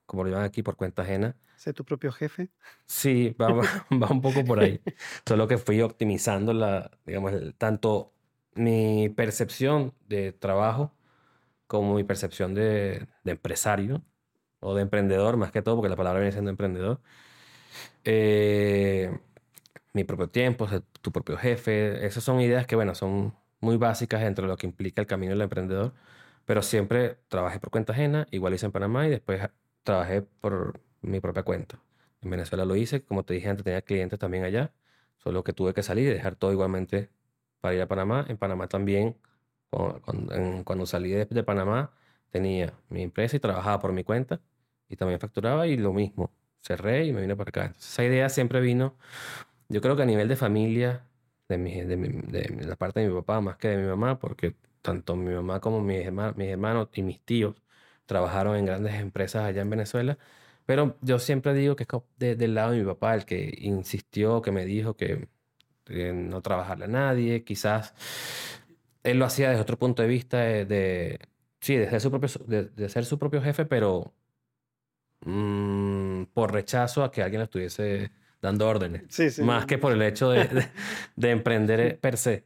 como 0.06 0.24
lo 0.24 0.30
llaman 0.30 0.46
aquí, 0.46 0.64
por 0.64 0.76
cuenta 0.76 1.02
ajena. 1.02 1.36
¿Ser 1.56 1.74
tu 1.74 1.86
propio 1.86 2.12
jefe? 2.12 2.50
Sí, 2.86 3.36
va, 3.40 3.48
va, 3.92 4.10
un 4.10 4.22
poco 4.22 4.44
por 4.46 4.60
ahí. 4.60 4.82
Solo 5.26 5.48
que 5.48 5.58
fui 5.58 5.82
optimizando 5.82 6.54
la, 6.54 6.92
digamos, 7.06 7.34
tanto 7.58 8.14
mi 8.56 9.10
percepción 9.10 9.94
de 10.08 10.32
trabajo 10.32 10.94
como 11.80 11.96
mi 11.96 12.04
percepción 12.04 12.54
de, 12.54 13.08
empresario 13.26 14.04
o 14.60 14.76
de 14.76 14.84
emprendedor, 14.84 15.38
más 15.38 15.52
que 15.52 15.62
todo, 15.64 15.76
porque 15.78 15.90
la 15.90 15.96
palabra 15.96 16.20
viene 16.20 16.32
siendo 16.32 16.52
emprendedor. 16.52 17.02
Eh, 18.04 19.12
mi 19.94 20.04
propio 20.04 20.30
tiempo, 20.30 20.68
tu 21.02 21.12
propio 21.12 21.38
jefe, 21.38 22.06
esas 22.06 22.24
son 22.24 22.42
ideas 22.42 22.68
que, 22.68 22.76
bueno, 22.76 22.96
son 22.96 23.34
muy 23.60 23.78
básicas 23.78 24.22
dentro 24.22 24.46
de 24.46 24.50
lo 24.50 24.58
que 24.58 24.68
implica 24.68 25.02
el 25.02 25.08
camino 25.08 25.32
del 25.32 25.42
emprendedor, 25.42 25.94
pero 26.46 26.62
siempre 26.62 27.18
trabajé 27.28 27.60
por 27.60 27.72
cuenta 27.72 27.94
ajena, 27.94 28.28
igual 28.32 28.54
hice 28.54 28.68
en 28.68 28.72
Panamá 28.72 29.08
y 29.08 29.10
después 29.10 29.42
trabajé 29.84 30.22
por 30.22 30.80
mi 31.02 31.20
propia 31.22 31.44
cuenta. 31.44 31.80
En 32.22 32.30
Venezuela 32.30 32.66
lo 32.66 32.76
hice, 32.76 33.04
como 33.04 33.24
te 33.26 33.34
dije 33.34 33.50
antes, 33.50 33.64
tenía 33.64 33.82
clientes 33.82 34.20
también 34.20 34.44
allá, 34.44 34.74
solo 35.18 35.44
que 35.44 35.54
tuve 35.54 35.74
que 35.74 35.84
salir 35.84 36.10
y 36.10 36.14
dejar 36.14 36.36
todo 36.36 36.52
igualmente 36.52 37.10
para 37.62 37.76
ir 37.76 37.82
a 37.82 37.88
Panamá. 37.88 38.26
En 38.30 38.38
Panamá 38.38 38.68
también, 38.68 39.18
cuando, 40.64 40.86
salí 40.86 41.12
de, 41.12 41.44
Panamá, 41.44 41.92
tenía 42.32 42.74
mi 42.90 43.04
empresa 43.04 43.38
y 43.38 43.40
trabajaba 43.40 43.80
por 43.80 43.94
mi 43.94 44.04
cuenta 44.04 44.42
y 44.90 44.96
también 44.96 45.20
facturaba 45.20 45.68
y 45.68 45.78
lo 45.78 45.94
mismo, 45.94 46.32
cerré 46.60 47.06
y 47.06 47.14
me 47.14 47.22
vine 47.22 47.36
para 47.36 47.50
acá. 47.50 47.74
esa 47.78 48.04
idea 48.04 48.30
siempre 48.30 48.62
vino, 48.62 48.96
yo 49.70 49.82
creo 49.82 49.96
que 49.96 50.04
a 50.04 50.06
nivel 50.06 50.28
de 50.28 50.36
familia, 50.36 51.06
de, 51.50 51.58
mi, 51.58 51.82
de, 51.82 51.98
de 51.98 52.66
la 52.68 52.76
parte 52.76 53.02
de 53.02 53.10
mi 53.10 53.16
papá 53.16 53.42
más 53.42 53.58
que 53.58 53.70
de 53.70 53.78
mi 53.78 53.88
mamá, 53.88 54.20
porque 54.20 54.56
tanto 54.82 55.16
mi 55.16 55.34
mamá 55.34 55.60
como 55.62 55.82
mis 55.82 56.06
hermanos, 56.06 56.38
mis 56.38 56.50
hermanos 56.50 56.90
y 56.94 57.04
mis 57.04 57.20
tíos 57.22 57.56
trabajaron 58.06 58.58
en 58.58 58.66
grandes 58.66 58.96
empresas 58.96 59.44
allá 59.46 59.62
en 59.62 59.70
Venezuela. 59.70 60.18
Pero 60.66 60.98
yo 61.02 61.20
siempre 61.20 61.54
digo 61.54 61.76
que 61.76 61.88
es 62.20 62.38
del 62.38 62.56
lado 62.56 62.72
de 62.72 62.80
mi 62.80 62.86
papá 62.86 63.16
el 63.16 63.26
que 63.26 63.54
insistió, 63.62 64.42
que 64.42 64.52
me 64.52 64.66
dijo 64.66 64.96
que, 64.96 65.28
no 65.90 66.42
trabajarle 66.42 66.86
a 66.86 66.88
nadie. 66.88 67.44
Quizás 67.44 67.94
él 69.04 69.20
lo 69.20 69.26
hacía 69.26 69.50
desde 69.50 69.62
otro 69.62 69.78
punto 69.78 70.02
de 70.02 70.08
vista 70.08 70.40
de, 70.40 71.20
sí, 71.60 71.76
de 71.76 71.90
ser 71.90 72.02
su 72.02 72.10
propio, 72.10 72.30
de, 72.48 72.90
ser 72.90 73.06
su 73.06 73.20
propio 73.20 73.42
jefe, 73.42 73.66
pero 73.66 74.14
mm, 75.26 76.24
por 76.34 76.52
rechazo 76.52 77.04
a 77.04 77.12
que 77.12 77.22
alguien 77.22 77.40
le 77.40 77.46
estuviese 77.46 78.12
dando 78.42 78.68
órdenes. 78.68 79.04
más 79.40 79.66
que 79.66 79.78
por 79.78 79.94
el 79.94 80.02
hecho 80.02 80.30
de, 80.30 80.68
de 81.16 81.32
emprender 81.32 82.00
per 82.00 82.18
se. 82.18 82.46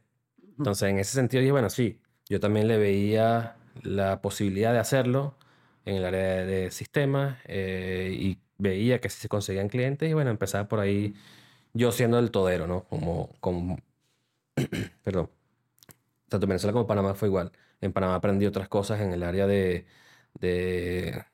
Entonces, 0.58 0.88
en 0.90 0.98
ese 0.98 1.12
sentido, 1.12 1.40
dije, 1.40 1.52
bueno, 1.52 1.70
sí, 1.70 2.00
yo 2.28 2.40
también 2.40 2.68
le 2.68 2.78
veía 2.78 3.56
la 3.82 4.20
posibilidad 4.20 4.72
de 4.72 4.78
hacerlo 4.78 5.34
en 5.84 5.96
el 5.96 6.04
área 6.04 6.44
de 6.44 6.70
sistemas 6.70 7.38
eh, 7.46 8.14
y 8.18 8.38
veía 8.58 9.00
que 9.00 9.08
si 9.08 9.20
se 9.20 9.28
conseguían 9.28 9.68
clientes 9.68 10.08
y 10.10 10.12
bueno, 10.12 10.30
empezaba 10.30 10.68
por 10.68 10.80
ahí 10.80 11.14
yo 11.72 11.92
siendo 11.92 12.18
el 12.18 12.30
todero, 12.30 12.66
¿no? 12.66 12.84
Como, 12.84 13.30
como 13.40 13.78
perdón, 15.04 15.30
tanto 16.28 16.44
en 16.46 16.50
Venezuela 16.50 16.72
como 16.72 16.82
en 16.82 16.88
Panamá 16.88 17.14
fue 17.14 17.28
igual. 17.28 17.52
En 17.80 17.92
Panamá 17.92 18.16
aprendí 18.16 18.46
otras 18.46 18.68
cosas 18.68 19.00
en 19.00 19.12
el 19.12 19.22
área 19.22 19.46
de, 19.46 19.86
de 20.40 21.24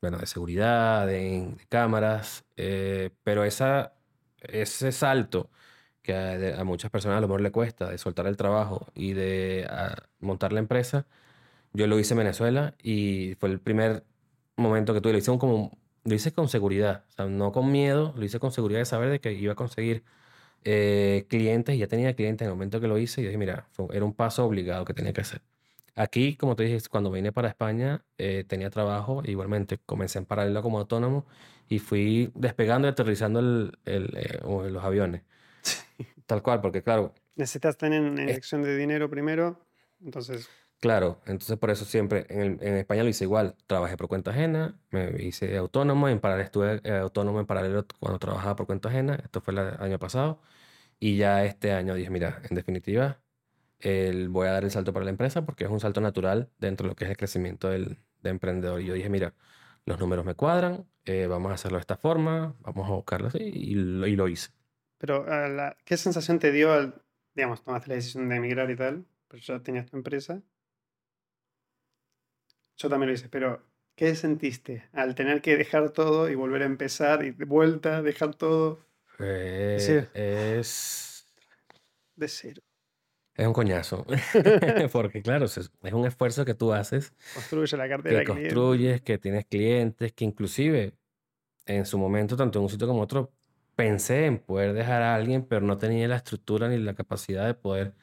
bueno, 0.00 0.18
de 0.18 0.26
seguridad, 0.26 1.06
de, 1.06 1.56
cámaras, 1.68 2.44
eh, 2.56 3.10
pero 3.24 3.44
esa, 3.44 3.94
ese 4.40 4.92
salto 4.92 5.50
que 6.02 6.14
a, 6.14 6.64
muchas 6.64 6.90
personas 6.90 7.18
a 7.18 7.20
lo 7.22 7.28
mejor 7.28 7.40
le 7.42 7.52
cuesta, 7.52 7.90
de 7.90 7.98
soltar 7.98 8.26
el 8.26 8.36
trabajo 8.36 8.88
y 8.94 9.14
de 9.14 9.66
montar 10.20 10.52
la 10.52 10.60
empresa, 10.60 11.06
yo 11.72 11.86
lo 11.86 11.98
hice 11.98 12.14
en 12.14 12.18
Venezuela 12.18 12.74
y 12.82 13.36
fue 13.40 13.50
el 13.50 13.60
primer 13.60 14.04
momento 14.56 14.94
que 14.94 15.00
tuve. 15.00 15.12
Lo 15.12 15.18
hice, 15.18 15.38
como, 15.38 15.78
lo 16.04 16.14
hice 16.14 16.32
con 16.32 16.48
seguridad, 16.48 17.04
o 17.10 17.12
sea, 17.12 17.26
no 17.26 17.52
con 17.52 17.72
miedo, 17.72 18.14
lo 18.16 18.24
hice 18.24 18.40
con 18.40 18.52
seguridad 18.52 18.80
de 18.80 18.86
saber 18.86 19.10
de 19.10 19.20
que 19.20 19.32
iba 19.32 19.52
a 19.54 19.56
conseguir 19.56 20.04
eh, 20.64 21.26
clientes 21.28 21.74
y 21.74 21.78
ya 21.78 21.86
tenía 21.86 22.14
clientes 22.14 22.44
en 22.46 22.50
el 22.50 22.54
momento 22.56 22.80
que 22.80 22.88
lo 22.88 22.98
hice 22.98 23.20
y 23.20 23.24
dije, 23.24 23.36
mira, 23.38 23.68
era 23.92 24.04
un 24.04 24.14
paso 24.14 24.44
obligado 24.44 24.84
que 24.84 24.94
tenía 24.94 25.12
que 25.12 25.20
hacer. 25.20 25.42
Aquí, 25.94 26.36
como 26.36 26.56
te 26.56 26.64
dije, 26.64 26.78
cuando 26.90 27.10
vine 27.10 27.30
para 27.32 27.48
España, 27.48 28.02
eh, 28.18 28.44
tenía 28.48 28.70
trabajo, 28.70 29.22
igualmente 29.24 29.78
comencé 29.86 30.18
en 30.18 30.24
paralelo 30.24 30.62
como 30.62 30.78
autónomo 30.78 31.24
y 31.68 31.78
fui 31.78 32.32
despegando 32.34 32.88
y 32.88 32.90
aterrizando 32.90 33.40
el, 33.40 33.78
el, 33.84 34.16
eh, 34.16 34.40
los 34.42 34.82
aviones. 34.82 35.22
Tal 36.26 36.42
cual, 36.42 36.60
porque 36.60 36.82
claro. 36.82 37.14
Necesitas 37.36 37.76
tener 37.76 38.00
una 38.00 38.22
inyección 38.22 38.62
de 38.62 38.76
dinero 38.76 39.08
primero, 39.08 39.60
entonces. 40.02 40.48
Claro, 40.84 41.18
entonces 41.24 41.56
por 41.56 41.70
eso 41.70 41.86
siempre 41.86 42.26
en, 42.28 42.58
en, 42.60 42.74
España 42.76 43.02
lo 43.02 43.08
hice 43.08 43.24
igual. 43.24 43.56
Trabajé 43.66 43.96
por 43.96 44.06
cuenta 44.06 44.32
ajena, 44.32 44.78
me 44.90 45.16
hice 45.22 45.56
autónomo, 45.56 46.10
en 46.10 46.20
paralelo 46.20 46.44
estuve 46.44 46.82
eh, 46.84 46.98
autónomo 46.98 47.40
en 47.40 47.46
paralelo 47.46 47.86
cuando 47.98 48.18
trabajaba 48.18 48.54
por 48.54 48.66
cuenta 48.66 48.90
ajena, 48.90 49.14
esto 49.14 49.40
fue 49.40 49.54
el 49.54 49.60
año 49.60 49.98
pasado, 49.98 50.42
y 51.00 51.16
ya 51.16 51.42
este 51.46 51.72
año 51.72 51.94
dije, 51.94 52.10
mira, 52.10 52.42
en 52.50 52.54
definitiva, 52.54 53.18
el, 53.80 54.28
voy 54.28 54.46
a 54.46 54.52
dar 54.52 54.64
el 54.64 54.70
salto 54.70 54.92
para 54.92 55.06
la 55.06 55.10
empresa 55.10 55.46
porque 55.46 55.64
es 55.64 55.70
un 55.70 55.80
salto 55.80 56.02
natural 56.02 56.50
dentro 56.58 56.84
de 56.84 56.90
lo 56.90 56.96
que 56.96 57.04
es 57.04 57.10
el 57.10 57.16
crecimiento 57.16 57.70
del 57.70 57.96
de 58.22 58.28
emprendedor. 58.28 58.82
Y 58.82 58.84
yo 58.84 58.92
dije, 58.92 59.08
mira, 59.08 59.32
los 59.86 59.98
números 59.98 60.26
me 60.26 60.34
cuadran, 60.34 60.84
eh, 61.06 61.26
vamos 61.26 61.50
a 61.50 61.54
hacerlo 61.54 61.78
de 61.78 61.80
esta 61.80 61.96
forma, 61.96 62.56
vamos 62.60 62.90
a 62.90 62.92
buscarlo 62.92 63.28
así, 63.28 63.38
y, 63.42 63.74
lo 63.74 64.28
hice. 64.28 64.50
Pero, 64.98 65.24
¿qué 65.86 65.96
sensación 65.96 66.38
te 66.40 66.52
dio 66.52 66.74
al, 66.74 67.02
digamos, 67.34 67.64
tomaste 67.64 67.88
la 67.88 67.94
decisión 67.94 68.28
de 68.28 68.36
emigrar 68.36 68.70
y 68.70 68.76
tal? 68.76 69.06
Pero 69.28 69.42
ya 69.42 69.60
tenías 69.60 69.86
tu 69.86 69.96
empresa. 69.96 70.42
Yo 72.76 72.88
también 72.88 73.08
lo 73.08 73.14
hice, 73.14 73.28
pero 73.28 73.62
¿qué 73.94 74.14
sentiste 74.14 74.88
al 74.92 75.14
tener 75.14 75.40
que 75.40 75.56
dejar 75.56 75.90
todo 75.90 76.28
y 76.28 76.34
volver 76.34 76.62
a 76.62 76.66
empezar 76.66 77.24
y 77.24 77.30
de 77.30 77.44
vuelta, 77.44 78.02
dejar 78.02 78.34
todo? 78.34 78.80
Eh, 79.18 80.08
es... 80.14 81.26
De 82.16 82.28
cero. 82.28 82.62
Es 83.34 83.46
un 83.46 83.52
coñazo. 83.52 84.06
Porque, 84.92 85.22
claro, 85.22 85.46
es 85.46 85.70
un 85.92 86.06
esfuerzo 86.06 86.44
que 86.44 86.54
tú 86.54 86.72
haces. 86.72 87.12
Construyes 87.34 87.72
la 87.72 87.88
cartera. 87.88 88.20
Que 88.20 88.26
construyes, 88.26 89.02
que 89.02 89.18
tienes 89.18 89.44
clientes, 89.46 90.12
que 90.12 90.24
inclusive 90.24 90.94
en 91.66 91.84
su 91.84 91.98
momento, 91.98 92.36
tanto 92.36 92.58
en 92.58 92.64
un 92.64 92.68
sitio 92.68 92.86
como 92.86 93.00
otro, 93.00 93.32
pensé 93.74 94.26
en 94.26 94.38
poder 94.38 94.72
dejar 94.72 95.02
a 95.02 95.14
alguien, 95.14 95.44
pero 95.44 95.62
no 95.62 95.78
tenía 95.78 96.06
la 96.06 96.16
estructura 96.16 96.68
ni 96.68 96.78
la 96.78 96.94
capacidad 96.94 97.46
de 97.46 97.54
poder 97.54 97.94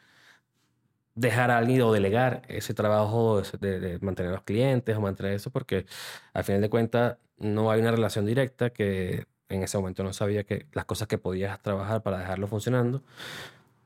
dejar 1.15 1.51
a 1.51 1.57
alguien 1.57 1.81
o 1.81 1.91
delegar 1.91 2.43
ese 2.47 2.73
trabajo 2.73 3.41
de, 3.59 3.99
mantener 4.01 4.31
a 4.31 4.35
los 4.35 4.43
clientes 4.43 4.95
o 4.95 5.01
mantener 5.01 5.33
eso, 5.33 5.51
porque 5.51 5.85
al 6.33 6.43
final 6.43 6.61
de 6.61 6.69
cuentas 6.69 7.17
no 7.37 7.71
hay 7.71 7.81
una 7.81 7.91
relación 7.91 8.25
directa 8.25 8.69
que 8.69 9.25
en 9.49 9.63
ese 9.63 9.77
momento 9.77 10.03
no 10.03 10.13
sabía 10.13 10.43
que 10.43 10.67
las 10.73 10.85
cosas 10.85 11.07
que 11.07 11.17
podías 11.17 11.61
trabajar 11.61 12.01
para 12.03 12.19
dejarlo 12.19 12.47
funcionando, 12.47 13.03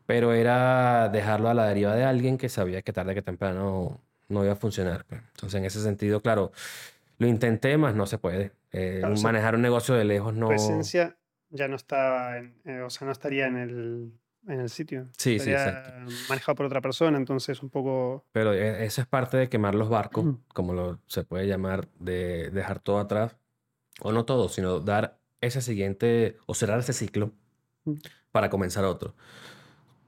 pero 0.05 0.33
era 0.33 1.09
dejarlo 1.09 1.49
a 1.49 1.53
la 1.53 1.67
deriva 1.67 1.95
de 1.95 2.03
alguien 2.03 2.37
que 2.37 2.49
sabía 2.49 2.81
que 2.83 2.93
tarde 2.93 3.15
que 3.15 3.21
temprano 3.21 3.99
no 4.29 4.43
iba 4.43 4.53
a 4.53 4.57
funcionar. 4.57 5.05
Pues. 5.05 5.21
Entonces, 5.21 5.57
en 5.59 5.65
ese 5.65 5.81
sentido, 5.81 6.21
claro, 6.21 6.51
lo 7.17 7.27
intenté, 7.27 7.77
más 7.77 7.95
no 7.95 8.05
se 8.05 8.17
puede. 8.17 8.51
Eh, 8.71 9.01
manejar 9.23 9.55
un 9.55 9.61
negocio 9.61 9.95
de 9.95 10.03
lejos 10.03 10.33
no 10.33 10.49
ya 11.55 11.67
no 11.67 11.75
está, 11.75 12.37
eh, 12.37 12.81
o 12.85 12.89
sea, 12.89 13.05
no 13.05 13.11
estaría 13.11 13.47
en 13.47 13.57
el, 13.57 14.11
en 14.47 14.59
el 14.59 14.69
sitio. 14.69 15.07
Sí, 15.17 15.39
sí, 15.39 15.51
exacto. 15.51 16.11
manejado 16.29 16.55
por 16.55 16.65
otra 16.65 16.81
persona, 16.81 17.17
entonces 17.17 17.61
un 17.61 17.69
poco... 17.69 18.25
Pero 18.31 18.53
e, 18.53 18.85
eso 18.85 19.01
es 19.01 19.07
parte 19.07 19.37
de 19.37 19.49
quemar 19.49 19.75
los 19.75 19.89
barcos, 19.89 20.35
como 20.53 20.73
lo, 20.73 20.99
se 21.07 21.23
puede 21.23 21.47
llamar, 21.47 21.87
de 21.99 22.49
dejar 22.51 22.79
todo 22.79 22.99
atrás, 22.99 23.37
o 24.01 24.11
no 24.11 24.25
todo, 24.25 24.49
sino 24.49 24.79
dar 24.79 25.19
ese 25.41 25.61
siguiente, 25.61 26.37
o 26.45 26.53
cerrar 26.53 26.79
ese 26.79 26.93
ciclo 26.93 27.31
para 28.31 28.49
comenzar 28.49 28.85
otro. 28.85 29.15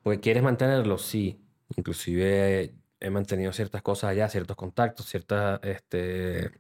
Porque 0.03 0.19
quieres 0.19 0.43
mantenerlo, 0.43 0.97
sí. 0.97 1.39
Inclusive 1.75 2.73
he 2.99 3.09
mantenido 3.09 3.51
ciertas 3.53 3.81
cosas 3.81 4.11
allá, 4.11 4.29
ciertos 4.29 4.55
contactos, 4.55 5.05
ciertas, 5.07 5.59
este, 5.63 6.51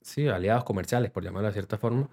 sí, 0.00 0.28
aliados 0.28 0.64
comerciales, 0.64 1.10
por 1.10 1.22
llamarlo 1.24 1.48
de 1.48 1.52
cierta 1.52 1.78
forma, 1.78 2.08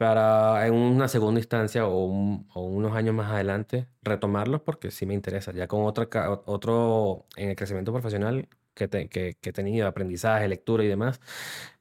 para 0.00 0.66
en 0.66 0.72
una 0.72 1.08
segunda 1.08 1.40
instancia 1.40 1.86
o, 1.86 2.06
unos 2.06 2.96
años 2.96 3.14
más 3.14 3.30
adelante 3.30 3.86
retomarlos 4.00 4.62
porque 4.62 4.90
sí 4.90 5.04
me 5.04 5.12
interesa. 5.12 5.52
Ya 5.52 5.68
con 5.68 5.82
otra, 5.84 6.08
otro, 6.46 7.26
en 7.36 7.50
el 7.50 7.56
crecimiento 7.56 7.92
profesional 7.92 8.48
que, 8.72 8.88
que, 8.88 9.36
he 9.42 9.52
tenido, 9.52 9.86
aprendizaje, 9.86 10.48
lectura 10.48 10.84
y 10.84 10.88
demás, 10.88 11.20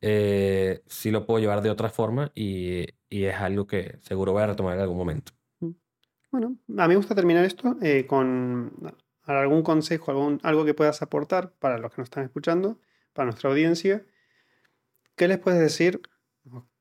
eh, 0.02 0.84
sí 0.88 1.12
lo 1.12 1.26
puedo 1.26 1.40
llevar 1.40 1.62
de 1.62 1.70
otra 1.70 1.88
forma 1.88 2.30
y, 2.36 2.88
y, 3.08 3.24
es 3.24 3.36
algo 3.38 3.68
que 3.68 4.00
seguro 4.02 4.34
voy 4.34 4.44
a 4.44 4.48
retomar 4.48 4.76
en 4.76 4.82
algún 4.82 4.98
momento. 4.98 5.32
Bueno, 6.30 6.58
a 6.78 6.88
mí 6.88 6.90
me 6.90 6.96
gusta 6.98 7.16
terminar 7.16 7.46
esto 7.46 7.78
eh, 7.82 8.06
con 8.06 8.74
algún 9.24 9.64
consejo, 9.64 10.12
algún, 10.12 10.42
algo 10.44 10.66
que 10.66 10.74
puedas 10.74 11.02
aportar 11.02 11.54
para 11.58 11.78
los 11.78 11.94
que 11.94 12.02
nos 12.02 12.08
están 12.08 12.26
escuchando, 12.26 12.82
para 13.14 13.28
nuestra 13.28 13.50
audiencia. 13.50 14.06
¿Qué 15.16 15.30
les 15.30 15.40
puedes 15.40 15.62
decir? 15.62 16.02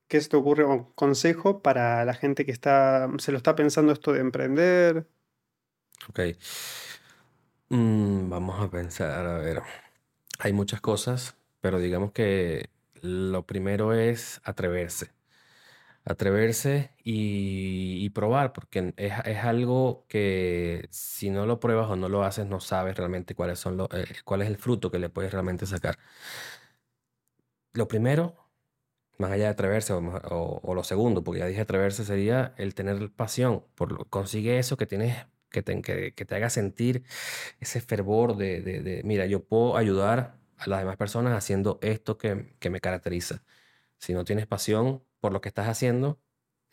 ¿Qué 0.08 0.20
se 0.20 0.30
te 0.30 0.36
ocurre 0.36 0.64
un 0.64 0.84
consejo 0.92 1.62
para 1.62 2.04
la 2.04 2.14
gente 2.14 2.44
que 2.46 2.52
está, 2.52 3.08
se 3.18 3.32
lo 3.32 3.38
está 3.38 3.54
pensando 3.54 3.92
esto 3.92 4.12
de 4.12 4.20
emprender? 4.20 5.06
Ok. 6.08 6.20
Mm, 7.68 8.30
vamos 8.30 8.60
a 8.60 8.70
pensar, 8.70 9.26
a 9.26 9.38
ver. 9.38 9.62
Hay 10.38 10.52
muchas 10.52 10.80
cosas, 10.80 11.36
pero 11.60 11.78
digamos 11.78 12.12
que 12.12 12.70
lo 13.02 13.46
primero 13.46 13.92
es 13.92 14.40
atreverse 14.44 15.12
atreverse 16.08 16.90
y, 17.04 18.08
probar, 18.10 18.52
porque 18.52 18.94
es, 18.96 19.12
algo 19.44 20.06
que 20.08 20.88
si 20.90 21.30
no 21.30 21.46
lo 21.46 21.60
pruebas 21.60 21.90
o 21.90 21.96
no 21.96 22.08
lo 22.08 22.24
haces, 22.24 22.46
no 22.46 22.60
sabes 22.60 22.96
realmente 22.96 23.34
cuáles 23.34 23.58
son 23.58 23.76
los, 23.76 23.88
eh, 23.92 24.06
cuál 24.24 24.42
es 24.42 24.48
el 24.48 24.56
fruto 24.56 24.90
que 24.90 24.98
le 24.98 25.10
puedes 25.10 25.32
realmente 25.32 25.66
sacar. 25.66 25.98
Lo 27.72 27.86
primero, 27.88 28.47
más 29.18 29.32
allá 29.32 29.44
de 29.44 29.50
atreverse, 29.50 29.92
o, 29.92 30.74
lo 30.74 30.84
segundo, 30.84 31.24
porque 31.24 31.40
ya 31.40 31.46
dije 31.46 31.60
atreverse, 31.60 32.04
sería 32.04 32.54
el 32.56 32.74
tener 32.74 33.10
pasión. 33.12 33.64
Por 33.74 34.08
consigue 34.08 34.58
eso 34.58 34.76
que 34.76 34.86
tienes, 34.86 35.26
que 35.50 35.62
te, 35.62 35.82
que, 35.82 36.12
te 36.12 36.34
haga 36.34 36.50
sentir 36.50 37.04
ese 37.60 37.80
fervor 37.80 38.36
de, 38.36 39.02
mira, 39.04 39.26
yo 39.26 39.44
puedo 39.44 39.76
ayudar 39.76 40.38
a 40.58 40.68
las 40.68 40.80
demás 40.80 40.96
personas 40.96 41.34
haciendo 41.34 41.78
esto 41.82 42.18
que, 42.18 42.56
que 42.60 42.70
me 42.70 42.80
caracteriza. 42.80 43.42
Si 43.98 44.14
no 44.14 44.24
tienes 44.24 44.46
pasión, 44.46 45.04
por 45.20 45.32
lo 45.32 45.40
que 45.40 45.48
estás 45.48 45.68
haciendo, 45.68 46.20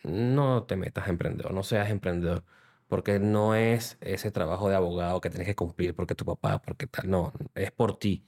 no 0.03 0.65
te 0.65 0.75
metas 0.77 1.07
a 1.07 1.09
emprendedor, 1.11 1.53
no 1.53 1.63
seas 1.63 1.89
emprendedor, 1.89 2.43
porque 2.87 3.19
no 3.19 3.55
es 3.55 3.97
ese 4.01 4.31
trabajo 4.31 4.69
de 4.69 4.75
abogado 4.75 5.21
que 5.21 5.29
tienes 5.29 5.47
que 5.47 5.55
cumplir 5.55 5.95
porque 5.95 6.15
tu 6.15 6.25
papá, 6.25 6.61
porque 6.61 6.87
tal, 6.87 7.09
no, 7.09 7.33
es 7.55 7.71
por 7.71 7.97
ti. 7.99 8.25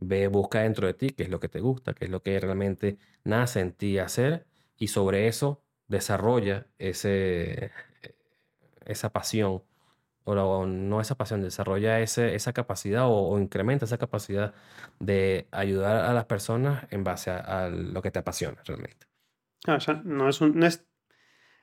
Ve, 0.00 0.28
busca 0.28 0.62
dentro 0.62 0.86
de 0.86 0.94
ti 0.94 1.10
qué 1.10 1.24
es 1.24 1.28
lo 1.28 1.40
que 1.40 1.48
te 1.48 1.60
gusta, 1.60 1.94
qué 1.94 2.06
es 2.06 2.10
lo 2.10 2.22
que 2.22 2.40
realmente 2.40 2.96
nace 3.24 3.60
en 3.60 3.72
ti 3.72 3.98
hacer 3.98 4.46
y 4.78 4.88
sobre 4.88 5.28
eso 5.28 5.62
desarrolla 5.88 6.66
ese, 6.78 7.70
esa 8.86 9.10
pasión 9.10 9.62
o, 10.24 10.66
no 10.66 11.00
esa 11.00 11.16
pasión, 11.16 11.42
desarrolla 11.42 12.00
ese, 12.00 12.34
esa 12.34 12.52
capacidad 12.52 13.04
o, 13.08 13.38
incrementa 13.38 13.84
esa 13.84 13.98
capacidad 13.98 14.54
de 14.98 15.48
ayudar 15.50 15.96
a 15.96 16.14
las 16.14 16.26
personas 16.26 16.86
en 16.90 17.04
base 17.04 17.30
a 17.30 17.68
lo 17.68 18.00
que 18.02 18.10
te 18.10 18.20
apasiona 18.20 18.62
realmente. 18.64 19.06
Ah, 19.66 19.78
ya 19.78 20.00
no 20.04 20.28
es 20.28 20.40
un, 20.40 20.58
no 20.58 20.66
es 20.66 20.86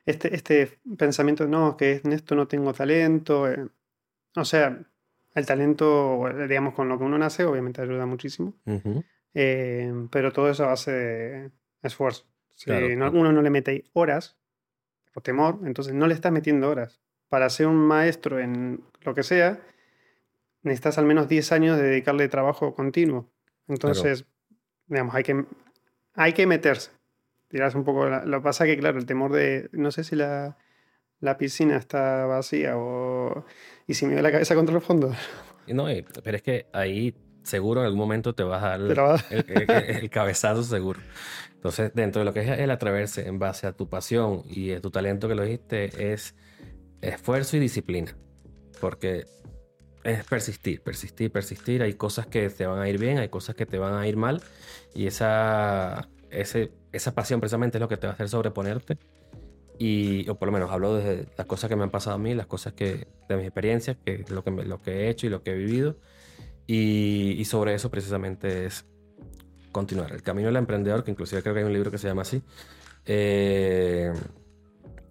este, 0.06 0.34
este 0.34 0.80
pensamiento, 0.96 1.46
no, 1.46 1.76
que 1.76 2.00
en 2.04 2.12
esto 2.12 2.34
no 2.34 2.48
tengo 2.48 2.72
talento. 2.72 3.48
Eh, 3.48 3.68
o 4.36 4.44
sea, 4.44 4.80
el 5.38 5.46
talento, 5.46 6.24
digamos, 6.48 6.74
con 6.74 6.88
lo 6.88 6.98
que 6.98 7.04
uno 7.04 7.18
nace, 7.18 7.44
obviamente 7.44 7.82
ayuda 7.82 8.06
muchísimo. 8.06 8.54
Eh, 9.34 9.92
pero 10.10 10.32
todo 10.32 10.50
eso 10.50 10.68
de 10.86 11.50
esfuerzo. 11.82 12.26
Si 12.54 12.70
uno 12.70 13.32
no 13.32 13.42
le 13.42 13.50
mete 13.50 13.84
horas, 13.92 14.36
por 15.12 15.22
temor, 15.22 15.60
entonces 15.64 15.94
no 15.94 16.06
le 16.06 16.14
estás 16.14 16.32
metiendo 16.32 16.68
horas. 16.68 17.00
Para 17.28 17.48
ser 17.50 17.66
un 17.66 17.76
maestro 17.76 18.38
en 18.38 18.82
lo 19.02 19.14
que 19.14 19.22
sea, 19.22 19.60
necesitas 20.62 20.98
al 20.98 21.06
menos 21.06 21.28
10 21.28 21.52
años 21.52 21.76
de 21.76 21.84
dedicarle 21.84 22.28
trabajo 22.28 22.74
continuo. 22.74 23.30
Entonces, 23.68 24.24
digamos, 24.86 25.14
hay 25.14 25.22
que, 25.22 25.44
hay 26.14 26.32
que 26.32 26.46
meterse 26.46 26.90
dirás 27.50 27.74
un 27.74 27.84
poco, 27.84 28.08
lo 28.08 28.42
pasa 28.42 28.66
que 28.66 28.76
claro, 28.78 28.98
el 28.98 29.06
temor 29.06 29.32
de, 29.32 29.68
no 29.72 29.90
sé 29.90 30.04
si 30.04 30.16
la, 30.16 30.56
piscina 31.38 31.76
está 31.76 32.26
vacía 32.26 32.76
o, 32.76 33.44
y 33.88 33.94
si 33.94 34.06
me 34.06 34.22
la 34.22 34.30
cabeza 34.30 34.54
contra 34.54 34.76
el 34.76 34.80
fondo. 34.80 35.12
No, 35.66 35.86
pero 36.22 36.36
es 36.36 36.42
que 36.42 36.66
ahí 36.72 37.16
seguro 37.42 37.80
en 37.80 37.86
algún 37.86 37.98
momento 37.98 38.34
te 38.34 38.42
vas 38.42 38.62
a 38.62 38.78
dar 38.78 39.20
el, 39.30 40.10
cabezazo 40.10 40.62
seguro. 40.62 41.00
Entonces, 41.54 41.90
dentro 41.94 42.20
de 42.20 42.26
lo 42.26 42.32
que 42.32 42.40
es 42.40 42.58
el 42.58 42.70
atreverse 42.70 43.26
en 43.26 43.40
base 43.40 43.66
a 43.66 43.72
tu 43.72 43.88
pasión 43.88 44.44
y 44.46 44.72
a 44.72 44.80
tu 44.80 44.90
talento 44.90 45.26
que 45.26 45.34
lo 45.34 45.42
dijiste, 45.42 46.12
es 46.12 46.36
esfuerzo 47.00 47.56
y 47.56 47.60
disciplina. 47.60 48.16
Porque 48.80 49.26
es 50.04 50.24
persistir, 50.24 50.82
persistir, 50.82 51.32
persistir. 51.32 51.82
Hay 51.82 51.94
cosas 51.94 52.26
que 52.26 52.48
te 52.50 52.66
van 52.66 52.80
a 52.80 52.88
ir 52.88 52.98
bien, 52.98 53.18
hay 53.18 53.28
cosas 53.28 53.56
que 53.56 53.66
te 53.66 53.78
van 53.78 53.94
a 53.94 54.06
ir 54.06 54.16
mal. 54.16 54.42
Y 54.94 55.06
esa, 55.06 56.08
ese 56.30 56.70
esa 56.92 57.14
pasión 57.14 57.40
precisamente 57.40 57.78
es 57.78 57.80
lo 57.80 57.88
que 57.88 57.96
te 57.96 58.06
va 58.06 58.12
a 58.12 58.14
hacer 58.14 58.28
sobreponerte. 58.28 58.98
Y, 59.78 60.28
o 60.28 60.36
por 60.36 60.48
lo 60.48 60.52
menos 60.52 60.70
hablo 60.70 60.94
de 60.94 61.26
las 61.36 61.46
cosas 61.46 61.68
que 61.68 61.76
me 61.76 61.84
han 61.84 61.90
pasado 61.90 62.16
a 62.16 62.18
mí, 62.18 62.34
las 62.34 62.46
cosas 62.46 62.72
que, 62.72 63.06
de 63.28 63.36
mis 63.36 63.44
experiencias, 63.44 63.96
que 64.04 64.24
lo 64.28 64.42
que, 64.42 64.50
lo 64.50 64.82
que 64.82 64.90
he 64.90 65.10
hecho 65.10 65.26
y 65.26 65.30
lo 65.30 65.42
que 65.42 65.52
he 65.52 65.54
vivido. 65.54 65.96
Y, 66.66 67.42
sobre 67.46 67.74
eso 67.74 67.90
precisamente 67.90 68.66
es 68.66 68.84
continuar. 69.72 70.12
El 70.12 70.22
camino 70.22 70.48
del 70.48 70.56
emprendedor, 70.56 71.02
que 71.02 71.10
inclusive 71.10 71.42
creo 71.42 71.54
que 71.54 71.60
hay 71.60 71.66
un 71.66 71.72
libro 71.72 71.90
que 71.90 71.98
se 71.98 72.08
llama 72.08 72.22
así, 72.22 72.42
eh, 73.06 74.12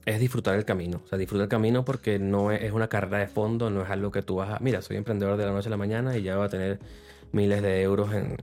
es 0.05 0.19
disfrutar 0.19 0.55
el 0.55 0.65
camino. 0.65 1.01
O 1.03 1.07
sea, 1.07 1.17
disfrutar 1.17 1.45
el 1.45 1.49
camino 1.49 1.83
porque 1.83 2.19
no 2.19 2.51
es, 2.51 2.71
una 2.71 2.87
carrera 2.87 3.17
de 3.17 3.27
fondo, 3.27 3.71
no 3.71 3.81
es 3.81 3.89
algo 3.89 4.11
que 4.11 4.21
tú 4.21 4.35
vas 4.35 4.51
a, 4.51 4.59
mira, 4.59 4.83
soy 4.83 4.97
emprendedor 4.97 5.35
de 5.35 5.45
la 5.45 5.51
noche 5.51 5.67
a 5.67 5.71
la 5.71 5.77
mañana 5.77 6.15
y 6.15 6.21
ya 6.21 6.37
voy 6.37 6.45
a 6.45 6.49
tener 6.49 6.79
miles 7.31 7.61
de 7.63 7.81
euros 7.81 8.13
en... 8.13 8.37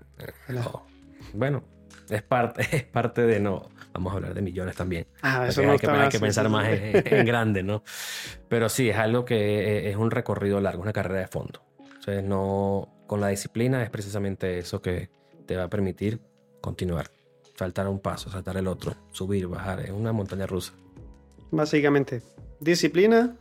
bueno, 1.33 1.63
es 2.11 2.23
parte, 2.23 2.63
es 2.77 2.85
parte 2.85 3.23
de 3.23 3.39
no. 3.39 3.69
Vamos 3.95 4.13
a 4.13 4.17
hablar 4.17 4.35
de 4.35 4.43
millones 4.43 4.75
también. 4.75 5.07
Ah, 5.23 5.47
eso 5.49 5.61
hay, 5.61 5.79
que, 5.79 5.87
hay 5.89 6.09
que 6.09 6.19
pensar 6.19 6.49
más 6.49 6.67
en, 6.69 7.25
grande, 7.25 7.63
¿no? 7.63 7.85
Pero 8.49 8.69
sí, 8.69 8.91
es 8.91 8.97
algo 8.97 9.25
que 9.25 9.89
es 9.89 9.97
un 9.97 10.11
recorrido 10.11 10.61
largo, 10.61 10.83
una 10.83 10.93
carrera 10.93 11.21
de 11.21 11.29
fondo. 11.29 11.63
Entonces, 11.79 12.25
no, 12.25 12.89
con 13.07 13.21
la 13.21 13.29
disciplina 13.29 13.83
es 13.85 13.91
precisamente 13.91 14.59
eso 14.59 14.83
que 14.83 15.11
te 15.47 15.57
va 15.57 15.65
a 15.65 15.69
permitir 15.69 16.21
continuar. 16.61 17.11
Saltar 17.57 17.87
un 17.87 18.01
paso, 18.01 18.31
saltar 18.31 18.57
el 18.57 18.67
otro, 18.67 18.97
subir, 19.13 19.47
bajar. 19.47 19.81
Es 19.81 19.91
una 19.91 20.13
montaña 20.13 20.47
rusa. 20.47 20.73
Básicamente, 21.53 22.21
disciplina, 22.59 23.37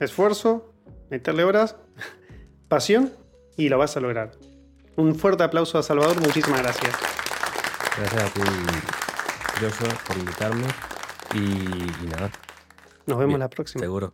esfuerzo, 0.00 0.72
meterle 1.08 1.44
horas, 1.44 1.76
pasión 2.68 3.12
y 3.56 3.68
lo 3.68 3.78
vas 3.78 3.96
a 3.96 4.00
lograr. 4.00 4.32
Un 4.96 5.14
fuerte 5.14 5.44
aplauso 5.44 5.78
a 5.78 5.84
Salvador, 5.84 6.20
muchísimas 6.20 6.62
gracias. 6.62 6.92
Gracias 7.96 8.22
a 8.24 8.34
ti, 8.34 8.40
Por 9.70 10.16
invitarme. 10.16 10.66
Y, 11.34 12.06
nada. 12.08 12.30
Nos 13.06 13.18
vemos 13.18 13.38
la 13.38 13.48
próxima. 13.48 13.80
Seguro. 13.80 14.12